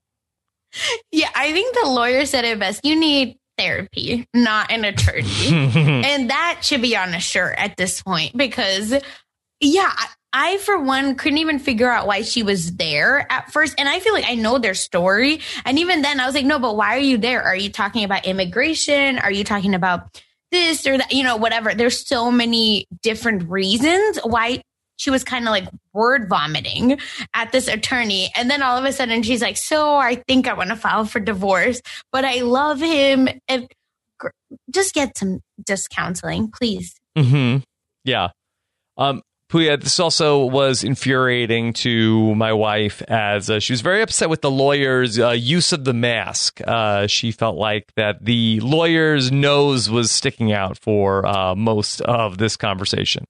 [1.12, 2.84] Yeah, I think the lawyer said it best.
[2.84, 5.24] You need therapy, not an attorney.
[6.04, 8.92] and that should be on a shirt at this point because,
[9.60, 13.74] yeah, I, I, for one, couldn't even figure out why she was there at first.
[13.78, 15.40] And I feel like I know their story.
[15.64, 17.42] And even then, I was like, no, but why are you there?
[17.42, 19.18] Are you talking about immigration?
[19.18, 20.22] Are you talking about
[20.52, 21.12] this or that?
[21.12, 21.74] You know, whatever.
[21.74, 24.62] There's so many different reasons why
[24.96, 26.98] she was kind of like word vomiting
[27.34, 28.30] at this attorney.
[28.36, 31.04] And then all of a sudden she's like, So I think I want to file
[31.04, 31.80] for divorce,
[32.12, 33.28] but I love him.
[34.18, 34.28] Gr-
[34.70, 36.94] just get some just counseling, please.
[37.16, 37.58] hmm
[38.04, 38.28] Yeah.
[38.96, 44.28] Um, Pooya, this also was infuriating to my wife as uh, she was very upset
[44.28, 46.60] with the lawyer's uh, use of the mask.
[46.66, 52.38] Uh, she felt like that the lawyer's nose was sticking out for uh, most of
[52.38, 53.24] this conversation.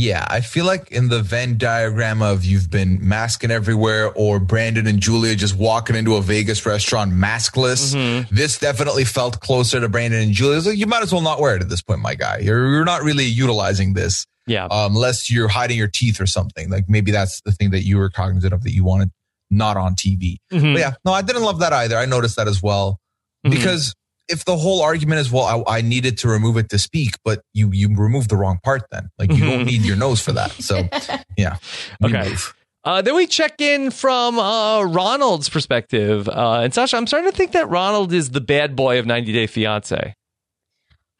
[0.00, 4.86] Yeah, I feel like in the Venn diagram of you've been masking everywhere or Brandon
[4.86, 8.34] and Julia just walking into a Vegas restaurant maskless, Mm-hmm.
[8.34, 10.60] this definitely felt closer to Brandon and Julia.
[10.60, 12.38] Like, you might as well not wear it at this point, my guy.
[12.38, 14.64] You're, you're not really utilizing this Yeah.
[14.70, 16.70] um, unless you're hiding your teeth or something.
[16.70, 19.10] Like maybe that's the thing that you were cognizant of that you wanted
[19.50, 20.38] not on TV.
[20.50, 20.72] Mhm.
[20.74, 21.98] But yeah, no, I didn't love that either.
[21.98, 23.00] I noticed that as well
[23.46, 23.50] Mhm.
[23.50, 23.94] because
[24.30, 27.42] if the whole argument is well, I, I needed to remove it to speak, but
[27.52, 28.82] you you removed the wrong part.
[28.90, 30.52] Then like you don't need your nose for that.
[30.52, 30.88] So
[31.36, 31.56] yeah,
[32.04, 32.28] Okay.
[32.30, 32.54] move.
[32.82, 36.26] Uh, then we check in from uh, Ronald's perspective.
[36.28, 39.32] Uh, and Sasha, I'm starting to think that Ronald is the bad boy of 90
[39.34, 40.14] Day Fiance.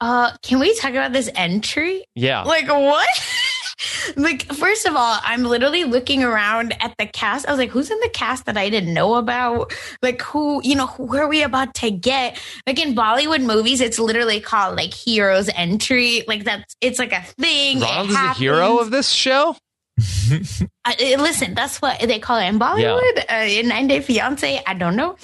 [0.01, 2.05] Uh, can we talk about this entry?
[2.15, 2.45] Yeah.
[2.45, 3.07] Like what?
[4.16, 7.47] like first of all, I'm literally looking around at the cast.
[7.47, 9.73] I was like, who's in the cast that I didn't know about?
[10.02, 12.40] Like who, you know, who are we about to get?
[12.66, 16.24] Like in Bollywood movies, it's literally called like hero's entry.
[16.27, 17.81] Like that's it's like a thing.
[17.81, 19.57] Ronald is the hero of this show?
[20.86, 23.24] Uh, uh, listen, that's what they call it in Bollywood.
[23.31, 25.16] Uh, in 90 Day Fiance, I don't know,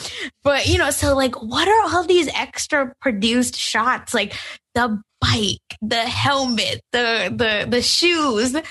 [0.45, 4.13] but you know, so like, what are all these extra produced shots?
[4.13, 4.35] Like
[4.77, 8.53] the bike, the helmet, the the the shoes.
[8.53, 8.65] What?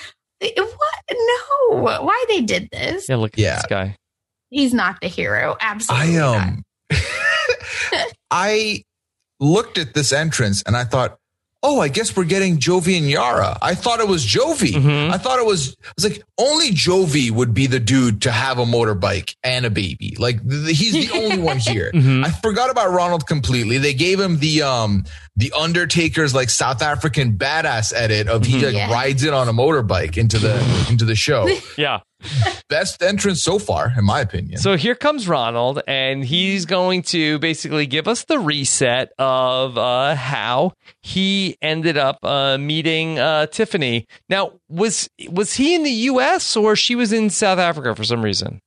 [1.11, 3.09] No, why they did this?
[3.09, 3.55] Yeah, look at Yeah.
[3.55, 3.95] this guy.
[4.51, 5.57] He's not the hero.
[5.59, 6.37] Absolutely I not.
[6.47, 6.63] um
[8.31, 8.83] I
[9.39, 11.17] looked at this entrance and I thought,
[11.67, 13.57] oh, I guess we're getting Jovi and Yara.
[13.59, 14.73] I thought it was Jovi.
[14.73, 15.09] Mhm.
[15.11, 15.75] I thought it was.
[15.83, 19.69] I was like, only Jovi would be the dude to have a motorbike and a
[19.71, 20.15] baby.
[20.19, 21.89] Like th- th- he's the only one here.
[21.93, 22.23] Mhm.
[22.25, 23.79] I forgot about Ronald completely.
[23.79, 25.05] They gave him the um
[25.37, 28.63] the Undertaker's like South African badass edit of he Mhm.
[28.63, 28.91] like Yeah.
[28.93, 30.55] rides in on a motorbike into the
[30.89, 31.49] into the show.
[31.77, 31.99] Yeah.
[32.69, 34.57] Best entrance so far, in my opinion.
[34.57, 40.15] So here comes Ronald, and he's going to basically give us the reset of uh,
[40.15, 44.07] how he ended up uh, meeting uh, Tiffany.
[44.29, 46.55] Now, was was he in the U.S.
[46.55, 48.59] or she was in South Africa for some reason?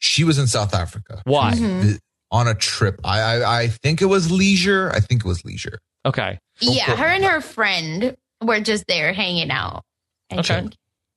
[0.00, 1.20] she was in South Africa.
[1.24, 1.54] Why?
[1.54, 1.98] Mhm.
[2.30, 3.00] on a trip.
[3.04, 4.90] I, I I think it was leisure.
[4.94, 5.80] I think it was leisure.
[6.06, 6.38] Okay.
[6.60, 9.82] Yeah, her and her friend were just there hanging out.
[10.30, 10.60] I Okay.
[10.60, 10.74] think.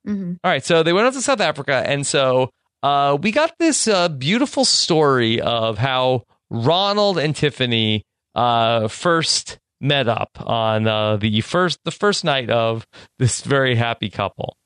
[0.07, 0.37] Mhm.
[0.43, 2.49] All right, so they went out to South Africa, and so
[2.83, 8.03] uh, we got this uh, beautiful story of how Ronald and Tiffany
[8.33, 12.85] uh, first met up on uh, the first the first night of
[13.19, 14.57] this very happy couple.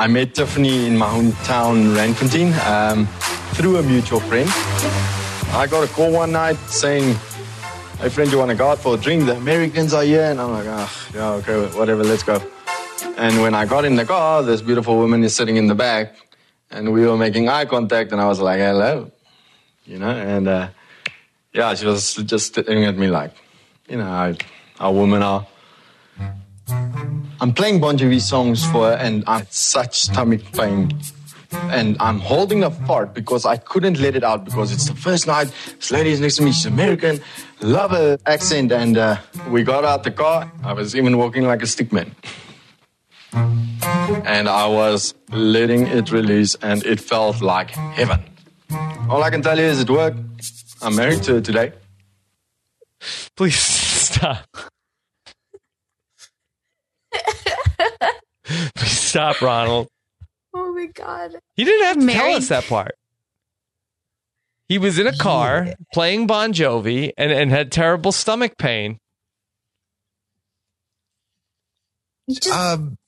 [0.00, 3.06] I met Tiffany in my hometown, Randfontein, um,
[3.54, 4.48] through a mutual friend.
[5.56, 7.16] I got a call one night saying,
[8.00, 9.26] "Hey friend, you want to go out for a drink?
[9.26, 12.40] The Americans are here." And I'm like, "Ah, yeah, okay, whatever, let's go."
[13.16, 16.14] And when I got in the car, this beautiful woman is sitting in the back,
[16.70, 19.10] and we were making eye contact, and I was like, "Hello,"
[19.84, 20.68] you know, and uh,
[21.52, 23.32] yeah, she was just staring at me like,
[23.88, 24.34] you know, how,
[24.78, 25.46] how women are.
[27.40, 30.92] I'm playing Bon Jovi songs for her, and I had such stomach pain.
[31.52, 35.26] And I'm holding a fart because I couldn't let it out because it's the first
[35.26, 35.52] night.
[35.76, 36.52] This lady is next to me.
[36.52, 37.20] She's American.
[37.60, 38.70] Love her accent.
[38.70, 39.16] And uh,
[39.48, 40.52] we got out the car.
[40.62, 42.12] I was even walking like a stickman.
[43.32, 48.22] And I was letting it release, and it felt like heaven.
[49.08, 50.18] All I can tell you is it worked.
[50.82, 51.72] I'm married to her today.
[53.36, 54.46] Please stop.
[58.44, 59.88] Please stop, Ronald.
[60.78, 61.36] Oh my god.
[61.56, 62.94] He didn't have to tell us that part.
[64.68, 65.74] He was in a car Yeah.
[65.92, 68.98] playing Bon Jovi and, and had terrible stomach pain.
[72.30, 72.98] Just Um,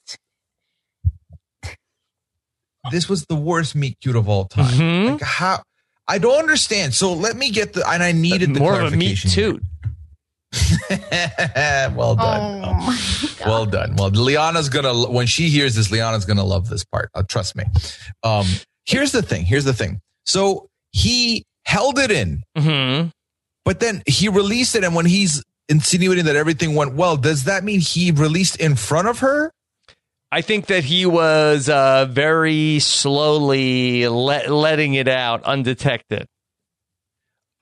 [2.90, 4.72] this was the worst meet cute of all time.
[4.72, 5.12] Mhm.
[5.12, 5.62] Like how?
[6.08, 6.94] I don't understand.
[6.94, 9.30] So let me get the and I needed the More of a meat clarification.
[9.30, 9.62] toot.
[11.96, 12.64] well done.
[12.64, 12.98] Oh, my.
[13.46, 13.96] Well done.
[13.96, 17.10] Well, Liana's gonna when she hears this, Liana's gonna love this part.
[17.14, 17.64] Uh, trust me.
[18.22, 18.46] Um,
[18.86, 19.44] here's the thing.
[19.44, 20.00] Here's the thing.
[20.26, 23.08] So he held it in, hmm
[23.64, 27.62] but then he released it, and when he's insinuating that everything went well, does that
[27.62, 29.52] mean he released in front of her?
[30.32, 36.26] I think that he was uh, very slowly let, letting it out undetected.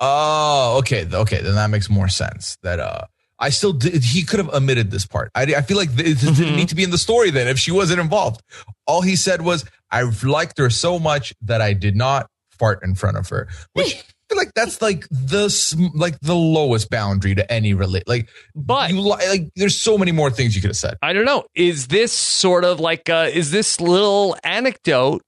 [0.01, 1.41] Oh, okay, okay.
[1.43, 2.57] Then that makes more sense.
[2.62, 3.07] That uh,
[3.39, 4.03] I still did.
[4.05, 5.31] He could have omitted this part.
[5.35, 6.57] I, I feel like it didn't Mhm.
[6.57, 7.31] need to be in the story.
[7.31, 8.41] Then, if she wasn't involved,
[8.87, 12.95] all he said was, "I liked her so much that I did not fart in
[12.95, 13.87] front of her." Which
[14.31, 15.49] I feel like that's like the
[15.95, 18.07] like the lowest boundary to any relate.
[18.07, 20.97] Like, But you li- like, there's so many more things you could have said.
[21.03, 21.45] I don't know.
[21.55, 25.23] Is this sort of like uh, is this little anecdote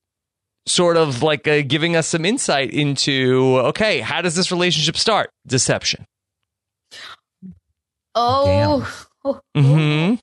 [0.67, 5.31] sort of like uh, giving us some insight into okay, how does this relationship start?
[5.47, 6.07] Deception.
[8.15, 9.07] Oh.
[9.55, 10.15] Mm-hmm.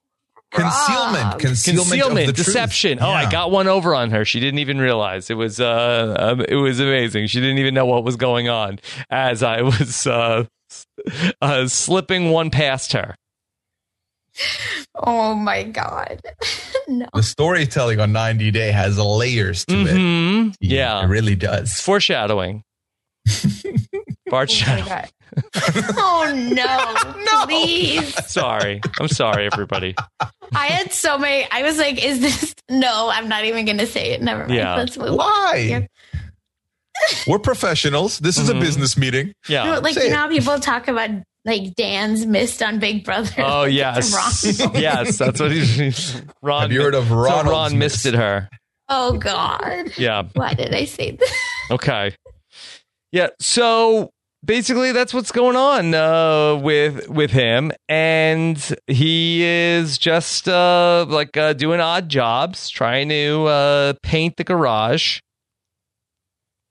[0.49, 2.47] Concealment, concealment, Concealment, of the truth.
[2.47, 2.97] deception.
[2.99, 4.25] Oh, I got one over on her.
[4.25, 5.59] She didn't even realize it was.
[5.59, 7.27] Uh, um, it was amazing.
[7.27, 8.79] She didn't even know what was going on
[9.11, 10.45] as I was uh,
[11.43, 13.13] uh, slipping one past her.
[14.95, 16.21] Oh my god.
[16.87, 17.05] No.
[17.13, 19.87] The storytelling on 90 Day has layers to it.
[19.87, 20.55] Mhm.
[20.59, 21.03] Yeah.
[21.03, 21.81] It really It's does.
[21.81, 22.63] foreshadowing.
[24.29, 25.07] Bart Oh, shadow.
[25.97, 28.13] oh no, please.
[28.29, 28.81] Sorry.
[28.99, 29.95] I'm sorry, everybody.
[30.55, 31.47] I had so many.
[31.51, 32.53] I was like, is this?
[32.69, 34.21] No, I'm not even going to say it.
[34.21, 34.53] Never mind.
[34.53, 34.75] Yeah.
[34.75, 35.17] Let's move on.
[35.17, 35.87] Why?
[37.27, 38.19] We're professionals.
[38.19, 38.57] This is Mhm.
[38.57, 39.33] a business meeting.
[39.47, 39.63] Yeah.
[39.65, 40.11] No, like, Say you it.
[40.11, 41.09] know how people talk about
[41.47, 43.31] like Dan's mist on Big Brother?
[43.39, 45.17] Oh Like, yes, yes.
[45.17, 46.21] That's what he's.
[46.43, 46.61] Ron.
[46.61, 47.93] Have you heard of so Ronald's Ron miss?
[47.93, 48.49] misted her.
[48.89, 49.97] Oh, God.
[49.97, 50.23] Yeah.
[50.33, 51.37] Why did I say that?
[51.71, 52.13] Okay.
[53.11, 53.29] Yeah.
[53.39, 54.11] So
[54.45, 61.35] basically, that's what's going on uh, with with him, and he is just uh, like
[61.35, 65.19] uh, doing odd jobs, trying to uh, paint the garage,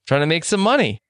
[0.06, 1.00] trying to make some money.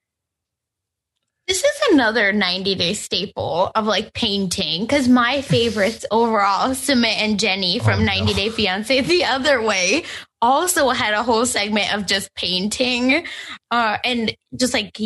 [1.49, 7.39] This is another 90 day staple of like painting because my favorites overall, Sumit and
[7.39, 10.03] Jenny from Oh, 90 Day Fiance the other way,
[10.43, 13.25] also had a whole segment of just painting
[13.71, 14.99] uh, and just like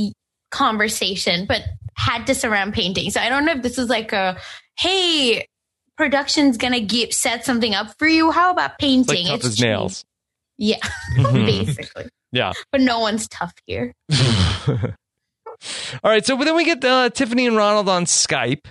[0.51, 1.63] conversation, but
[1.97, 3.11] had to surround painting.
[3.11, 4.39] So I don't know if this is like a
[4.79, 5.47] hey,
[5.99, 8.31] production's gonna get set something up for you.
[8.31, 9.27] How about It's painting?
[9.29, 9.67] like tough as cheap.
[9.67, 10.05] nails.
[10.57, 10.79] Yeah,
[11.17, 12.09] basically.
[12.33, 12.53] Yeah.
[12.73, 13.93] But no one's tough here.
[16.03, 18.65] All right, so then we get uh, Tiffany and Ronald on Skype,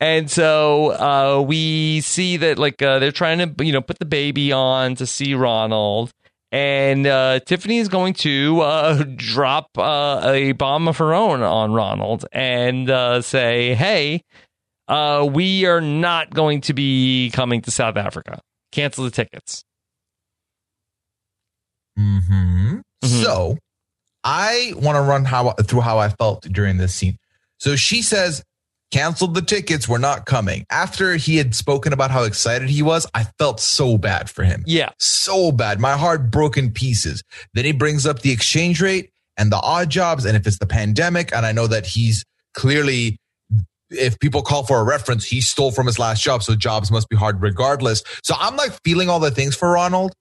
[0.00, 4.06] and so uh, we see that like uh, they're trying to you know put the
[4.06, 6.12] baby on to see Ronald,
[6.50, 11.72] and uh, Tiffany is going to uh, drop uh, a bomb of her own on
[11.72, 14.24] Ronald and uh, say, "Hey,
[14.88, 18.40] uh, we are not going to be coming to South Africa.
[18.72, 19.62] Cancel the tickets."
[21.96, 22.82] hmm Mhm.
[23.04, 23.58] So
[24.24, 27.18] I want to run how through how I felt during this scene.
[27.58, 28.42] So she says,
[28.90, 29.88] canceled the tickets.
[29.88, 30.66] We're not coming.
[30.70, 34.64] After he had spoken about how excited he was, I felt so bad for him.
[34.66, 35.80] Yeah, So bad.
[35.80, 37.22] My heart broke in pieces.
[37.54, 40.24] Then he brings up the exchange rate and the odd jobs.
[40.24, 42.24] And if it's the pandemic, and I know that he's
[42.54, 43.18] clearly
[43.90, 46.42] if people call for a reference, he stole from his last job.
[46.42, 48.02] So jobs must be hard regardless.
[48.22, 50.12] So I'm like feeling all the things for Ronald.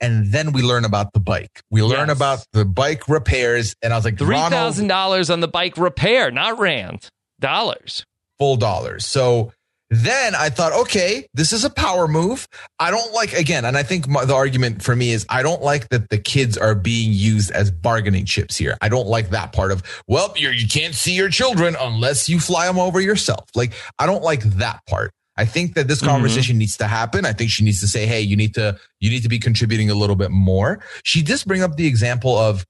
[0.00, 1.62] And then we learn about the bike.
[1.70, 2.16] We learn Yes.
[2.16, 3.74] about the bike repairs.
[3.82, 7.08] And I was like, three thousand dollars on the bike repair, not rand
[7.40, 8.04] dollars.
[8.38, 9.06] full dollars.
[9.06, 9.52] So
[9.88, 12.48] then I thought, okay, this is a power move.
[12.80, 15.62] I don't like, again, and I think my, the argument for me is I don't
[15.62, 18.76] like that the kids are being used as bargaining chips here.
[18.82, 22.40] I don't like that part of, well, you're, you can't see your children unless you
[22.40, 23.44] fly them over yourself.
[23.54, 25.12] Like, I don't like that part.
[25.36, 26.06] I think that this Mhm.
[26.08, 27.24] conversation needs to happen.
[27.26, 29.90] I think she needs to say, "Hey, you need to you need to be contributing
[29.90, 32.64] a little bit more." She just bring up the example of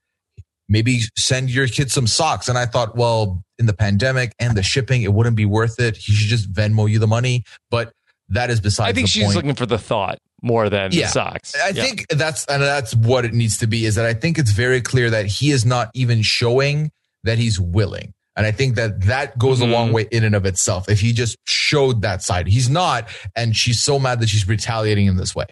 [0.68, 2.48] maybe send your kids some socks.
[2.48, 5.97] And I thought, well, in the pandemic and the shipping, it wouldn't be worth it.
[5.97, 7.44] He should just Venmo you the money.
[7.70, 7.93] But
[8.30, 9.36] that is besides I think she's point.
[9.36, 11.06] looking for the thought more than Yeah.
[11.06, 11.55] the socks.
[11.55, 11.84] I Yeah.
[11.84, 13.84] think that's and that's what it needs to be.
[13.86, 16.90] Is that I think it's very clear that he is not even showing
[17.22, 18.12] that he's willing.
[18.36, 19.62] And I think that that goes Mhm.
[19.62, 20.88] a long way in and of itself.
[20.88, 25.06] If he just showed that side, he's not, and she's so mad that she's retaliating
[25.06, 25.46] in this way.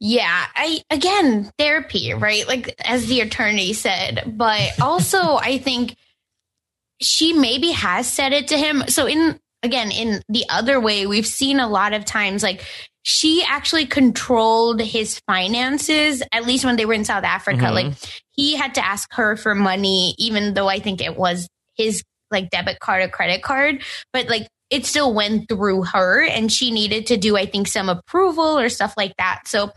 [0.00, 2.46] Yeah, I again therapy, right?
[2.46, 5.96] Like as the attorney said, but also I think
[7.02, 8.84] she maybe has said it to him.
[8.88, 12.64] So in again in the other way, we've seen a lot of times like
[13.04, 17.66] she actually controlled his finances at least when they were in South Africa.
[17.66, 17.74] Mhm.
[17.74, 17.92] Like
[18.32, 22.50] he had to ask her for money even though I think it was his like
[22.50, 23.82] debit card or credit card,
[24.12, 27.88] but like it still went through her and she needed to do I think some
[27.88, 29.42] approval or stuff like that.
[29.46, 29.70] So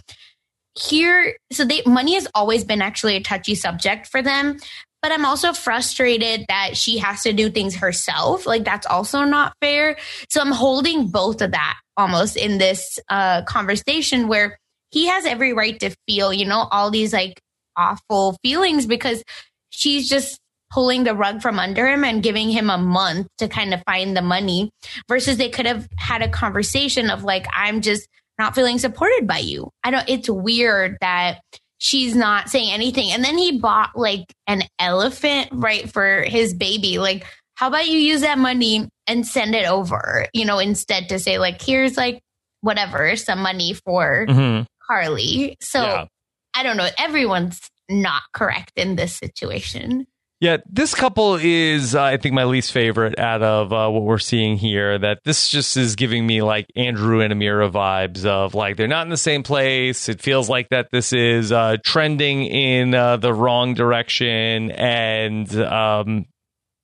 [0.80, 4.58] here so they money has always been actually a touchy subject for them
[5.02, 9.54] but i'm also frustrated that she has to do things herself like that's also not
[9.62, 9.98] fair
[10.30, 14.58] so i'm holding both of that almost in this uh conversation where
[14.92, 17.42] he has every right to feel you know all these like
[17.76, 19.24] awful feelings because
[19.70, 20.40] she's just
[20.70, 24.16] pulling the rug from under him and giving him a month to kind of find
[24.16, 24.70] the money
[25.08, 29.40] versus they could have had a conversation of like i'm just not feeling supported by
[29.40, 29.70] you.
[29.84, 31.42] I don't, it's weird that
[31.78, 33.12] she's not saying anything.
[33.12, 37.00] And then he bought like an elephant, right, for his baby.
[37.00, 37.26] Like,
[37.56, 41.38] how about you use that money and send it over, you know, instead to say,
[41.38, 42.22] like, here's like
[42.62, 44.66] whatever, some money for Mhm.
[44.88, 45.58] Carly.
[45.60, 46.06] So Yeah.
[46.54, 46.88] I don't know.
[46.98, 47.60] Everyone's
[47.90, 50.08] not correct in this situation.
[50.42, 54.20] Yeah, this couple is, uh, I think, my least favorite out of uh, what we're
[54.20, 54.98] seeing here.
[54.98, 59.06] That this just is giving me like Andrew and Amira vibes of like they're not
[59.06, 60.08] in the same place.
[60.08, 66.26] It feels like that this is uh, trending in uh, the wrong direction, and um,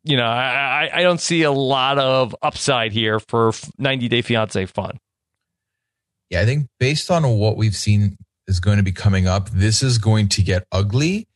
[0.03, 4.65] you know, I, I, don't see a lot of upside here for 90 Day Fiance
[4.67, 4.99] fun.
[6.29, 8.17] Yeah, I think based on what we've seen
[8.47, 11.27] is going to be coming up, this is going to get ugly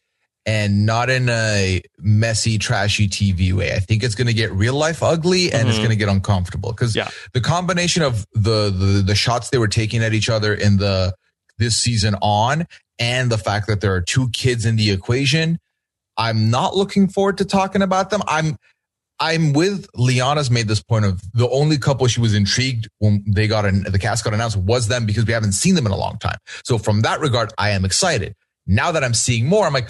[0.50, 3.74] and not in a messy, trashy TV way.
[3.76, 5.82] I think it's going to get real life ugly and it's Mhm.
[5.84, 7.10] going to get uncomfortable because Yeah.
[7.34, 11.14] the combination of the, the the shots they were taking at each other in the
[11.60, 12.66] this season on
[12.98, 15.60] and the fact that there are two kids in the equation,
[16.18, 18.22] I'm not looking forward to talking about them.
[18.28, 18.58] I'm
[19.22, 23.48] I'm with Liana's made this point of the only couple she was intrigued when they
[23.48, 25.98] got an, the cast got announced was them because we haven't seen them in a
[25.98, 26.38] long time.
[26.64, 28.34] So from that regard, I am excited.
[28.66, 29.90] Now that I'm seeing more, I'm like,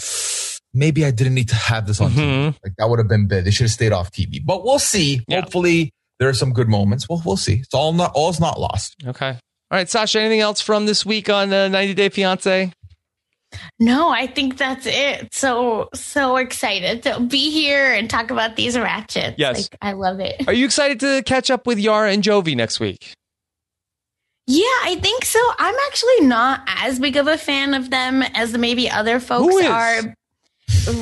[0.73, 2.21] maybe I didn't need to have this on TV.
[2.51, 2.55] Mhm.
[2.63, 3.45] Like that would have been bad.
[3.45, 4.39] They should have stayed off TV.
[4.43, 5.21] But we'll see.
[5.27, 5.41] Yeah.
[5.41, 7.07] Hopefully there are some good moments.
[7.09, 7.55] We'll we'll see.
[7.55, 8.95] It's all not all's not lost.
[9.05, 9.29] Okay.
[9.29, 10.19] All right, Sasha.
[10.19, 12.71] Anything else from this week on uh, 90 Day Fiance?
[13.79, 15.33] No, I think that's it.
[15.33, 19.35] So so excited to be here and talk about these ratchets.
[19.39, 19.57] Yes.
[19.71, 20.43] Like I love it.
[20.47, 23.13] Are you excited to catch up with Yara and Jovi next week?
[24.45, 25.39] Yeah, I think so.
[25.59, 30.15] I'm actually not as big of a fan of them as maybe other folks are.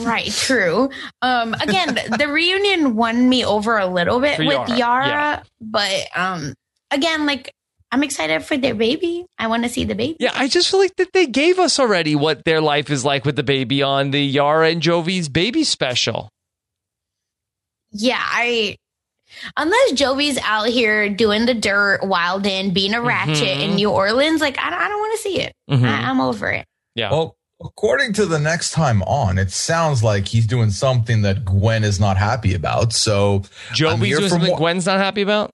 [0.03, 0.89] Right, true.
[1.21, 5.43] Um again, the reunion won me over a little bit For with Yara, Yara, yeah.
[5.61, 6.53] but um
[6.91, 7.51] again, like
[7.91, 9.25] I'm excited for their baby.
[9.39, 10.17] I want to see the baby.
[10.19, 13.23] Yeah, I just feel like that they gave us already what their life is like
[13.23, 16.27] with the baby on the Yara and Jovi's baby special.
[17.91, 18.75] Yeah, I
[19.55, 23.61] unless Jovi's out here doing the dirt, wildin', being a ratchet Mhm.
[23.69, 25.53] in New Orleans, like I don't, I don't want to see it.
[25.69, 25.83] Mhm.
[25.85, 26.65] I, I'm over it.
[26.95, 27.11] Yeah.
[27.11, 31.83] Well, according to the next time on, it sounds like he's doing something that Gwen
[31.83, 32.93] is not happy about.
[32.93, 35.51] So I'm Jovi's here doing something more- Gwen's not happy about?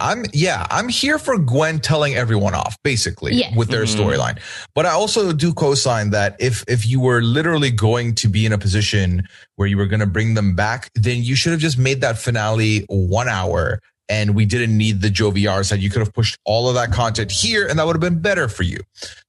[0.00, 3.54] I'm yeah, I'm here for Gwen telling everyone off, basically, Yes.
[3.54, 3.94] with their Mhm.
[3.94, 4.38] storyline.
[4.74, 8.52] But I also do co-sign that if if you were literally going to be in
[8.52, 11.76] a position where you were going to bring them back, then you should have just
[11.76, 13.78] made that finale one hour,
[14.08, 15.80] and we didn't need the Jovi side.
[15.80, 18.48] You could have pushed all of that content here, and that would have been better
[18.48, 18.80] for you.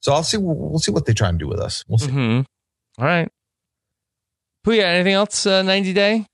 [0.01, 0.37] So I'll see.
[0.37, 1.83] We'll see what they try and do with us.
[1.87, 2.11] We'll see.
[2.11, 2.41] hmm
[2.97, 3.29] All right.
[4.65, 5.45] Pooya, anything else?
[5.45, 6.25] Uh, 90 Day?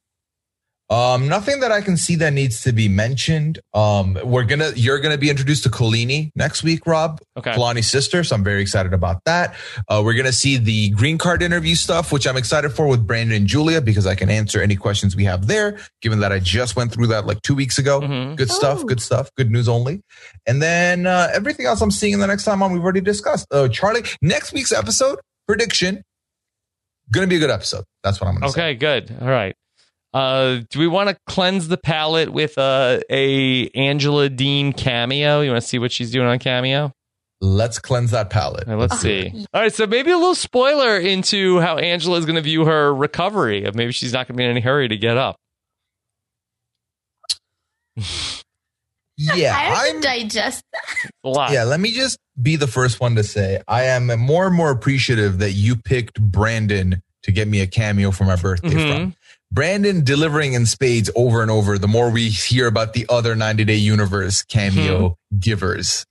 [0.91, 3.59] Um, nothing that I can see that needs to be mentioned.
[3.73, 7.21] Um, we're gonna, you're gonna be introduced to Kolini next week, Rob.
[7.37, 7.51] Okay.
[7.53, 8.23] Kalani's sister.
[8.25, 9.55] So I'm very excited about that.
[9.87, 13.37] Uh, we're gonna see the green card interview stuff, which I'm excited for with Brandon
[13.37, 15.79] and Julia because I can answer any questions we have there.
[16.01, 18.01] Given that I just went through that like two weeks ago.
[18.01, 18.35] Mhm.
[18.35, 18.81] Good stuff.
[18.83, 18.85] Ooh.
[18.85, 19.29] Good stuff.
[19.37, 20.01] Good news only.
[20.45, 23.47] And then uh, everything else I'm seeing in the next time on, we've already discussed.
[23.49, 26.03] Uh, Charlie, next week's episode prediction.
[27.11, 27.85] Gonna be a good episode.
[28.03, 28.61] That's what I'm gonna say.
[28.61, 29.15] Okay, good.
[29.21, 29.55] All right.
[30.13, 35.41] Uh, do we want to cleanse the palate with uh, a Angela Deem cameo?
[35.41, 36.91] You want to see what she's doing on cameo?
[37.39, 38.67] Let's cleanse that palate.
[38.67, 39.31] All right, let's see.
[39.53, 42.93] All right, so maybe a little spoiler into how Angela is going to view her
[42.93, 43.63] recovery.
[43.63, 45.37] Of maybe she's not going to be in any hurry to get up.
[49.17, 51.11] Yeah, I have I'm digest that.
[51.23, 51.51] A lot.
[51.51, 54.71] Yeah, let me just be the first one to say I am more and more
[54.71, 58.91] appreciative that you picked Brandon to get me a cameo for my birthday Mhm.
[58.97, 59.15] from.
[59.51, 63.65] Brandon delivering in spades over and over the more we hear about the other 90
[63.65, 65.39] Day Universe cameo Mm-hmm.
[65.39, 66.05] givers.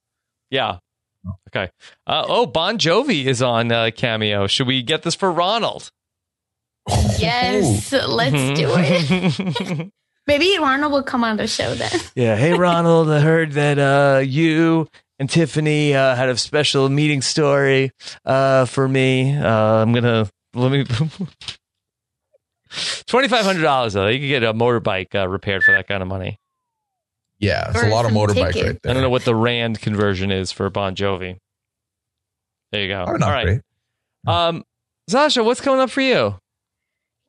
[0.51, 0.79] Yeah.
[1.49, 1.71] Okay.
[2.07, 4.47] Uh, oh, Bon Jovi is on uh, cameo.
[4.47, 5.91] Should we get this for Ronald?
[7.19, 8.55] Yes, let's Mm-hmm.
[8.55, 9.93] do it.
[10.27, 11.91] Maybe Ronald will come on the show then.
[12.15, 12.37] Yeah.
[12.37, 13.11] Hey, Ronald.
[13.11, 14.89] I heard that uh, you
[15.19, 17.91] and Tiffany uh, had a special meeting story
[18.25, 19.37] uh, for me.
[19.37, 19.49] Uh,
[19.83, 20.87] I'm gonna let me.
[23.07, 24.07] Twenty five hundred dollars though.
[24.07, 26.39] You could get a motorbike uh, repaired for that kind of money.
[27.39, 28.57] Yeah, it's Or a lot of some motorbike tickets.
[28.63, 28.95] right I there.
[28.95, 31.39] don't know what the rand conversion is for Bon Jovi.
[32.71, 33.05] There you go.
[33.05, 33.45] Probably not All right.
[33.47, 33.61] great.
[34.27, 34.65] Um,
[35.09, 36.37] Sasha, what's coming up for you?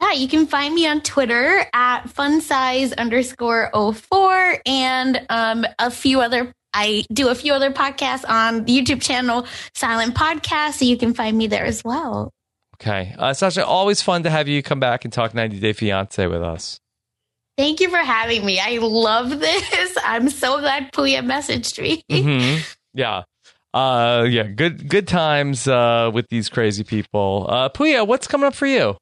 [0.01, 6.21] Yeah, you can find me on Twitter at funsize underscore 04 and um, a few
[6.21, 6.51] other.
[6.73, 9.45] I do a few other podcasts on the YouTube channel
[9.75, 12.31] Silent Podcast, so you can find me there as well.
[12.81, 16.25] Okay, uh, Sasha, always fun to have you come back and talk 90 Day Fiance
[16.25, 16.79] with us.
[17.55, 18.59] Thank you for having me.
[18.59, 19.97] I love this.
[20.03, 22.03] I'm so glad Pooya messaged me.
[22.09, 22.57] hmm
[22.95, 23.23] Yeah.
[23.73, 27.45] Uh, yeah, good good times uh, with these crazy people.
[27.47, 28.97] Uh, Pooya, what's coming up for you?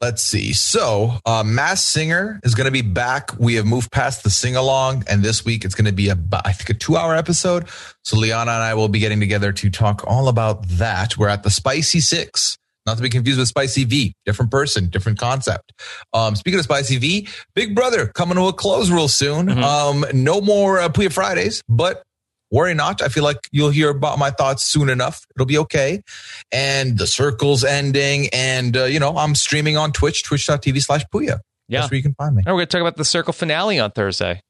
[0.00, 0.54] Let's see.
[0.54, 3.38] So, uh, Masked Singer is going to be back.
[3.38, 6.16] We have moved past the sing along, and this week it's going to be a,
[6.42, 7.68] I think, a two hour episode.
[8.02, 11.18] So, Liana and I will be getting together to talk all about that.
[11.18, 12.56] We're at the Spicy Six,
[12.86, 14.14] not to be confused with Spicy V.
[14.24, 15.72] Different person, different concept.
[16.14, 19.48] Um, speaking of Spicy V, Big Brother coming to a close real soon.
[19.48, 19.62] Mhm.
[19.62, 22.02] Um, no more uh, Pooya Fridays, but
[22.50, 23.02] worry not.
[23.02, 25.24] I feel like you'll hear about my thoughts soon enough.
[25.34, 26.02] It'll be okay.
[26.52, 28.28] And the circle's ending.
[28.32, 31.38] And, uh, you know, I'm streaming on Twitch, twitch.tv slash Pooya.
[31.68, 31.80] Yeah.
[31.80, 32.42] That's where you can find me.
[32.44, 34.42] And we're going to talk about the Circle finale on Thursday.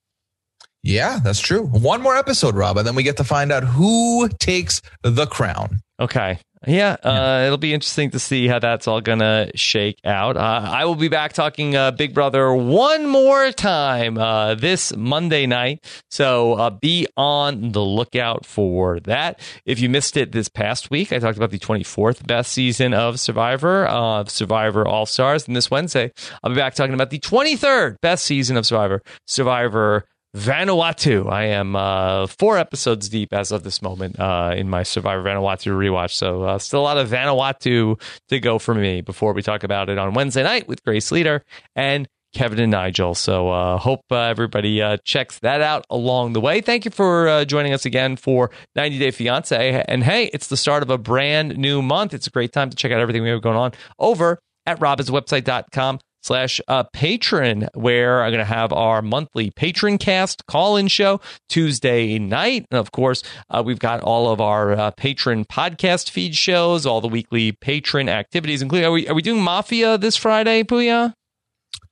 [0.83, 1.67] Yeah, that's true.
[1.67, 5.81] One more episode, Rob, and then we get to find out who takes the crown.
[6.01, 6.39] Okay.
[6.67, 10.37] Yeah, uh, it'll be interesting to see how that's all going to shake out.
[10.37, 15.47] Uh, I will be back talking uh, Big Brother one more time uh, this Monday
[15.47, 15.83] night.
[16.11, 19.41] So uh, be on the lookout for that.
[19.65, 23.19] If you missed it this past week, I talked about the 24th best season of
[23.19, 25.47] Survivor, of Survivor All Stars.
[25.47, 26.13] And this Wednesday,
[26.45, 30.05] I'll be back talking about the 23rd best season of Survivor, Survivor
[30.37, 31.31] Vanuatu.
[31.31, 35.73] I am uh, four episodes deep as of this moment uh, in my Survivor Vanuatu
[35.73, 36.13] rewatch.
[36.13, 39.89] So uh, still a lot of Vanuatu to go for me before we talk about
[39.89, 41.43] it on Wednesday night with Grace Leader
[41.75, 43.15] and Kevin and Nigel.
[43.15, 46.61] So uh, hope uh, everybody uh, checks that out along the way.
[46.61, 49.85] Thank you for uh, joining us again for 90 Day Fiance.
[49.89, 52.15] And hey, it's the start of a brand new month.
[52.15, 55.99] It's a great time to check out everything we have going on over at robhasawebsite.com
[56.23, 62.19] slash uh, patron where i'm going to have our monthly patron cast call-in show tuesday
[62.19, 62.67] night.
[62.71, 67.01] And of course uh, we've got all of our uh, patron podcast feed shows all
[67.01, 71.15] the weekly patron activities including are we, are we doing mafia this friday pooya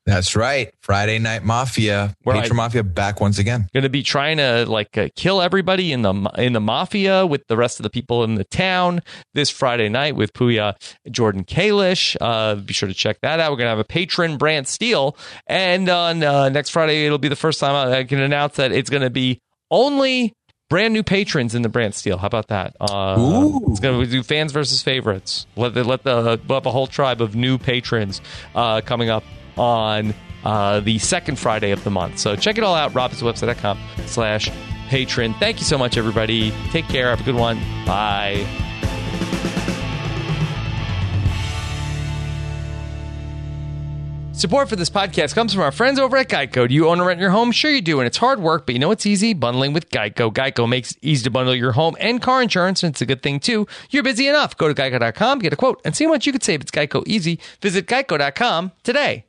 [0.09, 0.73] That's right.
[0.81, 2.15] Friday Night Mafia.
[2.23, 3.69] Where Patron I- Mafia back once again.
[3.75, 7.47] going to be trying to like uh, kill everybody in the in the mafia with
[7.49, 9.03] the rest of the people in the town
[9.35, 10.77] this Friday night with Pooya
[11.11, 12.17] Jordan Kalish.
[12.21, 13.51] Uh, be sure to check that out.
[13.51, 15.15] We're going to have a patron Brant Steele,
[15.47, 18.73] and on uh, next Friday it'll be the first time I, I can announce that
[18.73, 19.41] it's going to be
[19.71, 20.33] only
[20.71, 22.17] brand new patrons in the Brant Steele.
[22.17, 22.77] How about that?
[22.81, 23.71] Uh, Ooh.
[23.71, 25.47] It's going to do fans versus favorites.
[25.55, 28.23] Let the, let the we'll have a whole tribe of new patrons
[28.55, 29.25] uh, coming up
[29.59, 30.15] on
[30.45, 32.19] uh, the second Friday of the month.
[32.19, 34.51] So check it all out, robhasawebsite.com slash
[34.89, 35.35] patron.
[35.35, 36.53] Thank you so much, everybody.
[36.71, 37.11] Take care.
[37.11, 37.59] Have a good one.
[37.85, 38.47] Bye.
[44.39, 46.69] Support for this podcast comes from our friends over at Geico.
[46.69, 47.51] Do you own or rent your home?
[47.51, 49.35] Sure you do, and it's hard work, but you know it's easy?
[49.35, 50.33] Bundling with Geico.
[50.33, 53.21] Geico makes it easy to bundle your home and car insurance, and it's a good
[53.21, 53.67] thing too.
[53.91, 54.57] You're busy enough.
[54.57, 56.61] Go to geico.com, get a quote, and see how much you could save.
[56.61, 57.41] It's Geico easy.
[57.61, 59.25] Visit geico.com today.